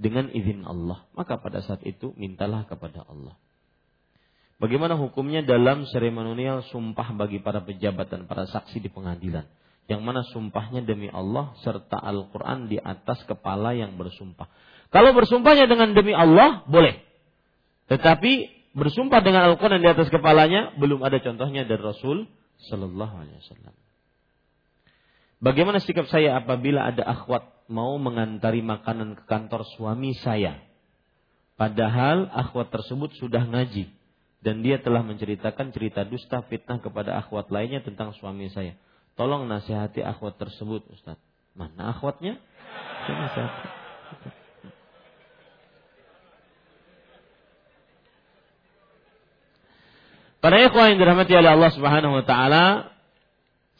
dengan 0.00 0.32
izin 0.32 0.64
Allah. 0.64 1.04
Maka 1.12 1.36
pada 1.36 1.60
saat 1.60 1.84
itu 1.84 2.16
mintalah 2.16 2.64
kepada 2.64 3.04
Allah. 3.04 3.36
Bagaimana 4.56 4.96
hukumnya 4.96 5.44
dalam 5.44 5.84
seremonial 5.88 6.64
sumpah 6.72 7.12
bagi 7.12 7.44
para 7.44 7.60
pejabat 7.60 8.08
dan 8.08 8.24
para 8.24 8.48
saksi 8.48 8.80
di 8.80 8.88
pengadilan? 8.88 9.44
yang 9.90 10.06
mana 10.06 10.22
sumpahnya 10.30 10.86
demi 10.86 11.10
Allah 11.10 11.58
serta 11.66 11.98
Al-Quran 11.98 12.70
di 12.70 12.78
atas 12.78 13.26
kepala 13.26 13.74
yang 13.74 13.98
bersumpah. 13.98 14.46
Kalau 14.94 15.10
bersumpahnya 15.10 15.66
dengan 15.66 15.98
demi 15.98 16.14
Allah, 16.14 16.62
boleh. 16.70 17.02
Tetapi 17.90 18.32
bersumpah 18.78 19.18
dengan 19.18 19.50
Al-Quran 19.50 19.82
di 19.82 19.90
atas 19.90 20.06
kepalanya, 20.06 20.78
belum 20.78 21.02
ada 21.02 21.18
contohnya 21.18 21.66
dari 21.66 21.82
Rasul 21.82 22.30
Sallallahu 22.70 23.14
Alaihi 23.18 23.38
Wasallam. 23.42 23.74
Bagaimana 25.40 25.80
sikap 25.80 26.04
saya 26.12 26.36
apabila 26.36 26.84
ada 26.84 27.00
akhwat 27.00 27.64
mau 27.72 27.96
mengantari 27.96 28.60
makanan 28.60 29.16
ke 29.16 29.24
kantor 29.24 29.64
suami 29.72 30.12
saya? 30.20 30.60
Padahal 31.56 32.28
akhwat 32.28 32.68
tersebut 32.68 33.16
sudah 33.16 33.48
ngaji 33.48 33.88
dan 34.44 34.60
dia 34.60 34.80
telah 34.84 35.00
menceritakan 35.00 35.72
cerita 35.72 36.04
dusta 36.04 36.44
fitnah 36.44 36.80
kepada 36.84 37.16
akhwat 37.16 37.48
lainnya 37.48 37.80
tentang 37.80 38.12
suami 38.16 38.52
saya. 38.52 38.76
Tolong 39.16 39.48
nasihati 39.48 40.04
akhwat 40.04 40.36
tersebut, 40.36 40.84
Ustaz. 40.92 41.16
Mana 41.56 41.96
akhwatnya? 41.96 42.36
Para 50.40 50.56
ikhwan 50.64 50.96
yang 50.96 51.00
dirahmati 51.04 51.32
oleh 51.36 51.52
Allah 51.52 51.72
Subhanahu 51.76 52.16
wa 52.16 52.24
taala, 52.24 52.89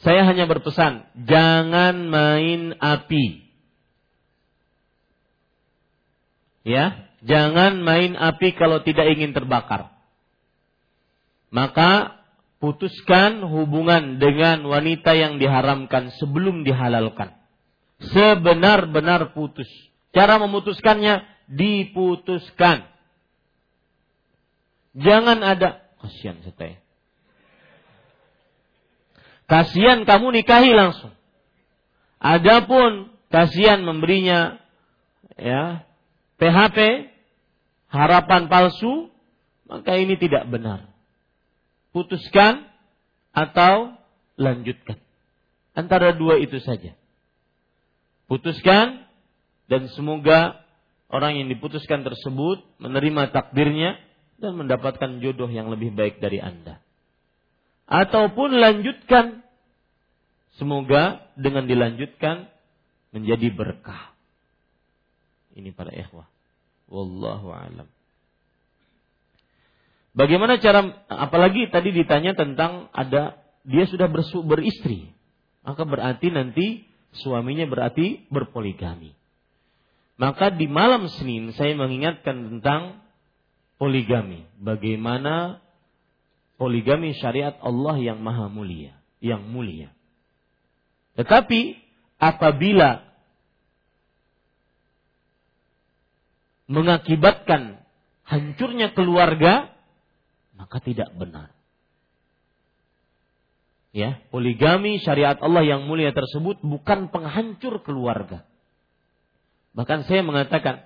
saya 0.00 0.24
hanya 0.24 0.48
berpesan, 0.48 1.04
jangan 1.28 2.08
main 2.08 2.72
api. 2.80 3.44
Ya, 6.64 7.12
jangan 7.20 7.84
main 7.84 8.16
api 8.16 8.56
kalau 8.56 8.80
tidak 8.80 9.12
ingin 9.12 9.36
terbakar. 9.36 9.92
Maka 11.52 12.20
putuskan 12.64 13.44
hubungan 13.44 14.16
dengan 14.16 14.64
wanita 14.64 15.12
yang 15.12 15.36
diharamkan 15.36 16.16
sebelum 16.16 16.64
dihalalkan. 16.64 17.36
Sebenar-benar 18.00 19.36
putus. 19.36 19.68
Cara 20.16 20.40
memutuskannya 20.40 21.28
diputuskan. 21.52 22.88
Jangan 24.96 25.44
ada 25.44 25.84
kasihan 26.00 26.40
saya. 26.40 26.80
Kasihan 29.50 30.06
kamu 30.06 30.30
nikahi 30.30 30.70
langsung. 30.70 31.10
Adapun 32.22 33.10
kasihan 33.34 33.82
memberinya 33.82 34.62
ya 35.34 35.82
PHP 36.38 37.10
harapan 37.90 38.46
palsu 38.46 39.10
maka 39.66 39.98
ini 39.98 40.14
tidak 40.14 40.46
benar 40.46 40.86
putuskan 41.90 42.70
atau 43.34 43.94
lanjutkan. 44.38 44.98
Antara 45.74 46.14
dua 46.14 46.38
itu 46.38 46.58
saja. 46.62 46.94
Putuskan 48.30 49.06
dan 49.66 49.90
semoga 49.90 50.62
orang 51.10 51.42
yang 51.42 51.48
diputuskan 51.50 52.06
tersebut 52.06 52.62
menerima 52.78 53.34
takdirnya 53.34 53.98
dan 54.38 54.54
mendapatkan 54.54 55.18
jodoh 55.18 55.50
yang 55.50 55.70
lebih 55.70 55.90
baik 55.94 56.22
dari 56.22 56.38
Anda. 56.38 56.78
Ataupun 57.90 58.54
lanjutkan 58.54 59.42
semoga 60.54 61.26
dengan 61.34 61.66
dilanjutkan 61.66 62.46
menjadi 63.10 63.50
berkah. 63.50 64.14
Ini 65.58 65.74
para 65.74 65.90
ikhwah. 65.90 66.30
Wallahu 66.86 67.50
alam. 67.50 67.90
Bagaimana 70.14 70.58
cara 70.58 71.02
apalagi 71.06 71.70
tadi 71.70 71.90
ditanya 71.94 72.34
tentang 72.34 72.90
ada 72.94 73.38
dia 73.62 73.86
sudah 73.86 74.06
bersu, 74.10 74.42
beristri. 74.42 75.10
Maka 75.66 75.82
berarti 75.82 76.30
nanti 76.30 76.66
suaminya 77.14 77.66
berarti 77.66 78.26
berpoligami. 78.30 79.14
Maka 80.20 80.52
di 80.52 80.68
malam 80.68 81.08
Senin 81.08 81.54
saya 81.56 81.72
mengingatkan 81.74 82.58
tentang 82.58 83.00
poligami. 83.80 84.44
Bagaimana 84.60 85.64
poligami 86.60 87.16
syariat 87.16 87.56
Allah 87.64 87.96
yang 87.96 88.20
maha 88.20 88.52
mulia, 88.52 88.92
yang 89.24 89.40
mulia. 89.48 89.96
Tetapi 91.16 91.80
apabila 92.20 93.00
mengakibatkan 96.68 97.80
hancurnya 98.28 98.92
keluarga, 98.92 99.72
maka 100.52 100.84
tidak 100.84 101.08
benar. 101.16 101.48
Ya, 103.96 104.20
poligami 104.28 105.00
syariat 105.00 105.40
Allah 105.40 105.64
yang 105.64 105.88
mulia 105.88 106.12
tersebut 106.12 106.60
bukan 106.60 107.08
penghancur 107.08 107.80
keluarga. 107.88 108.44
Bahkan 109.72 110.04
saya 110.04 110.20
mengatakan, 110.20 110.84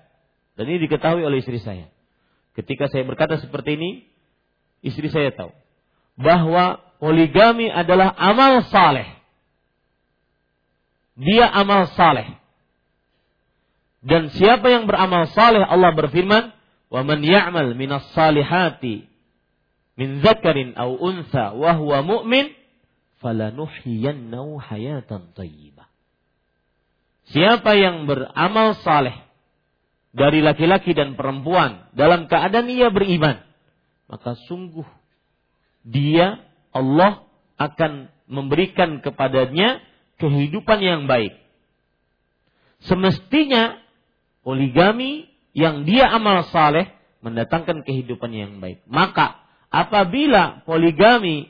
dan 0.55 0.65
ini 0.71 0.87
diketahui 0.87 1.27
oleh 1.27 1.43
istri 1.43 1.59
saya. 1.59 1.91
Ketika 2.55 2.87
saya 2.87 3.03
berkata 3.03 3.43
seperti 3.43 3.75
ini, 3.75 3.91
istri 4.81 5.11
saya 5.11 5.35
tahu 5.35 5.64
bahwa 6.15 6.83
poligami 7.03 7.71
adalah 7.71 8.15
amal 8.15 8.63
saleh. 8.71 9.07
Dia 11.15 11.47
amal 11.51 11.91
saleh. 11.95 12.39
Dan 14.05 14.29
siapa 14.35 14.69
yang 14.69 14.85
beramal 14.85 15.31
saleh 15.33 15.65
Allah 15.65 15.95
berfirman, 15.97 16.53
"Wa 16.93 17.01
man 17.07 17.25
ya'mal 17.25 17.73
minas 17.73 18.05
salihati 18.13 19.09
min 19.95 20.21
zakarin 20.21 20.75
au 20.75 20.99
unsa 20.99 21.55
wa 21.55 21.73
huwa 21.79 22.03
mu'min 22.03 22.51
falanuhyiyannahu 23.23 24.61
hayatan 24.61 25.33
thayyibah. 25.33 25.89
Siapa 27.33 27.73
yang 27.79 28.05
beramal 28.05 28.77
saleh 28.85 29.17
dari 30.13 30.45
laki-laki 30.45 30.93
dan 30.93 31.17
perempuan 31.17 31.89
dalam 31.97 32.29
keadaan 32.29 32.69
ia 32.69 32.93
beriman, 32.93 33.41
maka 34.13 34.37
sungguh 34.45 34.85
dia 35.85 36.41
Allah 36.73 37.29
akan 37.61 38.09
memberikan 38.27 39.05
kepadanya 39.05 39.85
kehidupan 40.19 40.81
yang 40.81 41.05
baik. 41.05 41.37
Semestinya 42.85 43.79
poligami 44.45 45.29
yang 45.57 45.87
dia 45.87 46.11
amal 46.11 46.49
saleh 46.51 46.91
mendatangkan 47.25 47.87
kehidupan 47.87 48.33
yang 48.35 48.53
baik. 48.61 48.85
Maka 48.91 49.41
apabila 49.73 50.65
poligami 50.69 51.49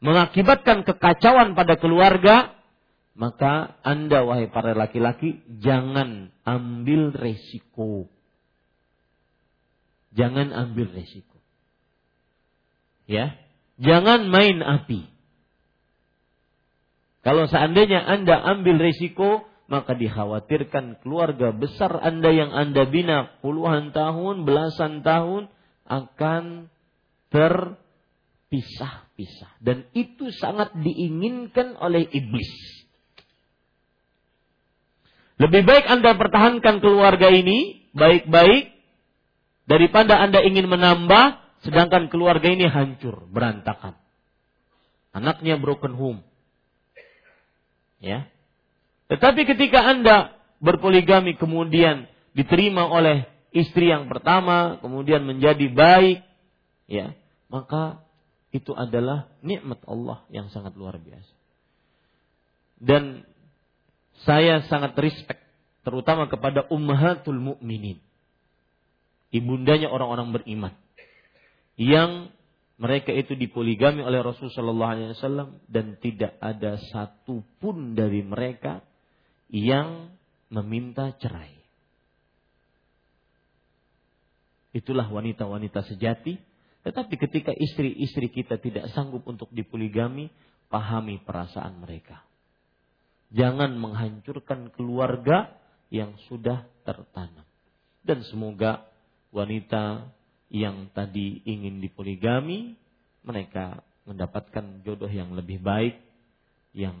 mengakibatkan 0.00 0.88
kekacauan 0.88 1.52
pada 1.52 1.76
keluarga, 1.76 2.56
maka 3.12 3.76
Anda 3.84 4.24
wahai 4.24 4.48
para 4.48 4.72
laki-laki 4.72 5.44
jangan 5.60 6.32
ambil 6.48 7.12
resiko. 7.12 8.08
Jangan 10.16 10.50
ambil 10.56 10.90
resiko. 10.96 11.29
Ya, 13.10 13.34
jangan 13.82 14.30
main 14.30 14.62
api. 14.62 15.10
Kalau 17.26 17.50
seandainya 17.50 18.06
Anda 18.06 18.38
ambil 18.38 18.78
resiko, 18.78 19.50
maka 19.66 19.98
dikhawatirkan 19.98 21.02
keluarga 21.02 21.50
besar 21.50 21.90
Anda 22.06 22.30
yang 22.30 22.54
Anda 22.54 22.86
bina 22.86 23.34
puluhan 23.42 23.90
tahun, 23.90 24.46
belasan 24.46 25.02
tahun 25.02 25.50
akan 25.90 26.70
terpisah-pisah 27.34 29.58
dan 29.58 29.90
itu 29.90 30.30
sangat 30.30 30.70
diinginkan 30.78 31.74
oleh 31.82 32.06
iblis. 32.06 32.46
Lebih 35.42 35.66
baik 35.66 35.90
Anda 35.90 36.14
pertahankan 36.14 36.78
keluarga 36.78 37.26
ini 37.26 37.90
baik-baik 37.90 38.70
daripada 39.66 40.22
Anda 40.22 40.46
ingin 40.46 40.70
menambah 40.70 41.39
sedangkan 41.64 42.08
keluarga 42.08 42.48
ini 42.48 42.68
hancur, 42.68 43.28
berantakan. 43.28 43.96
Anaknya 45.12 45.58
broken 45.60 45.94
home. 45.98 46.20
Ya. 48.00 48.30
Tetapi 49.10 49.44
ketika 49.44 49.84
Anda 49.84 50.32
berpoligami 50.62 51.36
kemudian 51.36 52.06
diterima 52.32 52.86
oleh 52.86 53.26
istri 53.50 53.90
yang 53.90 54.06
pertama, 54.06 54.78
kemudian 54.78 55.26
menjadi 55.26 55.66
baik, 55.68 56.22
ya, 56.86 57.12
maka 57.50 58.00
itu 58.54 58.70
adalah 58.72 59.28
nikmat 59.42 59.82
Allah 59.84 60.24
yang 60.30 60.48
sangat 60.54 60.78
luar 60.78 60.96
biasa. 60.96 61.34
Dan 62.80 63.28
saya 64.24 64.64
sangat 64.70 64.96
respect 64.96 65.42
terutama 65.84 66.30
kepada 66.30 66.64
ummahatul 66.70 67.36
mukminin. 67.36 68.00
Ibundanya 69.30 69.90
orang-orang 69.92 70.34
beriman 70.34 70.74
yang 71.80 72.28
mereka 72.76 73.08
itu 73.08 73.32
dipoligami 73.32 74.04
oleh 74.04 74.20
Rasulullah 74.20 74.52
Shallallahu 74.52 74.92
Alaihi 74.92 75.08
Wasallam 75.16 75.48
dan 75.64 75.96
tidak 75.96 76.36
ada 76.36 76.76
satupun 76.92 77.96
dari 77.96 78.20
mereka 78.20 78.84
yang 79.48 80.12
meminta 80.52 81.16
cerai. 81.16 81.56
Itulah 84.76 85.08
wanita-wanita 85.08 85.88
sejati. 85.88 86.36
Tetapi 86.80 87.14
ketika 87.16 87.52
istri-istri 87.52 88.32
kita 88.32 88.56
tidak 88.56 88.88
sanggup 88.96 89.24
untuk 89.28 89.48
dipoligami, 89.52 90.32
pahami 90.72 91.20
perasaan 91.20 91.80
mereka. 91.80 92.24
Jangan 93.32 93.76
menghancurkan 93.76 94.72
keluarga 94.72 95.52
yang 95.92 96.16
sudah 96.28 96.64
tertanam. 96.86 97.44
Dan 98.00 98.24
semoga 98.24 98.88
wanita 99.34 100.08
yang 100.50 100.90
tadi 100.90 101.40
ingin 101.46 101.78
dipoligami, 101.78 102.74
mereka 103.22 103.80
mendapatkan 104.04 104.82
jodoh 104.82 105.10
yang 105.10 105.30
lebih 105.38 105.62
baik, 105.62 105.94
yang 106.74 106.98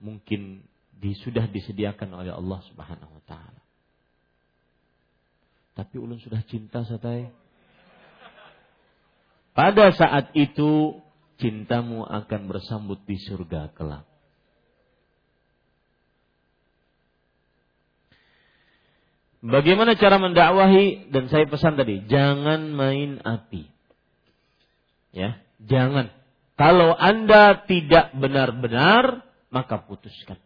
mungkin 0.00 0.64
sudah 1.02 1.50
disediakan 1.50 2.14
oleh 2.14 2.32
Allah 2.32 2.60
Subhanahu 2.70 3.12
wa 3.18 3.24
taala. 3.26 3.62
Tapi 5.72 5.94
ulun 5.98 6.20
sudah 6.20 6.40
cinta 6.46 6.84
satai. 6.84 7.32
Pada 9.52 9.92
saat 9.92 10.32
itu 10.32 10.96
cintamu 11.36 12.06
akan 12.06 12.40
bersambut 12.48 13.02
di 13.04 13.18
surga 13.18 13.74
kelak. 13.74 14.11
Bagaimana 19.42 19.98
cara 19.98 20.22
mendakwahi 20.22 21.10
dan 21.10 21.26
saya 21.26 21.50
pesan 21.50 21.74
tadi, 21.74 22.06
jangan 22.06 22.70
main 22.70 23.18
api. 23.26 23.66
Ya, 25.10 25.42
jangan. 25.58 26.14
Kalau 26.54 26.94
Anda 26.94 27.66
tidak 27.66 28.14
benar-benar, 28.14 29.26
maka 29.50 29.82
putuskan. 29.82 30.38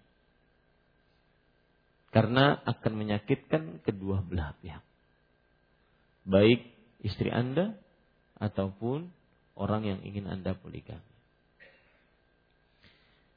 Karena 2.09 2.56
akan 2.64 2.93
menyakitkan 2.97 3.85
kedua 3.85 4.24
belah 4.24 4.56
pihak 4.64 4.86
baik 6.27 6.66
istri 7.06 7.31
Anda 7.31 7.78
ataupun 8.43 9.09
orang 9.55 9.86
yang 9.86 10.01
ingin 10.02 10.27
Anda 10.27 10.59
poligami. 10.59 11.14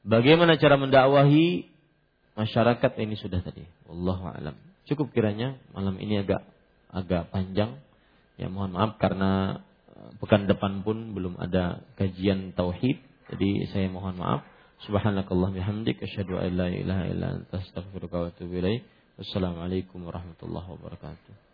Bagaimana 0.04 0.58
cara 0.58 0.76
mendakwahi 0.76 1.70
masyarakat 2.34 2.92
ini 2.98 3.14
sudah 3.16 3.40
tadi. 3.40 3.64
Wallahu 3.86 4.26
alam. 4.26 4.58
Cukup 4.90 5.14
kiranya 5.14 5.54
malam 5.70 5.94
ini 6.02 6.18
agak 6.18 6.42
agak 6.90 7.30
panjang. 7.30 7.78
Ya 8.34 8.50
mohon 8.50 8.74
maaf 8.74 8.98
karena 8.98 9.62
eh, 9.94 10.10
pekan 10.18 10.50
depan 10.50 10.82
pun 10.82 11.14
belum 11.14 11.38
ada 11.38 11.86
kajian 11.94 12.58
tauhid. 12.58 12.98
Jadi 13.30 13.70
saya 13.70 13.86
mohon 13.86 14.18
maaf. 14.18 14.42
Subhanakallah 14.82 15.54
bihamdik 15.54 16.02
asyhadu 16.02 16.42
an 16.42 16.50
la 16.58 16.66
ilaha 16.72 17.04
illa 17.06 17.26
anta 17.38 17.62
astaghfiruka 17.62 18.16
wa 18.18 18.26
atubu 18.34 18.58
ilaik. 18.58 18.82
Wassalamualaikum 19.14 20.02
warahmatullahi 20.02 20.66
wabarakatuh. 20.74 21.49